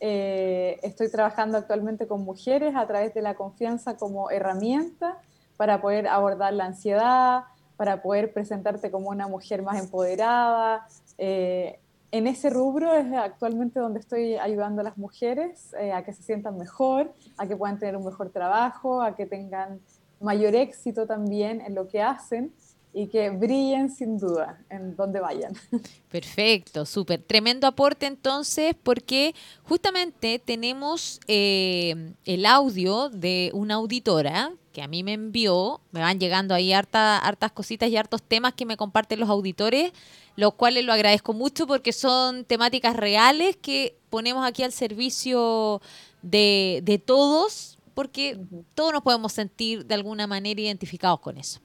Eh, 0.00 0.80
estoy 0.82 1.10
trabajando 1.10 1.58
actualmente 1.58 2.08
con 2.08 2.24
mujeres 2.24 2.74
a 2.74 2.86
través 2.86 3.14
de 3.14 3.22
la 3.22 3.34
confianza 3.34 3.96
como 3.96 4.30
herramienta 4.30 5.18
para 5.56 5.80
poder 5.80 6.08
abordar 6.08 6.52
la 6.54 6.64
ansiedad, 6.64 7.44
para 7.76 8.02
poder 8.02 8.32
presentarte 8.32 8.90
como 8.90 9.08
una 9.08 9.28
mujer 9.28 9.62
más 9.62 9.78
empoderada. 9.80 10.86
Eh, 11.18 11.78
en 12.12 12.26
ese 12.26 12.50
rubro 12.50 12.94
es 12.94 13.10
actualmente 13.14 13.80
donde 13.80 14.00
estoy 14.00 14.36
ayudando 14.36 14.82
a 14.82 14.84
las 14.84 14.98
mujeres 14.98 15.74
eh, 15.80 15.92
a 15.92 16.04
que 16.04 16.12
se 16.12 16.22
sientan 16.22 16.58
mejor, 16.58 17.12
a 17.38 17.46
que 17.46 17.56
puedan 17.56 17.78
tener 17.78 17.96
un 17.96 18.04
mejor 18.04 18.30
trabajo, 18.30 19.00
a 19.00 19.16
que 19.16 19.24
tengan 19.24 19.80
mayor 20.20 20.54
éxito 20.54 21.06
también 21.06 21.62
en 21.62 21.74
lo 21.74 21.88
que 21.88 22.02
hacen 22.02 22.52
y 22.94 23.06
que 23.06 23.30
brillen 23.30 23.90
sin 23.90 24.18
duda 24.18 24.62
en 24.68 24.94
donde 24.94 25.20
vayan. 25.20 25.54
Perfecto, 26.10 26.84
súper. 26.84 27.22
Tremendo 27.22 27.66
aporte 27.66 28.06
entonces 28.06 28.74
porque 28.82 29.34
justamente 29.62 30.38
tenemos 30.38 31.18
eh, 31.26 32.14
el 32.26 32.44
audio 32.44 33.08
de 33.08 33.50
una 33.54 33.74
auditora 33.74 34.52
que 34.72 34.82
a 34.82 34.88
mí 34.88 35.02
me 35.02 35.12
envió, 35.12 35.80
me 35.92 36.00
van 36.00 36.18
llegando 36.18 36.54
ahí 36.54 36.72
harta, 36.72 37.18
hartas 37.18 37.52
cositas 37.52 37.90
y 37.90 37.96
hartos 37.96 38.22
temas 38.22 38.54
que 38.54 38.66
me 38.66 38.76
comparten 38.76 39.20
los 39.20 39.28
auditores, 39.28 39.92
los 40.36 40.54
cuales 40.54 40.84
lo 40.84 40.92
agradezco 40.92 41.32
mucho 41.32 41.66
porque 41.66 41.92
son 41.92 42.44
temáticas 42.44 42.96
reales 42.96 43.56
que 43.56 43.96
ponemos 44.10 44.46
aquí 44.46 44.62
al 44.62 44.72
servicio 44.72 45.80
de, 46.22 46.80
de 46.84 46.98
todos, 46.98 47.78
porque 47.94 48.38
todos 48.74 48.92
nos 48.92 49.02
podemos 49.02 49.32
sentir 49.32 49.86
de 49.86 49.94
alguna 49.94 50.26
manera 50.26 50.60
identificados 50.60 51.20
con 51.20 51.36
eso. 51.36 51.60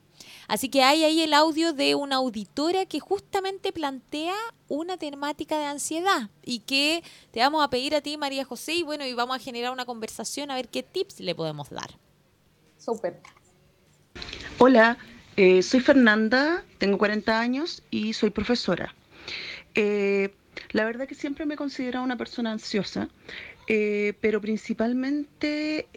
Así 0.47 0.69
que 0.69 0.81
hay 0.81 1.03
ahí 1.03 1.21
el 1.21 1.33
audio 1.33 1.73
de 1.73 1.95
una 1.95 2.17
auditora 2.17 2.85
que 2.85 2.99
justamente 2.99 3.73
plantea 3.73 4.35
una 4.69 4.97
temática 4.97 5.57
de 5.57 5.65
ansiedad 5.65 6.29
y 6.43 6.59
que 6.59 7.03
te 7.31 7.41
vamos 7.41 7.63
a 7.63 7.69
pedir 7.69 7.95
a 7.95 8.01
ti, 8.01 8.17
María 8.17 8.45
José, 8.45 8.75
y 8.75 8.83
bueno, 8.83 9.05
y 9.05 9.13
vamos 9.13 9.35
a 9.35 9.39
generar 9.39 9.71
una 9.71 9.85
conversación 9.85 10.49
a 10.49 10.55
ver 10.55 10.69
qué 10.69 10.83
tips 10.83 11.19
le 11.19 11.35
podemos 11.35 11.69
dar. 11.69 11.97
Hola, 14.59 14.97
eh, 15.35 15.61
soy 15.61 15.81
Fernanda, 15.81 16.63
tengo 16.77 16.97
40 16.97 17.37
años 17.37 17.83
y 17.91 18.13
soy 18.13 18.29
profesora. 18.29 18.95
Eh, 19.75 20.33
la 20.71 20.85
verdad 20.85 21.05
que 21.05 21.13
siempre 21.13 21.45
me 21.45 21.55
he 21.55 21.57
considerado 21.57 22.05
una 22.05 22.15
persona 22.15 22.51
ansiosa, 22.53 23.09
eh, 23.67 24.13
pero 24.21 24.39
principalmente 24.39 25.87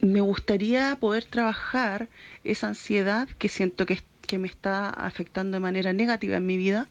me 0.00 0.20
gustaría 0.20 0.96
poder 0.96 1.24
trabajar 1.24 2.08
esa 2.42 2.66
ansiedad 2.66 3.28
que 3.38 3.48
siento 3.48 3.86
que 3.86 4.38
me 4.38 4.48
está 4.48 4.90
afectando 4.90 5.54
de 5.54 5.60
manera 5.60 5.92
negativa 5.92 6.38
en 6.38 6.46
mi 6.46 6.56
vida, 6.56 6.88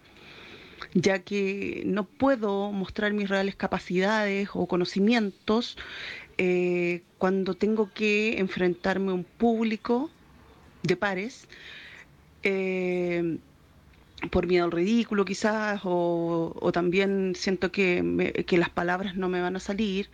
ya 0.94 1.20
que 1.20 1.84
no 1.86 2.06
puedo 2.06 2.72
mostrar 2.72 3.14
mis 3.14 3.30
reales 3.30 3.56
capacidades 3.56 4.50
o 4.54 4.68
conocimientos 4.68 5.78
eh, 6.38 7.04
cuando 7.18 7.56
tengo 7.56 7.92
que 7.94 8.40
enfrentarme 8.40 9.12
a 9.12 9.16
un 9.16 9.24
público 9.24 10.10
de 10.84 10.96
pares, 10.96 11.48
eh, 12.44 13.38
por 14.32 14.48
miedo 14.48 14.66
al 14.66 14.72
ridículo 14.72 15.26
quizás, 15.26 15.82
o, 15.84 16.72
también 16.74 17.34
siento 17.36 17.72
que, 17.72 18.44
que 18.48 18.58
las 18.58 18.70
palabras 18.70 19.16
no 19.16 19.30
me 19.30 19.42
van 19.42 19.56
a 19.56 19.60
salir, 19.60 20.10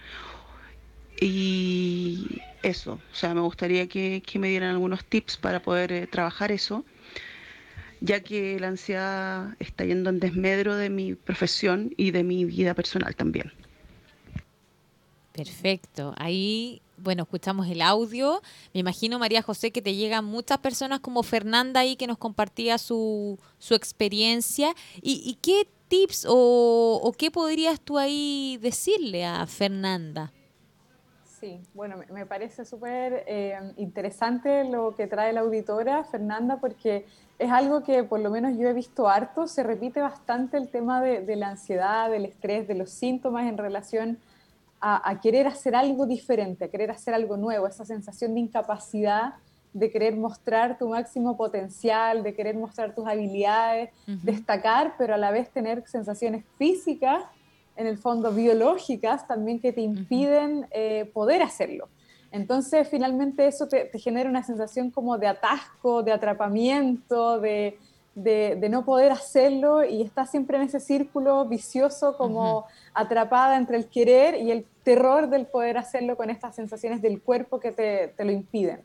y 1.22 2.42
eso, 2.64 2.94
o 2.94 3.16
sea, 3.16 3.34
me 3.34 3.42
gustaría 3.42 3.88
que, 3.88 4.22
me 4.36 4.50
dieran 4.50 4.72
algunos 4.72 5.04
tips 5.06 5.38
para 5.38 5.62
poder 5.62 5.92
eh, 5.92 6.08
trabajar 6.08 6.52
eso, 6.52 6.86
ya 8.00 8.22
que 8.22 8.60
la 8.60 8.70
ansiedad 8.70 9.56
está 9.60 9.84
yendo 9.84 10.10
en 10.10 10.20
desmedro 10.20 10.76
de 10.76 10.90
mi 10.90 11.16
profesión 11.16 11.94
y 11.98 12.12
de 12.12 12.24
mi 12.24 12.46
vida 12.46 12.74
personal 12.74 13.16
también. 13.16 13.52
Perfecto. 15.32 16.14
Ahí, 16.18 16.82
bueno, 16.98 17.24
escuchamos 17.24 17.68
el 17.68 17.82
audio. 17.82 18.42
Me 18.74 18.80
imagino, 18.80 19.20
María 19.20 19.42
José, 19.42 19.72
que 19.72 19.82
te 19.82 19.96
llegan 19.96 20.26
muchas 20.26 20.58
personas 20.58 21.00
como 21.00 21.24
Fernanda 21.24 21.82
ahí 21.82 21.96
que 21.96 22.08
nos 22.08 22.18
compartía 22.18 22.78
su, 22.78 23.40
su 23.58 23.76
experiencia. 23.76 24.74
¿Y, 25.02 25.38
qué 25.42 25.68
tips 25.88 26.26
o, 26.30 27.14
qué 27.18 27.32
podrías 27.32 27.80
tú 27.80 27.98
ahí 27.98 28.58
decirle 28.62 29.26
a 29.26 29.46
Fernanda? 29.48 30.32
Sí, 31.40 31.62
bueno, 31.74 31.96
me 32.12 32.26
parece 32.26 32.66
súper 32.66 33.24
eh, 33.26 33.58
interesante 33.78 34.66
lo 34.66 34.94
que 34.94 35.08
trae 35.08 35.32
la 35.32 35.40
auditora, 35.40 36.04
Fernanda, 36.04 36.58
porque 36.60 37.06
es 37.38 37.50
algo 37.50 37.82
que 37.84 38.04
por 38.04 38.20
lo 38.20 38.30
menos 38.30 38.58
yo 38.58 38.68
he 38.68 38.74
visto 38.74 39.08
harto, 39.08 39.48
se 39.48 39.64
repite 39.64 40.02
bastante 40.02 40.58
el 40.58 40.68
tema 40.68 41.02
de, 41.02 41.36
la 41.38 41.48
ansiedad, 41.48 42.10
del 42.10 42.26
estrés, 42.26 42.68
de 42.68 42.76
los 42.76 42.90
síntomas 42.90 43.48
en 43.48 43.58
relación 43.58 44.20
a, 44.82 45.20
querer 45.22 45.48
hacer 45.48 45.76
algo 45.76 46.06
diferente, 46.06 46.66
a 46.66 46.68
querer 46.70 46.92
hacer 46.92 47.14
algo 47.14 47.38
nuevo, 47.38 47.68
esa 47.68 47.86
sensación 47.86 48.34
de 48.34 48.42
incapacidad 48.42 49.34
de 49.74 49.92
querer 49.92 50.16
mostrar 50.16 50.78
tu 50.78 50.90
máximo 50.90 51.38
potencial, 51.38 52.24
de 52.24 52.34
querer 52.34 52.56
mostrar 52.56 52.96
tus 52.96 53.08
habilidades, 53.08 53.92
destacar, 54.24 54.96
pero 54.98 55.14
a 55.14 55.18
la 55.18 55.32
vez 55.32 55.50
tener 55.52 55.88
sensaciones 55.88 56.44
físicas 56.58 57.24
en 57.76 57.88
el 57.88 57.98
fondo 57.98 58.32
biológicas 58.32 59.28
también 59.28 59.60
que 59.60 59.72
te 59.72 59.82
impiden 59.82 60.68
eh, 60.72 61.10
poder 61.14 61.42
hacerlo. 61.42 61.88
Entonces, 62.32 62.88
finalmente 62.90 63.48
eso 63.48 63.68
te, 63.68 63.90
genera 63.98 64.30
una 64.30 64.44
sensación 64.44 64.92
como 64.92 65.18
de 65.18 65.28
atasco, 65.28 66.04
de 66.04 66.12
atrapamiento, 66.12 67.40
de, 67.40 67.80
de, 68.16 68.68
no 68.70 68.84
poder 68.86 69.12
hacerlo 69.12 69.84
y 69.84 70.02
estás 70.02 70.30
siempre 70.32 70.58
en 70.58 70.64
ese 70.64 70.80
círculo 70.80 71.46
vicioso 71.46 72.18
como 72.18 72.66
atrapada 72.94 73.58
entre 73.58 73.78
el 73.78 73.88
querer 73.88 74.36
y 74.36 74.52
el 74.52 74.66
terror 74.84 75.30
del 75.30 75.46
poder 75.46 75.78
hacerlo 75.78 76.18
con 76.18 76.30
estas 76.30 76.56
sensaciones 76.56 77.02
del 77.02 77.22
cuerpo 77.22 77.60
que 77.60 77.72
te, 77.72 78.14
te 78.16 78.26
lo 78.26 78.32
impiden. 78.32 78.82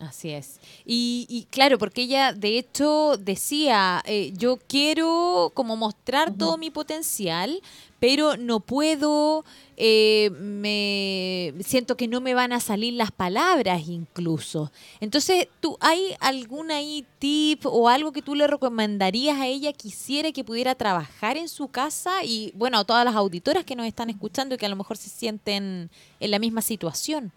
Así 0.00 0.30
es. 0.30 0.60
Y, 0.84 1.46
claro, 1.50 1.78
porque 1.78 2.02
ella 2.02 2.32
de 2.32 2.58
hecho 2.58 3.16
decía, 3.16 4.02
eh, 4.06 4.32
yo 4.36 4.58
quiero 4.66 5.52
como 5.54 5.76
mostrar 5.76 6.34
todo 6.34 6.58
mi 6.58 6.70
potencial, 6.70 7.62
pero 8.00 8.36
no 8.36 8.60
puedo, 8.60 9.44
eh, 9.76 10.30
me 10.38 11.54
siento 11.64 11.96
que 11.96 12.08
no 12.08 12.20
me 12.20 12.34
van 12.34 12.52
a 12.52 12.60
salir 12.60 12.94
las 12.94 13.12
palabras 13.12 13.86
incluso. 13.86 14.72
Entonces, 15.00 15.48
¿tú 15.60 15.78
hay 15.80 16.14
algún 16.20 16.72
ahí 16.72 17.06
tip 17.20 17.64
o 17.64 17.88
algo 17.88 18.12
que 18.12 18.20
tú 18.20 18.34
le 18.34 18.48
recomendarías 18.48 19.38
a 19.38 19.46
ella 19.46 19.72
quisiera 19.72 20.32
que 20.32 20.44
pudiera 20.44 20.74
trabajar 20.74 21.36
en 21.36 21.48
su 21.48 21.68
casa? 21.68 22.24
Y 22.24 22.52
bueno, 22.56 22.78
a 22.78 22.84
todas 22.84 23.04
las 23.04 23.14
auditoras 23.14 23.64
que 23.64 23.76
nos 23.76 23.86
están 23.86 24.10
escuchando 24.10 24.56
y 24.56 24.58
que 24.58 24.66
a 24.66 24.70
lo 24.70 24.76
mejor 24.76 24.96
se 24.96 25.08
sienten 25.08 25.88
en 26.20 26.30
la 26.30 26.38
misma 26.40 26.62
situación. 26.62 27.32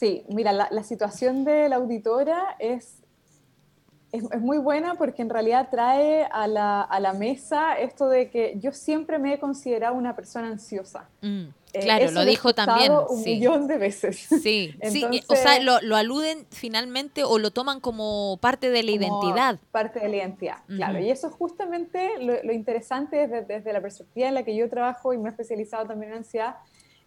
Sí, 0.00 0.24
mira, 0.30 0.50
la, 0.52 0.82
situación 0.82 1.44
de 1.44 1.68
la 1.68 1.76
auditora 1.76 2.56
es, 2.58 3.02
es, 4.12 4.40
muy 4.40 4.56
buena 4.56 4.94
porque 4.94 5.20
en 5.20 5.28
realidad 5.28 5.68
trae 5.70 6.24
a 6.24 6.46
la, 6.46 6.80
a 6.80 7.00
la, 7.00 7.12
mesa 7.12 7.78
esto 7.78 8.08
de 8.08 8.30
que 8.30 8.54
yo 8.56 8.72
siempre 8.72 9.18
me 9.18 9.34
he 9.34 9.38
considerado 9.38 9.94
una 9.94 10.16
persona 10.16 10.48
ansiosa. 10.48 11.06
Mm, 11.20 11.48
eh, 11.74 11.80
claro, 11.80 12.10
lo 12.12 12.24
dijo 12.24 12.54
también. 12.54 12.92
Un 13.10 13.22
millón 13.22 13.66
de 13.66 13.76
veces. 13.76 14.16
Sí, 14.16 14.74
sí 14.88 15.04
o 15.28 15.36
sea, 15.36 15.60
lo, 15.60 15.78
lo, 15.82 15.96
aluden 15.96 16.46
finalmente 16.48 17.22
o 17.22 17.38
lo 17.38 17.50
toman 17.50 17.80
como 17.80 18.38
parte 18.40 18.70
de 18.70 18.82
la 18.82 18.92
identidad. 18.92 19.58
Parte 19.70 20.00
de 20.00 20.08
la 20.08 20.16
identidad, 20.16 20.58
claro. 20.66 20.98
Y 20.98 21.10
eso 21.10 21.26
es 21.26 21.34
justamente 21.34 22.08
lo, 22.20 22.52
interesante 22.54 23.28
desde, 23.28 23.42
desde, 23.42 23.70
la 23.74 23.82
perspectiva 23.82 24.28
en 24.28 24.34
la 24.34 24.44
que 24.44 24.56
yo 24.56 24.66
trabajo 24.70 25.12
y 25.12 25.18
me 25.18 25.28
he 25.28 25.32
especializado 25.32 25.84
también 25.84 26.12
en 26.12 26.18
ansiedad, 26.20 26.56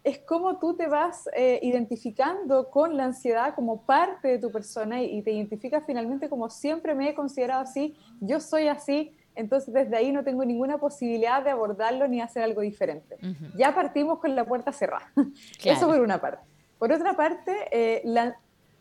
es 0.04 0.20
cómo 0.20 0.60
tú 0.60 0.76
te 0.76 0.88
vas 0.88 1.30
eh, 1.34 1.60
identificando 1.62 2.70
con 2.70 2.98
la 2.98 3.06
ansiedad 3.06 3.56
como 3.56 3.86
parte 3.86 4.28
de 4.28 4.38
tu 4.38 4.52
persona 4.52 5.02
y, 5.02 5.22
te 5.22 5.32
identificas 5.32 5.84
finalmente 5.86 6.28
como 6.28 6.50
siempre 6.50 6.94
me 6.94 7.10
he 7.10 7.16
considerado 7.16 7.62
así, 7.62 7.96
yo 8.20 8.40
soy 8.42 8.68
así, 8.68 9.16
entonces 9.36 9.74
desde 9.74 9.96
ahí 9.96 10.12
no 10.12 10.24
tengo 10.24 10.44
ninguna 10.44 10.78
posibilidad 10.78 11.42
de 11.44 11.52
abordarlo 11.52 12.08
ni 12.08 12.22
hacer 12.22 12.44
algo 12.44 12.62
diferente. 12.62 13.18
Ya 13.56 13.74
partimos 13.74 14.20
con 14.20 14.36
la 14.36 14.46
puerta 14.46 14.72
cerrada. 14.72 15.12
Eso 15.64 15.88
por 15.88 16.00
una 16.02 16.20
parte. 16.20 16.44
Por 16.78 16.92
otra 16.92 17.16
parte, 17.16 17.54
eh, 17.72 18.04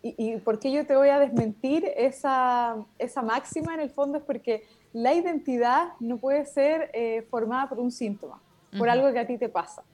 y, 0.02 0.36
por 0.38 0.58
qué 0.58 0.72
yo 0.72 0.84
te 0.84 0.96
voy 0.96 1.08
a 1.08 1.20
desmentir 1.20 1.84
esa, 1.96 2.76
esa 2.98 3.22
máxima 3.22 3.74
en 3.74 3.80
el 3.80 3.90
fondo 3.90 4.18
es 4.18 4.24
porque 4.24 4.64
la 4.92 5.14
identidad 5.14 5.90
no 6.00 6.18
puede 6.18 6.44
ser 6.44 6.90
eh, 6.92 7.22
formada 7.30 7.68
por 7.68 7.78
un 7.78 7.92
síntoma, 7.92 8.42
por 8.76 8.90
algo 8.90 9.12
que 9.12 9.20
a 9.20 9.26
ti 9.26 9.38
te 9.38 9.48
pasa. 9.48 9.84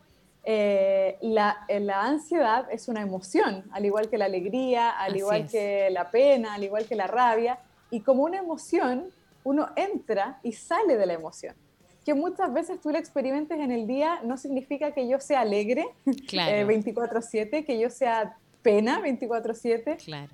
Eh, 0.51 1.19
la, 1.21 1.67
eh, 1.69 1.79
la, 1.79 2.05
ansiedad 2.05 2.73
es 2.73 2.89
una 2.89 3.03
emoción, 3.03 3.65
al 3.71 3.85
igual 3.85 4.09
que 4.09 4.17
la 4.17 4.25
alegría, 4.25 4.89
al 4.89 5.15
igual 5.15 5.47
que 5.47 5.91
la 5.91 6.11
pena, 6.11 6.55
al 6.55 6.65
igual 6.65 6.87
que 6.87 6.95
la 6.95 7.07
rabia, 7.07 7.59
y 7.91 8.01
como 8.01 8.23
una 8.25 8.39
emoción, 8.39 9.11
uno 9.45 9.69
entra 9.77 10.41
y 10.43 10.53
sale 10.53 10.97
de 10.97 11.05
la 11.05 11.13
emoción. 11.13 11.55
Que 12.03 12.15
muchas 12.15 12.51
veces 12.51 12.81
tú 12.81 12.89
la 12.89 12.99
experimentes 12.99 13.61
en 13.61 13.71
el 13.71 13.87
día 13.87 14.21
no 14.25 14.39
significa 14.39 14.93
que 14.93 15.07
yo 15.07 15.21
sea 15.21 15.41
alegre 15.41 15.87
24/7, 16.07 17.59
eh, 17.59 17.65
que 17.67 17.79
yo 17.79 17.91
sea 17.91 18.39
pena 18.63 19.03
24/7, 19.03 19.99
claro. 20.03 20.33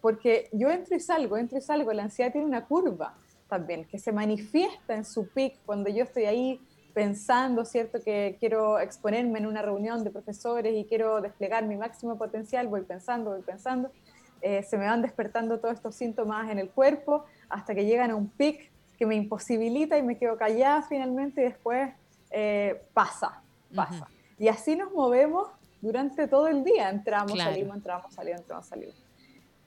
porque 0.00 0.48
yo 0.50 0.68
entro 0.68 0.96
y 0.96 1.00
salgo, 1.00 1.36
entro 1.36 1.58
y 1.58 1.60
salgo, 1.60 1.92
la 1.92 2.02
ansiedad 2.02 2.32
tiene 2.32 2.44
una 2.44 2.64
curva 2.64 3.14
también, 3.48 3.84
que 3.84 4.00
se 4.00 4.10
manifiesta 4.10 4.96
en 4.96 5.04
su 5.04 5.28
pic 5.28 5.54
cuando 5.64 5.90
yo 5.90 6.02
estoy 6.02 6.24
ahí 6.24 6.60
pensando, 6.98 7.64
¿cierto? 7.64 8.00
Que 8.02 8.36
quiero 8.40 8.80
exponerme 8.80 9.38
en 9.38 9.46
una 9.46 9.62
reunión 9.62 10.02
de 10.02 10.10
profesores 10.10 10.74
y 10.74 10.84
quiero 10.84 11.20
desplegar 11.20 11.64
mi 11.64 11.76
máximo 11.76 12.18
potencial, 12.18 12.66
voy 12.66 12.80
pensando, 12.80 13.30
voy 13.30 13.42
pensando, 13.42 13.92
eh, 14.40 14.64
se 14.64 14.76
me 14.76 14.84
van 14.84 15.00
despertando 15.00 15.60
todos 15.60 15.74
estos 15.74 15.94
síntomas 15.94 16.50
en 16.50 16.58
el 16.58 16.70
cuerpo 16.70 17.24
hasta 17.48 17.72
que 17.72 17.84
llegan 17.84 18.10
a 18.10 18.16
un 18.16 18.28
pic 18.28 18.72
que 18.98 19.06
me 19.06 19.14
imposibilita 19.14 19.96
y 19.96 20.02
me 20.02 20.18
quedo 20.18 20.36
callada 20.36 20.82
finalmente 20.82 21.40
y 21.40 21.44
después 21.44 21.88
eh, 22.32 22.82
pasa, 22.92 23.44
pasa. 23.72 24.08
Y 24.36 24.48
así 24.48 24.74
nos 24.74 24.92
movemos 24.92 25.46
durante 25.80 26.26
todo 26.26 26.48
el 26.48 26.64
día, 26.64 26.90
entramos, 26.90 27.38
salimos, 27.38 27.76
entramos, 27.76 28.12
salimos, 28.12 28.40
entramos, 28.40 28.66
salimos. 28.66 28.96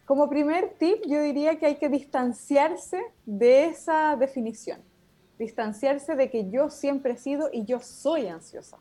Como 0.03 0.29
primer 0.29 0.73
tip, 0.77 1.05
yo 1.07 1.21
diría 1.21 1.57
que 1.57 1.67
hay 1.67 1.75
que 1.75 1.87
distanciarse 1.87 3.01
de 3.25 3.67
esa 3.67 4.17
definición 4.17 4.90
distanciarse 5.37 6.15
de 6.15 6.29
que 6.29 6.49
yo 6.49 6.69
siempre 6.69 7.13
he 7.13 7.17
sido 7.17 7.49
y 7.51 7.65
yo 7.65 7.79
soy 7.79 8.27
ansiosa. 8.27 8.77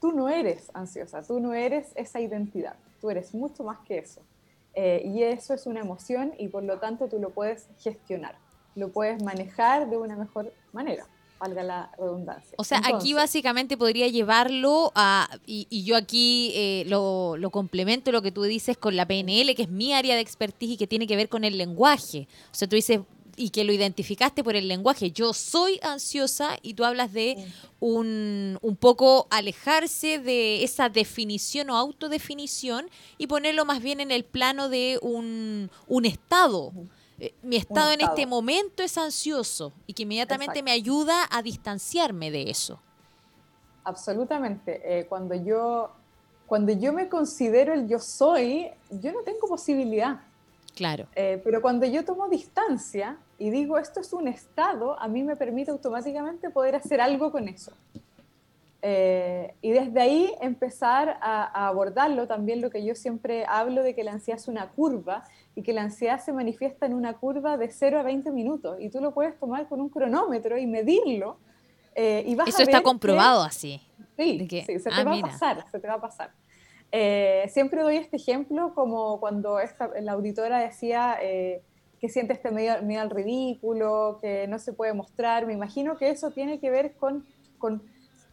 Tú 0.00 0.12
no 0.12 0.28
eres 0.28 0.70
ansiosa, 0.72 1.22
tú 1.22 1.40
no 1.40 1.52
eres 1.52 1.92
esa 1.94 2.20
identidad, 2.20 2.76
tú 3.00 3.10
eres 3.10 3.34
mucho 3.34 3.64
más 3.64 3.78
que 3.80 3.98
eso. 3.98 4.22
Eh, 4.74 5.02
y 5.04 5.22
eso 5.22 5.52
es 5.52 5.66
una 5.66 5.80
emoción 5.80 6.32
y 6.38 6.48
por 6.48 6.62
lo 6.62 6.78
tanto 6.78 7.08
tú 7.08 7.18
lo 7.18 7.30
puedes 7.30 7.68
gestionar, 7.80 8.36
lo 8.76 8.90
puedes 8.90 9.22
manejar 9.22 9.90
de 9.90 9.96
una 9.96 10.16
mejor 10.16 10.52
manera 10.72 11.06
valga 11.40 11.62
la 11.62 11.90
redundancia. 11.98 12.54
O 12.58 12.64
sea, 12.64 12.82
aquí 12.84 13.14
básicamente 13.14 13.76
podría 13.78 14.06
llevarlo 14.08 14.92
a, 14.94 15.28
y, 15.46 15.84
yo 15.84 15.96
aquí 15.96 16.52
eh, 16.54 16.84
lo, 16.86 17.36
lo, 17.38 17.50
complemento 17.50 18.12
lo 18.12 18.20
que 18.20 18.30
tú 18.30 18.42
dices 18.42 18.76
con 18.76 18.94
la 18.94 19.06
PNL, 19.06 19.54
que 19.54 19.62
es 19.62 19.70
mi 19.70 19.94
área 19.94 20.14
de 20.14 20.20
expertise 20.20 20.72
y 20.72 20.76
que 20.76 20.86
tiene 20.86 21.06
que 21.06 21.16
ver 21.16 21.30
con 21.30 21.44
el 21.44 21.56
lenguaje. 21.56 22.28
O 22.52 22.54
sea, 22.54 22.68
tú 22.68 22.76
dices, 22.76 23.00
y 23.40 23.48
que 23.48 23.64
lo 23.64 23.72
identificaste 23.72 24.44
por 24.44 24.54
el 24.54 24.68
lenguaje. 24.68 25.12
Yo 25.12 25.32
soy 25.32 25.80
ansiosa 25.82 26.58
y 26.60 26.74
tú 26.74 26.84
hablas 26.84 27.10
de 27.10 27.46
un, 27.80 28.58
un, 28.60 28.76
poco 28.76 29.28
alejarse 29.30 30.18
de 30.18 30.62
esa 30.62 30.90
definición 30.90 31.70
o 31.70 31.76
autodefinición 31.76 32.90
y 33.16 33.28
ponerlo 33.28 33.64
más 33.64 33.80
bien 33.80 34.00
en 34.00 34.10
el 34.10 34.24
plano 34.24 34.68
de 34.68 34.98
un, 35.00 35.70
un 35.88 36.04
estado. 36.04 36.74
Eh, 37.18 37.32
mi 37.42 37.56
estado, 37.56 37.90
en 37.92 38.02
este 38.02 38.26
momento 38.26 38.82
es 38.82 38.98
ansioso 38.98 39.72
y 39.86 39.94
que 39.94 40.02
inmediatamente 40.02 40.62
me 40.62 40.72
ayuda 40.72 41.26
a 41.30 41.40
distanciarme 41.40 42.30
de 42.30 42.50
eso. 42.50 42.78
Absolutamente. 43.84 44.82
Eh, 44.84 45.06
cuando, 45.06 45.34
yo, 45.34 45.92
cuando 46.46 46.72
yo 46.72 46.92
me 46.92 47.08
considero 47.08 47.72
el 47.72 47.88
yo 47.88 48.00
soy, 48.00 48.70
yo 48.90 49.12
no 49.12 49.22
tengo 49.22 49.48
posibilidad. 49.48 50.20
Claro. 50.74 51.06
Eh, 51.14 51.40
pero 51.42 51.62
cuando 51.62 51.86
yo 51.86 52.04
tomo 52.04 52.28
distancia, 52.28 53.18
y 53.40 53.48
digo, 53.48 53.78
esto 53.78 54.00
es 54.00 54.12
un 54.12 54.28
estado, 54.28 55.00
a 55.00 55.08
mí 55.08 55.22
me 55.22 55.34
permite 55.34 55.70
automáticamente 55.70 56.50
poder 56.50 56.76
hacer 56.76 57.00
algo 57.00 57.32
con 57.32 57.48
eso. 57.48 57.72
Eh, 58.82 59.54
y 59.62 59.70
desde 59.70 59.98
ahí 59.98 60.34
empezar 60.42 61.16
a, 61.22 61.66
abordarlo, 61.68 62.26
también 62.26 62.60
lo 62.60 62.68
que 62.68 62.84
yo 62.84 62.94
siempre 62.94 63.46
hablo 63.48 63.82
de 63.82 63.94
que 63.94 64.04
la 64.04 64.12
ansiedad 64.12 64.38
es 64.38 64.46
una 64.46 64.68
curva 64.68 65.24
y 65.54 65.62
que 65.62 65.72
la 65.72 65.82
ansiedad 65.82 66.20
se 66.20 66.34
manifiesta 66.34 66.84
en 66.84 66.92
una 66.92 67.14
curva 67.14 67.56
de 67.56 67.70
0 67.70 68.00
a 68.00 68.02
20 68.02 68.30
minutos 68.30 68.76
y 68.78 68.90
tú 68.90 69.00
lo 69.00 69.14
puedes 69.14 69.38
tomar 69.38 69.66
con 69.68 69.80
un 69.80 69.88
cronómetro 69.88 70.58
y 70.58 70.66
medirlo. 70.66 71.38
Eh, 71.94 72.22
y 72.26 72.34
vas 72.34 72.48
Eso 72.48 72.62
está 72.62 72.82
comprobado 72.82 73.40
así. 73.42 73.80
Sí, 74.18 74.46
se 74.50 74.78
te 74.78 74.90
ah, 74.92 75.04
va 75.04 75.14
a 75.14 75.20
pasar, 75.22 75.64
se 75.72 75.80
te 75.80 75.88
va 75.88 75.94
a 75.94 76.00
pasar. 76.00 76.30
Eh, 76.92 77.46
siempre 77.48 77.80
doy 77.80 77.96
este 77.96 78.16
ejemplo 78.16 78.74
como 78.74 79.18
cuando 79.18 79.60
esta, 79.60 79.90
la 80.02 80.12
auditora 80.12 80.58
decía 80.58 81.16
que 82.00 82.08
siente 82.08 82.32
este 82.32 82.50
miedo, 82.50 82.82
miedo, 82.82 83.02
al 83.02 83.10
ridículo, 83.10 84.18
que 84.22 84.46
no 84.48 84.58
se 84.58 84.72
puede 84.72 84.94
mostrar. 84.94 85.46
Me 85.46 85.52
imagino 85.52 85.98
que 85.98 86.10
eso 86.10 86.30
tiene 86.30 86.58
que 86.58 86.70
ver 86.70 86.94
con, 86.94 87.26
con 87.58 87.82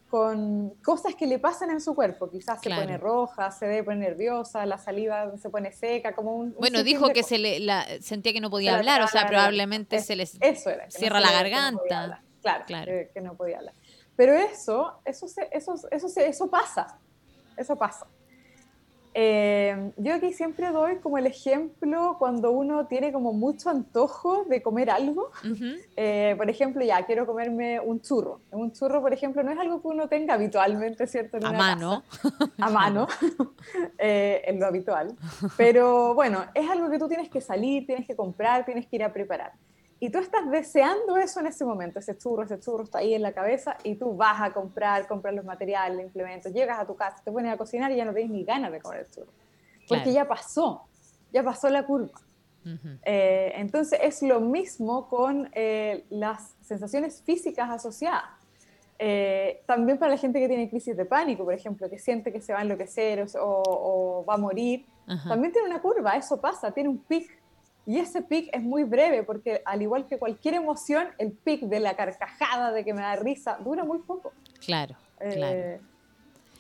con 0.10 0.70
cosas 0.84 1.16
que 1.16 1.28
le 1.28 1.38
pasan 1.38 1.70
en 1.70 1.82
su 1.82 1.94
cuerpo. 1.94 2.30
Quizás 2.30 2.62
se 2.62 2.70
pone 2.70 2.98
roja, 2.98 3.52
se 3.52 3.68
debe 3.68 3.84
poner 3.84 4.12
nerviosa, 4.12 4.66
la 4.66 4.78
saliva 4.78 5.38
se 5.38 5.50
pone 5.50 5.72
seca, 5.72 6.14
como 6.14 6.36
un... 6.36 6.56
bueno, 6.58 6.84
dijo 6.84 7.10
que 7.10 7.24
se 7.24 7.38
le 7.38 8.02
sentía 8.02 8.34
que 8.34 8.40
no 8.40 8.50
podía 8.50 8.78
hablar, 8.78 9.02
o 9.02 9.08
sea, 9.08 9.28
probablemente 9.28 10.00
se 10.00 10.16
le 10.16 10.26
cierra 10.26 11.20
la 11.20 11.32
garganta. 11.32 12.22
claro, 12.42 12.64
claro. 12.66 12.92
Que, 13.14 13.22
no 13.22 13.36
podía 13.36 13.58
hablar. 13.58 13.74
Pero 14.16 14.34
eso, 14.34 15.00
eso, 15.06 15.28
eso, 15.52 15.76
eso, 15.92 16.08
eso 16.20 16.50
pasa, 16.50 16.98
eso 17.58 17.76
pasa. 17.76 18.08
Eh, 19.20 19.94
yo 19.98 20.14
aquí 20.14 20.32
siempre 20.32 20.70
doy 20.70 20.98
como 20.98 21.18
el 21.18 21.26
ejemplo 21.26 22.18
cuando 22.20 22.52
uno 22.52 22.86
tiene 22.86 23.12
como 23.12 23.34
mucho 23.34 23.72
antojo 23.72 24.44
de 24.44 24.62
comer 24.62 24.92
algo. 24.92 25.32
Eh, 25.96 26.36
por 26.38 26.48
ejemplo, 26.52 26.86
ya 26.86 27.04
quiero 27.04 27.26
comerme 27.26 27.80
un 27.80 28.00
churro. 28.00 28.42
Un 28.52 28.74
churro, 28.74 29.02
por 29.02 29.14
ejemplo, 29.14 29.42
no 29.42 29.52
es 29.52 29.58
algo 29.58 29.82
que 29.82 29.88
uno 29.88 30.08
tenga 30.08 30.36
habitualmente, 30.36 31.08
¿cierto? 31.08 31.40
a 31.44 31.52
mano. 31.52 32.04
A 32.60 32.70
mano, 32.70 33.08
eh, 33.98 34.44
en 34.46 34.60
lo 34.60 34.68
habitual. 34.68 35.16
Pero 35.58 36.14
bueno, 36.14 36.46
es 36.54 36.70
algo 36.70 36.88
que 36.92 37.00
tú 37.00 37.08
tienes 37.08 37.30
que 37.30 37.42
salir, 37.42 37.88
tienes 37.88 38.06
que 38.06 38.16
comprar, 38.16 38.66
tienes 38.66 38.86
que 38.86 38.98
ir 38.98 39.04
a 39.04 39.12
preparar. 39.12 39.54
Y 40.00 40.12
tú 40.12 40.20
estás 40.20 40.50
deseando 40.52 41.18
eso 41.18 41.40
en 41.40 41.48
ese 41.48 41.66
momento, 41.66 42.00
ese 42.00 42.18
churro, 42.18 42.44
ese 42.44 42.60
churro 42.60 42.84
está 42.84 43.00
ahí 43.00 43.16
en 43.16 43.24
la 43.24 43.32
cabeza 43.32 43.78
y 43.84 43.96
tú 43.96 44.16
vas 44.16 44.42
a 44.42 44.54
comprar, 44.54 45.08
comprar 45.08 45.34
los 45.34 45.44
materiales, 45.44 46.06
implementos, 46.06 46.54
llegas 46.54 46.80
a 46.80 46.86
tu 46.86 46.96
casa, 46.96 47.22
te 47.24 47.32
pones 47.32 47.52
a 47.52 47.58
cocinar 47.58 47.92
y 47.92 47.96
ya 47.96 48.06
no 48.06 48.14
tienes 48.14 48.32
ni 48.32 48.44
ganas 48.44 48.72
de 48.72 48.80
comer 48.80 49.02
el 49.02 49.12
churro. 49.12 49.32
Porque 49.88 50.14
ya 50.14 50.28
pasó, 50.28 50.84
ya 51.32 51.44
pasó 51.44 51.70
la 51.70 51.86
curva. 51.86 52.20
Eh, 53.04 53.54
entonces 53.56 53.98
es 54.04 54.22
lo 54.22 54.42
mismo 54.42 55.08
con 55.08 55.50
eh, 55.54 56.04
las 56.10 56.54
sensaciones 56.62 57.22
físicas 57.22 57.70
asociadas. 57.70 58.26
Eh, 59.00 59.62
también 59.66 59.98
para 59.98 60.12
la 60.12 60.18
gente 60.18 60.40
que 60.40 60.48
tiene 60.48 60.70
crisis 60.70 60.98
de 60.98 61.06
pánico, 61.06 61.46
por 61.46 61.54
ejemplo, 61.54 61.90
que 61.90 62.00
siente 62.00 62.32
que 62.34 62.42
se 62.42 62.52
va 62.52 62.60
a 62.60 62.62
enloquecer 62.64 63.26
o, 63.40 64.26
va 64.28 64.34
a 64.34 64.38
morir, 64.38 64.86
también 65.28 65.54
tiene 65.54 65.70
una 65.70 65.82
curva, 65.82 66.18
eso 66.18 66.42
pasa, 66.42 66.72
tiene 66.72 66.90
un 66.90 66.98
pic 66.98 67.37
y 67.88 68.00
ese 68.00 68.22
pic 68.22 68.50
es 68.52 68.62
muy 68.62 68.84
breve 68.84 69.24
porque 69.24 69.62
al 69.64 69.82
igual 69.82 70.08
que 70.08 70.20
cualquier 70.20 70.56
emoción, 70.56 71.08
el 71.18 71.32
pic 71.32 71.62
de 71.62 71.80
la 71.80 71.96
carcajada, 71.96 72.74
de 72.74 72.84
que 72.84 72.94
me 72.94 73.02
da 73.02 73.16
risa, 73.16 73.58
dura 73.64 73.86
muy 73.86 74.00
poco. 74.00 74.34
Claro, 74.60 74.98
eh, 75.22 75.32
claro. 75.34 75.80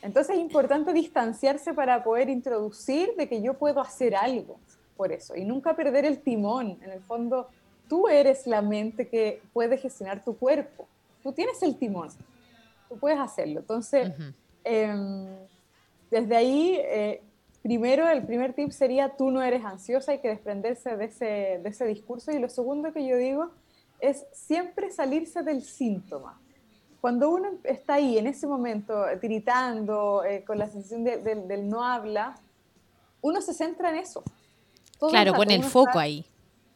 Entonces 0.01 0.38
es 0.38 0.41
importante 0.41 0.93
distanciarse 0.93 1.73
para 1.73 2.01
poder 2.01 2.30
introducir 2.30 3.13
de 3.17 3.28
que 3.28 3.41
yo 3.41 3.55
puedo 3.55 3.82
hacer 3.82 4.15
algo 4.15 4.57
por 4.95 5.11
eso 5.11 5.36
y 5.36 5.43
nunca 5.43 5.75
perder 5.75 6.05
el 6.05 6.19
timón. 6.19 6.78
En 6.82 6.91
el 6.91 7.01
fondo, 7.01 7.49
tú 7.89 8.07
eres 8.07 8.47
la 8.47 8.61
mente 8.61 9.09
que 9.09 9.41
puede 9.51 9.78
gestionar 9.78 10.23
tu 10.23 10.38
cuerpo. 10.38 10.88
Tú 11.21 11.34
tienes 11.34 11.61
el 11.61 11.78
timón. 11.78 12.07
Tú 12.88 12.97
puedes 12.97 13.19
hacerlo. 13.19 13.59
Entonces, 13.59 14.13
em, 14.63 15.28
desde 16.09 16.38
ahí, 16.38 16.80
eh, 16.80 17.21
primero, 17.68 18.07
el 18.07 18.26
primer 18.26 18.53
tip 18.53 18.72
sería 18.72 19.18
tú 19.18 19.30
no 19.30 19.41
eres 19.41 19.65
ansiosa, 19.65 20.13
hay 20.13 20.20
que 20.20 20.30
desprenderse 20.30 20.95
de 20.95 21.05
ese, 21.05 21.26
de 21.61 21.70
ese 21.70 21.86
discurso. 21.86 22.32
Y 22.32 22.39
lo 22.39 22.47
segundo 22.47 22.93
que 22.93 23.05
yo 23.05 23.18
digo 23.18 23.49
es 23.99 24.26
siempre 24.32 24.89
salirse 24.89 25.43
del 25.43 25.61
síntoma. 25.61 26.39
Cuando 27.01 27.30
uno 27.30 27.49
está 27.65 27.95
ahí, 27.95 28.18
en 28.18 28.28
ese 28.28 28.47
momento, 28.47 29.03
tiritando, 29.20 30.24
eh, 30.24 30.45
con 30.45 30.57
la 30.57 30.68
sensación 30.68 31.03
del 31.03 31.70
no 31.70 31.84
habla, 31.84 32.36
uno 33.22 33.41
se 33.41 33.53
centra 33.53 33.89
en 33.89 33.97
eso. 33.97 34.24
claro, 35.09 35.34
pone 35.34 35.55
el 35.55 35.63
foco 35.65 35.99
ahí 35.99 36.26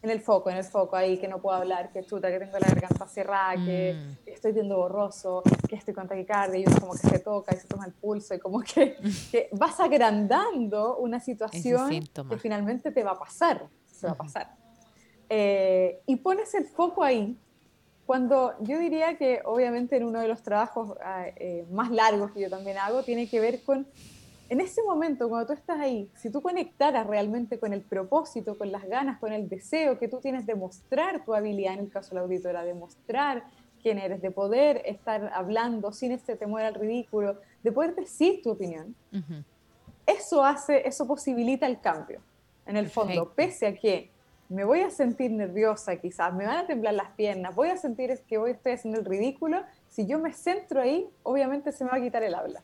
en 0.03 0.09
el 0.09 0.19
foco, 0.19 0.49
en 0.49 0.57
el 0.57 0.63
foco 0.63 0.95
ahí, 0.95 1.17
que 1.17 1.27
no 1.27 1.41
puedo 1.41 1.55
hablar, 1.57 1.91
que 1.91 2.03
chuta, 2.03 2.29
que 2.31 2.39
tengo 2.39 2.57
la 2.57 2.67
garganta 2.67 3.07
cerrada, 3.07 3.53
que 3.53 3.93
mm. 3.93 4.29
estoy 4.29 4.51
viendo 4.51 4.77
borroso, 4.77 5.43
que 5.67 5.75
estoy 5.75 5.93
con 5.93 6.07
taquicardia, 6.07 6.59
y 6.59 6.65
uno 6.65 6.79
como 6.79 6.93
que 6.93 7.07
se 7.07 7.19
toca 7.19 7.55
y 7.55 7.59
se 7.59 7.67
toma 7.67 7.85
el 7.85 7.93
pulso, 7.93 8.33
y 8.33 8.39
como 8.39 8.61
que, 8.61 8.97
que 9.31 9.49
vas 9.51 9.79
agrandando 9.79 10.97
una 10.97 11.19
situación 11.19 11.89
que 12.29 12.37
finalmente 12.37 12.91
te 12.91 13.03
va 13.03 13.11
a 13.11 13.19
pasar, 13.19 13.67
se 13.85 14.07
va 14.07 14.13
a 14.13 14.17
pasar. 14.17 14.55
Eh, 15.29 16.01
y 16.07 16.15
pones 16.17 16.53
el 16.55 16.65
foco 16.65 17.03
ahí, 17.03 17.37
cuando 18.05 18.55
yo 18.61 18.79
diría 18.79 19.17
que 19.17 19.41
obviamente 19.45 19.95
en 19.95 20.03
uno 20.03 20.19
de 20.19 20.27
los 20.27 20.41
trabajos 20.41 20.97
ah, 21.01 21.27
eh, 21.35 21.65
más 21.71 21.91
largos 21.91 22.31
que 22.31 22.41
yo 22.41 22.49
también 22.49 22.77
hago, 22.77 23.03
tiene 23.03 23.29
que 23.29 23.39
ver 23.39 23.61
con 23.63 23.87
en 24.51 24.59
ese 24.59 24.83
momento, 24.83 25.29
cuando 25.29 25.47
tú 25.47 25.53
estás 25.53 25.79
ahí, 25.79 26.09
si 26.13 26.29
tú 26.29 26.41
conectaras 26.41 27.07
realmente 27.07 27.57
con 27.57 27.71
el 27.71 27.79
propósito, 27.79 28.57
con 28.57 28.69
las 28.69 28.83
ganas, 28.83 29.17
con 29.17 29.31
el 29.31 29.47
deseo 29.47 29.97
que 29.97 30.09
tú 30.09 30.19
tienes 30.19 30.45
de 30.45 30.55
mostrar 30.55 31.23
tu 31.23 31.33
habilidad, 31.33 31.75
en 31.75 31.79
el 31.79 31.89
caso 31.89 32.09
de 32.09 32.15
la 32.15 32.21
auditora, 32.23 32.65
de 32.65 32.73
mostrar 32.73 33.45
quién 33.81 33.97
eres, 33.97 34.21
de 34.21 34.29
poder 34.29 34.81
estar 34.83 35.31
hablando 35.33 35.93
sin 35.93 36.11
este 36.11 36.35
temor 36.35 36.63
al 36.63 36.73
ridículo, 36.73 37.39
de 37.63 37.71
poder 37.71 37.95
decir 37.95 38.41
tu 38.43 38.51
opinión, 38.51 38.93
eso 40.05 40.43
hace, 40.43 40.85
eso 40.85 41.07
posibilita 41.07 41.65
el 41.65 41.79
cambio. 41.79 42.19
En 42.65 42.75
el 42.75 42.89
fondo, 42.89 43.31
pese 43.33 43.67
a 43.67 43.73
que 43.73 44.11
me 44.49 44.65
voy 44.65 44.81
a 44.81 44.89
sentir 44.89 45.31
nerviosa 45.31 45.95
quizás, 45.95 46.33
me 46.33 46.45
van 46.45 46.57
a 46.57 46.67
temblar 46.67 46.95
las 46.95 47.11
piernas, 47.11 47.55
voy 47.55 47.69
a 47.69 47.77
sentir 47.77 48.19
que 48.27 48.37
voy 48.37 48.51
estoy 48.51 48.73
haciendo 48.73 48.99
el 48.99 49.05
ridículo, 49.05 49.63
si 49.87 50.05
yo 50.05 50.19
me 50.19 50.33
centro 50.33 50.81
ahí, 50.81 51.09
obviamente 51.23 51.71
se 51.71 51.85
me 51.85 51.91
va 51.91 51.95
a 51.95 52.01
quitar 52.01 52.21
el 52.23 52.35
habla. 52.35 52.61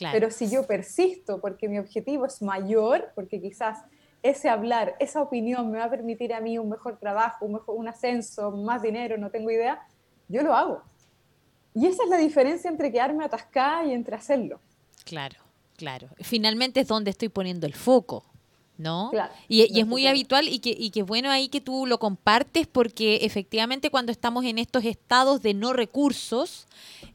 Pero 0.00 0.30
si 0.30 0.50
yo 0.50 0.66
persisto 0.66 1.40
porque 1.40 1.68
mi 1.68 1.78
objetivo 1.78 2.26
es 2.26 2.42
mayor, 2.42 3.12
porque 3.14 3.40
quizás 3.40 3.84
ese 4.22 4.48
hablar, 4.48 4.96
esa 4.98 5.22
opinión 5.22 5.70
me 5.70 5.78
va 5.78 5.84
a 5.84 5.90
permitir 5.90 6.34
a 6.34 6.40
mí 6.40 6.58
un 6.58 6.68
mejor 6.68 6.98
trabajo, 6.98 7.46
un, 7.46 7.54
mejor, 7.54 7.76
un 7.76 7.88
ascenso, 7.88 8.50
más 8.50 8.82
dinero, 8.82 9.16
no 9.16 9.30
tengo 9.30 9.50
idea, 9.50 9.86
yo 10.28 10.42
lo 10.42 10.54
hago. 10.54 10.82
Y 11.74 11.86
esa 11.86 12.04
es 12.04 12.08
la 12.08 12.16
diferencia 12.16 12.70
entre 12.70 12.90
quedarme 12.90 13.24
atascada 13.24 13.84
y 13.84 13.92
entre 13.92 14.16
hacerlo. 14.16 14.60
Claro, 15.04 15.36
claro. 15.76 16.08
Finalmente 16.20 16.80
es 16.80 16.88
donde 16.88 17.10
estoy 17.10 17.28
poniendo 17.28 17.66
el 17.66 17.74
foco. 17.74 18.24
¿No? 18.78 19.10
y, 19.48 19.78
es 19.80 19.86
muy 19.86 20.06
habitual 20.06 20.48
y 20.48 20.58
que, 20.58 20.74
y 20.76 20.90
que 20.90 21.02
bueno 21.02 21.30
ahí 21.30 21.48
que 21.48 21.60
tú 21.60 21.86
lo 21.86 21.98
compartes 21.98 22.66
porque 22.66 23.16
efectivamente 23.22 23.90
cuando 23.90 24.12
estamos 24.12 24.44
en 24.44 24.58
estos 24.58 24.84
estados 24.84 25.42
de 25.42 25.54
no 25.54 25.72
recursos, 25.72 26.66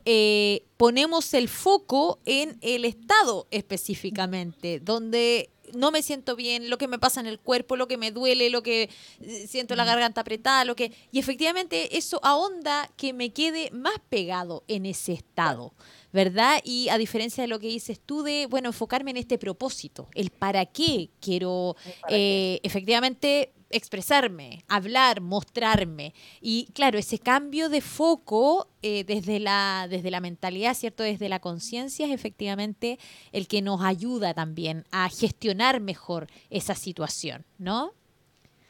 eh, 0.06 0.64
ponemos 0.78 1.34
el 1.34 1.48
foco 1.48 2.20
en 2.26 2.58
el 2.62 2.86
estado 2.86 3.48
específicamente, 3.52 4.80
donde 4.80 5.50
no 5.74 5.92
me 5.92 6.02
siento 6.02 6.36
bien, 6.36 6.70
lo 6.70 6.78
que 6.78 6.88
me 6.88 7.00
pasa 7.00 7.20
en 7.20 7.28
el 7.28 7.40
cuerpo, 7.40 7.76
lo 7.76 7.88
que 7.88 7.98
me 7.98 8.12
duele, 8.12 8.50
lo 8.50 8.64
que 8.64 8.90
eh, 9.22 9.48
siento 9.48 9.76
la 9.76 9.86
garganta 9.86 10.22
apretada, 10.22 10.66
lo 10.66 10.76
que 10.76 10.92
y 11.12 11.20
efectivamente 11.20 11.98
eso 11.98 12.20
ahonda 12.24 12.90
que 12.98 13.14
me 13.14 13.32
quede 13.32 13.72
más 13.72 13.96
pegado 14.10 14.64
en 14.68 14.86
ese 14.86 15.14
estado. 15.14 15.74
¿Verdad? 16.14 16.62
Y 16.64 16.90
a 16.90 16.98
diferencia 16.98 17.44
de 17.44 17.48
lo 17.48 17.60
que 17.60 17.68
dices 17.68 18.00
tú 18.00 18.24
de, 18.24 18.48
bueno, 18.50 18.70
enfocarme 18.70 19.12
en 19.12 19.18
este 19.18 19.38
propósito, 19.38 20.10
el 20.14 20.30
para 20.30 20.66
qué 20.66 21.10
quiero 21.20 21.76
eh, 22.10 22.60
efectivamente 22.64 23.54
expresarme, 23.70 24.64
hablar, 24.68 25.22
mostrarme. 25.22 26.14
Y 26.42 26.68
claro, 26.74 27.00
ese 27.00 27.20
cambio 27.20 27.70
de 27.70 27.82
foco 27.82 28.68
eh, 28.82 29.04
desde, 29.06 29.40
la, 29.40 29.88
desde 29.90 30.12
la 30.12 30.20
mentalidad, 30.20 30.74
¿cierto? 30.74 31.04
Desde 31.04 31.30
la 31.30 31.40
conciencia 31.40 32.06
es 32.06 32.12
efectivamente 32.12 33.00
el 33.32 33.48
que 33.48 33.62
nos 33.62 33.82
ayuda 33.82 34.34
también 34.34 34.86
a 34.92 35.10
gestionar 35.10 35.80
mejor 35.80 36.28
esa 36.50 36.76
situación, 36.76 37.46
¿no? 37.58 37.94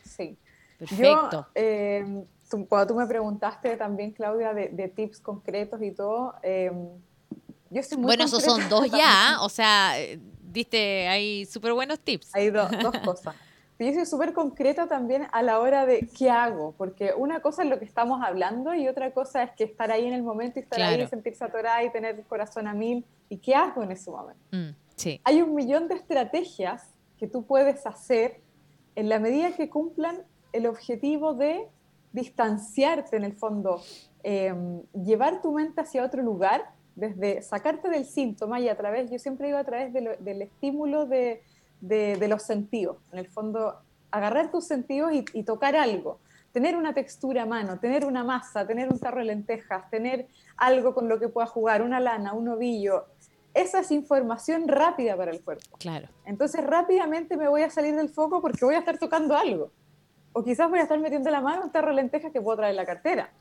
Sí. 0.03 0.37
Perfecto. 0.77 1.47
Eh, 1.53 2.25
cuando 2.67 2.93
tú 2.93 2.99
me 2.99 3.05
preguntaste 3.05 3.77
también, 3.77 4.11
Claudia, 4.11 4.53
de, 4.53 4.87
tips 4.87 5.19
concretos 5.19 5.81
y 5.83 5.91
todo, 5.91 6.33
bueno, 7.97 8.25
esos 8.25 8.43
son 8.43 8.67
dos 8.69 8.89
ya, 8.91 9.37
o 9.41 9.49
sea, 9.49 9.93
diste 10.41 11.07
hay 11.07 11.45
súper 11.45 11.73
buenos 11.73 11.99
tips. 11.99 12.35
Hay 12.35 12.49
dos 12.49 12.69
cosas. 13.05 13.35
Yo 13.79 13.91
soy 13.93 14.05
súper 14.05 14.33
concreta 14.33 14.87
también 14.87 15.25
a 15.31 15.41
la 15.41 15.59
hora 15.59 15.87
de 15.87 16.07
qué 16.15 16.29
hago, 16.29 16.75
porque 16.77 17.13
una 17.17 17.39
cosa 17.39 17.63
es 17.63 17.69
lo 17.69 17.79
que 17.79 17.85
estamos 17.85 18.21
hablando 18.23 18.75
y 18.75 18.87
otra 18.87 19.11
cosa 19.11 19.41
es 19.41 19.51
que 19.53 19.63
estar 19.63 19.91
ahí 19.91 20.05
en 20.05 20.13
el 20.13 20.21
momento 20.21 20.59
y 20.59 20.61
estar 20.61 20.79
ahí 20.79 21.01
y 21.01 21.07
sentirse 21.07 21.43
atorada 21.43 21.83
y 21.83 21.91
tener 21.91 22.15
el 22.15 22.25
corazón 22.25 22.67
a 22.67 22.75
mil. 22.75 23.03
¿Y 23.27 23.37
qué 23.37 23.55
hago 23.55 23.81
en 23.81 23.91
ese 23.91 24.11
momento? 24.11 24.43
Mm, 24.51 24.75
sí. 24.95 25.19
Hay 25.23 25.41
un 25.41 25.55
millón 25.55 25.87
de 25.87 25.95
estrategias 25.95 26.91
que 27.17 27.25
tú 27.25 27.43
puedes 27.43 27.87
hacer 27.87 28.41
en 28.95 29.09
la 29.09 29.17
medida 29.17 29.55
que 29.55 29.67
cumplan 29.67 30.21
el 30.53 30.67
objetivo 30.67 31.33
de 31.33 31.67
distanciarte 32.11 33.15
en 33.15 33.23
el 33.23 33.33
fondo, 33.33 33.81
em, 34.21 34.83
llevar 34.93 35.41
tu 35.41 35.53
mente 35.53 35.81
hacia 35.81 36.05
otro 36.05 36.21
lugar 36.21 36.71
desde 36.95 37.41
sacarte 37.41 37.89
del 37.89 38.05
síntoma 38.05 38.59
y 38.59 38.69
a 38.69 38.77
través, 38.77 39.09
yo 39.09 39.19
siempre 39.19 39.49
iba 39.49 39.59
a 39.59 39.63
través 39.63 39.93
del 39.93 40.41
estímulo 40.41 41.05
de, 41.05 41.41
de, 41.81 42.27
los 42.27 42.43
sentidos. 42.43 42.97
En 43.11 43.19
el 43.19 43.27
fondo, 43.27 43.79
agarrar 44.11 44.51
tus 44.51 44.65
sentidos 44.65 45.11
y, 45.13 45.43
tocar 45.43 45.75
algo. 45.75 46.19
Tener 46.51 46.75
una 46.75 46.93
textura 46.93 47.43
a 47.43 47.45
mano, 47.45 47.79
tener 47.79 48.05
una 48.05 48.23
masa, 48.23 48.67
tener 48.67 48.89
un 48.89 48.99
tarro 48.99 49.19
de 49.19 49.25
lentejas, 49.25 49.89
tener 49.89 50.27
algo 50.57 50.93
con 50.93 51.07
lo 51.07 51.17
que 51.17 51.29
pueda 51.29 51.47
jugar, 51.47 51.81
una 51.81 51.99
lana, 51.99 52.33
un 52.33 52.49
ovillo. 52.49 53.05
Esa 53.53 53.79
es 53.79 53.91
información 53.91 54.67
rápida 54.67 55.15
para 55.15 55.31
el 55.31 55.41
cuerpo. 55.41 55.77
Claro. 55.77 56.09
Entonces 56.25 56.63
rápidamente 56.63 57.37
me 57.37 57.47
voy 57.47 57.63
a 57.63 57.69
salir 57.69 57.95
del 57.95 58.09
foco 58.09 58.41
porque 58.41 58.65
voy 58.65 58.75
a 58.75 58.79
estar 58.79 58.97
tocando 58.97 59.35
algo. 59.35 59.71
O 60.33 60.43
quizás 60.43 60.69
voy 60.69 60.79
a 60.79 60.83
estar 60.83 60.99
metiendo 60.99 61.29
la 61.29 61.41
mano 61.41 61.63
un 61.63 61.71
tarro 61.71 61.89
de 61.89 61.95
lentejas 61.95 62.31
que 62.31 62.41
puedo 62.41 62.57
traer 62.57 62.71
en 62.71 62.77
la 62.77 62.85
cartera. 62.85 63.31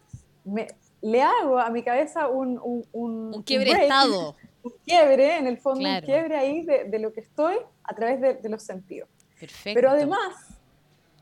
Me, 0.44 0.68
le 1.02 1.22
hago 1.22 1.58
a 1.58 1.70
mi 1.70 1.82
cabeza 1.82 2.28
un... 2.28 2.58
Un, 2.62 2.84
un, 2.92 3.42
quiebre 3.42 3.72
estado. 3.72 4.36
Un 4.62 4.72
quiebre, 4.84 5.38
en 5.38 5.46
el 5.46 5.56
fondo, 5.56 5.88
un 5.88 6.00
quiebre 6.02 6.36
ahí 6.36 6.60
de, 6.66 6.84
de, 6.84 6.98
lo 6.98 7.14
que 7.14 7.20
estoy 7.20 7.56
a 7.82 7.94
través 7.94 8.20
de, 8.20 8.34
de 8.34 8.48
los 8.50 8.62
sentidos. 8.62 9.08
Perfecto. 9.38 9.70
Pero 9.72 9.88
además 9.88 10.34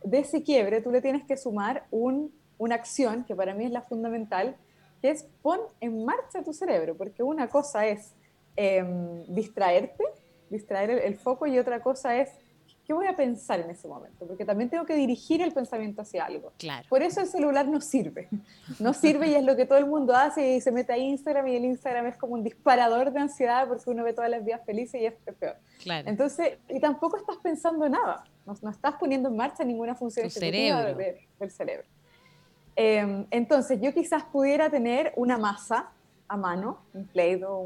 de 0.03 0.19
ese 0.19 0.43
quiebre, 0.43 0.81
tú 0.81 0.91
le 0.91 1.01
tienes 1.01 1.25
que 1.25 1.37
sumar 1.37 1.87
un, 1.93 2.33
una 2.59 2.75
acción 2.75 3.25
que 3.25 3.35
para 3.35 3.55
mí 3.55 3.65
es 3.65 3.71
la 3.71 3.83
fundamental, 3.83 4.57
que 5.01 5.11
es 5.11 5.25
pon 5.43 5.61
en 5.81 6.05
marcha 6.05 6.43
tu 6.43 6.53
cerebro, 6.53 6.97
porque 6.97 7.23
una 7.23 7.49
cosa 7.49 7.87
es 7.87 8.13
em, 8.57 9.25
distraerte, 9.29 10.05
distraer 10.51 10.91
el, 10.91 11.17
foco, 11.17 11.47
y 11.47 11.59
otra 11.59 11.81
cosa 11.81 12.17
es 12.17 12.31
¿qué 12.89 12.95
voy 12.95 13.07
a 13.07 13.15
pensar 13.15 13.61
en 13.61 13.69
ese 13.69 13.87
momento? 13.87 14.27
Porque 14.27 14.47
también 14.47 14.71
tengo 14.71 14.87
que 14.87 14.95
dirigir 14.95 15.43
el 15.43 15.53
pensamiento 15.53 16.01
hacia 16.01 16.25
algo. 16.25 16.55
Claro. 16.57 16.89
Por 16.89 17.03
eso 17.03 17.21
el 17.21 17.27
celular 17.27 17.69
no 17.69 17.83
sirve. 17.83 18.31
No 18.81 18.95
sirve 18.95 19.29
y 19.29 19.35
es 19.35 19.45
lo 19.45 19.57
que 19.57 19.67
todo 19.67 19.77
el 19.77 19.85
mundo 19.85 20.17
hace 20.17 20.57
y 20.57 20.61
se 20.63 20.73
mete 20.73 20.95
a 20.95 20.97
Instagram 20.97 21.49
y 21.49 21.57
el 21.57 21.67
Instagram 21.67 22.07
es 22.07 22.17
como 22.17 22.33
un 22.33 22.43
disparador 22.43 23.13
de 23.13 23.21
ansiedad 23.21 23.69
porque 23.69 23.91
uno 23.91 24.05
ve 24.05 24.15
todas 24.15 24.31
las 24.31 24.43
días 24.43 24.63
felices 24.65 25.03
y 25.03 25.05
es 25.05 25.13
peor. 25.39 25.57
Claro. 25.83 26.09
Entonces, 26.09 26.57
y 26.67 26.81
tampoco 26.81 27.19
estás 27.19 27.37
pensando 27.43 27.85
en 27.85 27.93
nada. 27.93 28.25
No, 28.47 28.55
no, 28.63 28.71
estás 28.71 28.95
poniendo 28.95 29.29
en 29.29 29.37
marcha 29.37 29.65
ninguna 29.65 29.95
función 29.95 30.25
tu 30.25 30.31
cerebro. 30.31 30.95
del 30.95 31.51
cerebro. 31.51 31.87
Em, 32.75 33.27
entonces, 33.31 33.79
yo 33.83 33.93
quizás 33.93 34.25
pudiera 34.25 34.71
tener 34.71 35.13
una 35.17 35.37
masa 35.37 35.91
a 36.27 36.37
mano, 36.39 36.79
un 36.95 37.07
Play-Doh, 37.07 37.59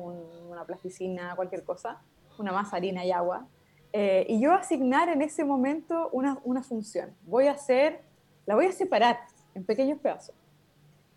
una 0.51 0.65
plasticina, 0.65 1.37
cualquier 1.37 1.63
cosa, 1.63 2.01
una 2.39 2.51
masa, 2.51 2.77
harina 2.77 3.05
y 3.05 3.13
agua, 3.13 3.47
eh, 3.93 4.27
y 4.29 4.41
yo 4.41 4.53
asignar 4.53 5.09
en 5.09 5.23
ese 5.23 5.45
momento 5.45 6.09
una, 6.13 6.39
una, 6.45 6.63
función. 6.63 7.15
Voy 7.25 7.47
a 7.47 7.53
hacer, 7.53 8.01
la 8.47 8.55
voy 8.55 8.67
a 8.67 8.73
separar 8.73 9.19
en 9.55 9.65
pequeños 9.65 9.99
pedazos. 9.99 10.35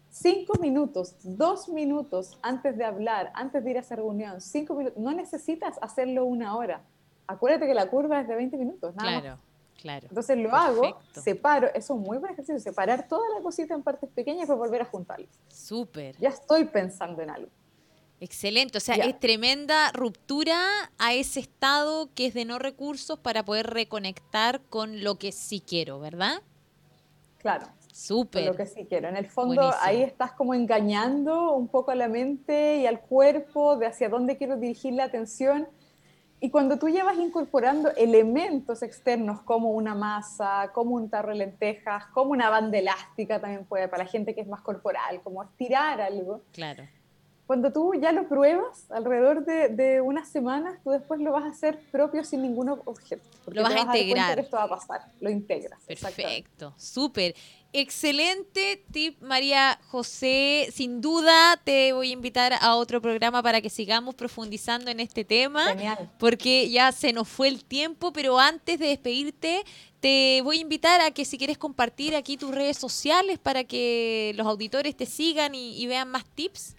Cinco 0.10 0.60
minutos, 0.60 1.16
dos 1.24 1.70
minutos 1.70 2.38
antes 2.42 2.78
de 2.78 2.86
hablar, 2.86 3.32
antes 3.34 3.64
de 3.64 3.72
ir 3.72 3.78
a 3.78 3.82
esa 3.82 3.96
reunión, 3.96 4.40
cinco 4.42 4.76
minutos. 4.76 5.02
No 5.02 5.14
necesitas 5.14 5.78
hacerlo 5.82 6.26
una 6.26 6.56
hora. 6.56 6.84
Acuérdate 7.28 7.68
que 7.68 7.74
la 7.74 7.90
curva 7.90 8.22
es 8.22 8.28
de 8.28 8.36
20 8.36 8.58
minutos, 8.58 8.96
nada 8.96 9.22
claro, 9.22 9.40
Claro. 9.82 10.08
Entonces 10.10 10.38
lo 10.38 10.56
hago, 10.56 11.00
separo, 11.12 11.68
eso 11.68 11.78
es 11.78 11.90
un 11.90 12.02
muy 12.02 12.18
buen 12.18 12.32
ejercicio, 12.32 12.60
separar 12.60 13.08
toda 13.08 13.28
la 13.36 13.42
cosita 13.42 13.74
en 13.74 13.84
partes 13.84 14.10
pequeñas 14.10 14.48
para 14.48 14.58
volver 14.58 14.82
a 14.82 14.86
juntarlas. 14.86 15.30
Súper. 15.50 16.18
Ya 16.18 16.30
estoy 16.30 16.66
pensando 16.66 17.22
en 17.22 17.30
algo. 17.30 17.52
Excelente, 18.22 18.78
o 18.78 18.82
sea, 18.82 18.96
es 18.96 19.20
tremenda 19.20 19.92
ruptura 19.92 20.58
a 20.98 21.14
ese 21.14 21.42
estado 21.42 22.10
que 22.16 22.28
es 22.28 22.34
de 22.34 22.46
no 22.46 22.60
recursos 22.60 23.20
para 23.20 23.44
poder 23.44 23.68
reconectar 23.68 24.62
con 24.62 25.04
lo 25.04 25.16
que 25.16 25.32
sí 25.32 25.62
quiero, 25.66 26.00
¿verdad? 26.00 26.42
Claro. 27.40 27.68
Súper. 27.92 28.46
Lo 28.46 28.56
que 28.56 28.66
sí 28.66 28.86
quiero. 28.90 29.08
En 29.08 29.16
el 29.16 29.28
fondo, 29.28 29.72
ahí 29.82 30.02
estás 30.02 30.34
como 30.34 30.54
engañando 30.54 31.54
un 31.54 31.70
poco 31.70 31.92
a 31.92 31.96
la 31.96 32.10
mente 32.10 32.78
y 32.78 32.88
al 32.88 33.00
cuerpo 33.00 33.78
de 33.78 33.86
hacia 33.86 34.10
dónde 34.10 34.36
quiero 34.36 34.58
dirigir 34.58 34.94
la 34.94 35.06
atención. 35.06 35.68
Y 36.42 36.50
cuando 36.50 36.78
tú 36.78 36.90
llevas 36.90 37.18
incorporando 37.18 37.90
elementos 37.96 38.84
externos 38.84 39.42
como 39.44 39.72
una 39.72 39.96
masa, 39.96 40.72
como 40.74 40.96
un 40.96 41.10
tarro 41.10 41.30
de 41.30 41.36
lentejas, 41.36 42.08
como 42.08 42.32
una 42.32 42.50
banda 42.50 42.78
elástica 42.78 43.40
también 43.40 43.64
puede, 43.64 43.88
para 43.88 44.04
la 44.04 44.10
gente 44.10 44.36
que 44.36 44.42
es 44.42 44.48
más 44.48 44.62
corporal, 44.62 45.22
como 45.24 45.42
estirar 45.42 46.02
algo. 46.02 46.42
Claro 46.52 46.86
cuando 47.48 47.72
tú 47.72 47.94
ya 47.94 48.12
lo 48.12 48.28
pruebas, 48.28 48.90
alrededor 48.90 49.46
de, 49.46 50.02
unas 50.02 50.28
semanas, 50.28 50.80
tú 50.84 50.90
después 50.90 51.20
lo 51.20 51.32
vas 51.32 51.44
a 51.44 51.50
hacer 51.50 51.80
propio 51.92 52.24
sin 52.24 52.42
ningún 52.42 52.70
objeto. 52.70 53.24
Lo 53.48 53.62
vas, 53.62 53.74
a 53.74 53.80
integrar. 53.82 54.40
esto 54.40 54.58
va 54.58 54.64
a 54.64 54.70
pasar, 54.70 55.02
lo 55.22 55.30
integras. 55.30 55.80
Perfecto, 55.86 56.74
súper. 56.76 57.36
Excelente 57.72 58.84
tip, 58.92 59.22
María 59.22 59.78
José. 59.90 60.70
Sin 60.72 61.02
duda 61.02 61.62
te 61.64 61.94
voy 61.94 62.10
a 62.10 62.14
invitar 62.14 62.54
a 62.60 62.76
otro 62.78 63.02
programa 63.02 63.44
para 63.44 63.62
que 63.62 63.70
sigamos 63.70 64.16
profundizando 64.16 64.90
en 64.90 65.00
este 65.00 65.24
tema. 65.24 65.68
Genial. 65.68 66.10
Porque 66.18 66.70
ya 66.70 66.92
se 66.94 67.14
nos 67.14 67.28
fue 67.28 67.50
el 67.50 67.64
tiempo, 67.64 68.12
pero 68.12 68.40
antes 68.40 68.80
de 68.80 68.88
despedirte, 68.88 69.64
te 70.00 70.42
voy 70.44 70.60
a 70.60 70.62
invitar 70.62 71.02
a 71.02 71.12
que 71.12 71.26
si 71.26 71.38
quieres 71.38 71.58
compartir 71.58 72.16
aquí 72.16 72.38
tus 72.38 72.56
redes 72.56 72.78
sociales 72.78 73.38
para 73.38 73.66
que 73.66 74.32
los 74.36 74.48
auditores 74.48 74.96
te 74.96 75.06
sigan 75.06 75.54
y 75.54 75.86
vean 75.86 76.10
más 76.10 76.26
tips. 76.26 76.76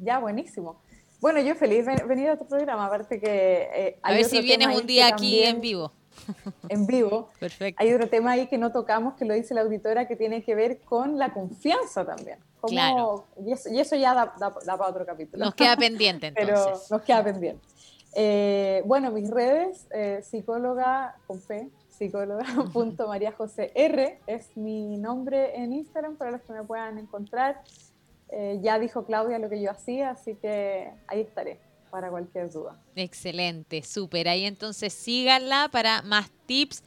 Ya, 0.00 0.18
buenísimo. 0.18 0.80
Bueno, 1.20 1.40
yo 1.40 1.54
feliz 1.54 1.84
de 1.84 1.96
venir 2.04 2.30
a 2.30 2.38
tu 2.38 2.46
programa, 2.46 2.86
aparte 2.86 3.20
que... 3.20 3.68
Eh, 3.74 3.98
a 4.02 4.12
ver 4.12 4.24
si 4.24 4.40
vienes 4.40 4.74
un 4.74 4.86
día 4.86 5.08
aquí 5.08 5.42
en 5.42 5.60
vivo. 5.60 5.92
En 6.68 6.86
vivo. 6.86 7.30
Perfecto. 7.38 7.82
Hay 7.82 7.92
otro 7.92 8.08
tema 8.08 8.32
ahí 8.32 8.46
que 8.46 8.58
no 8.58 8.72
tocamos, 8.72 9.14
que 9.14 9.24
lo 9.24 9.34
dice 9.34 9.54
la 9.54 9.62
auditora, 9.62 10.06
que 10.06 10.16
tiene 10.16 10.42
que 10.42 10.54
ver 10.54 10.80
con 10.80 11.18
la 11.18 11.32
confianza 11.32 12.04
también. 12.04 12.38
claro. 12.62 13.26
Y 13.44 13.80
eso, 13.80 13.96
ya 13.96 14.14
da, 14.14 14.54
para 14.54 14.88
otro 14.88 15.04
capítulo. 15.06 15.44
Nos 15.44 15.54
queda 15.54 15.76
pendiente 15.76 16.26
entonces. 16.34 16.56
Pero 16.56 16.80
nos 16.90 17.02
queda 17.02 17.24
pendiente. 17.24 17.66
Eh, 18.14 18.82
bueno, 18.86 19.10
mis 19.10 19.30
redes, 19.30 19.86
eh, 19.90 20.20
psicóloga 20.22 21.16
con 21.26 21.40
P, 21.40 21.70
R 23.74 24.18
es 24.26 24.56
mi 24.56 24.96
nombre 24.96 25.56
en 25.56 25.72
Instagram 25.72 26.16
para 26.16 26.30
los 26.30 26.40
que 26.42 26.52
me 26.52 26.64
puedan 26.64 26.98
encontrar. 26.98 27.62
Eh, 28.32 28.58
ya 28.62 28.78
dijo 28.78 29.04
Claudia 29.04 29.38
lo 29.38 29.48
que 29.48 29.60
yo 29.60 29.70
hacía, 29.70 30.10
así 30.10 30.36
que 30.36 30.90
ahí 31.08 31.20
estaré 31.20 31.58
para 31.90 32.10
cualquier 32.10 32.50
duda. 32.50 32.80
Excelente, 32.94 33.82
súper. 33.82 34.28
Ahí 34.28 34.44
entonces 34.44 34.92
síganla 34.92 35.68
para 35.70 36.02
más 36.02 36.30
tips. 36.46 36.82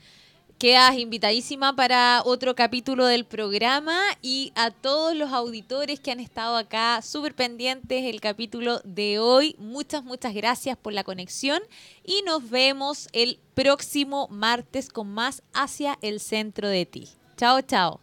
Quedas 0.58 0.98
invitadísima 0.98 1.76
para 1.76 2.22
otro 2.24 2.56
capítulo 2.56 3.06
del 3.06 3.26
programa 3.26 4.00
y 4.22 4.54
a 4.56 4.72
todos 4.72 5.14
los 5.14 5.34
auditores 5.34 6.00
que 6.00 6.12
han 6.12 6.22
estado 6.22 6.56
acá 6.56 7.02
súper 7.02 7.36
pendientes 7.36 8.06
el 8.06 8.22
capítulo 8.22 8.80
de 8.86 9.20
hoy. 9.20 9.58
Muchas, 9.60 10.06
muchas 10.06 10.34
gracias 10.34 10.78
por 10.78 10.94
la 10.94 11.04
conexión 11.04 11.62
y 12.06 12.22
nos 12.22 12.50
vemos 12.50 13.10
el 13.12 13.40
próximo 13.56 14.30
martes 14.30 14.88
con 14.88 15.10
más 15.10 15.44
hacia 15.54 15.98
el 16.02 16.22
centro 16.22 16.70
de 16.70 16.86
ti. 16.86 17.10
Chao, 17.36 17.60
chao. 17.62 18.03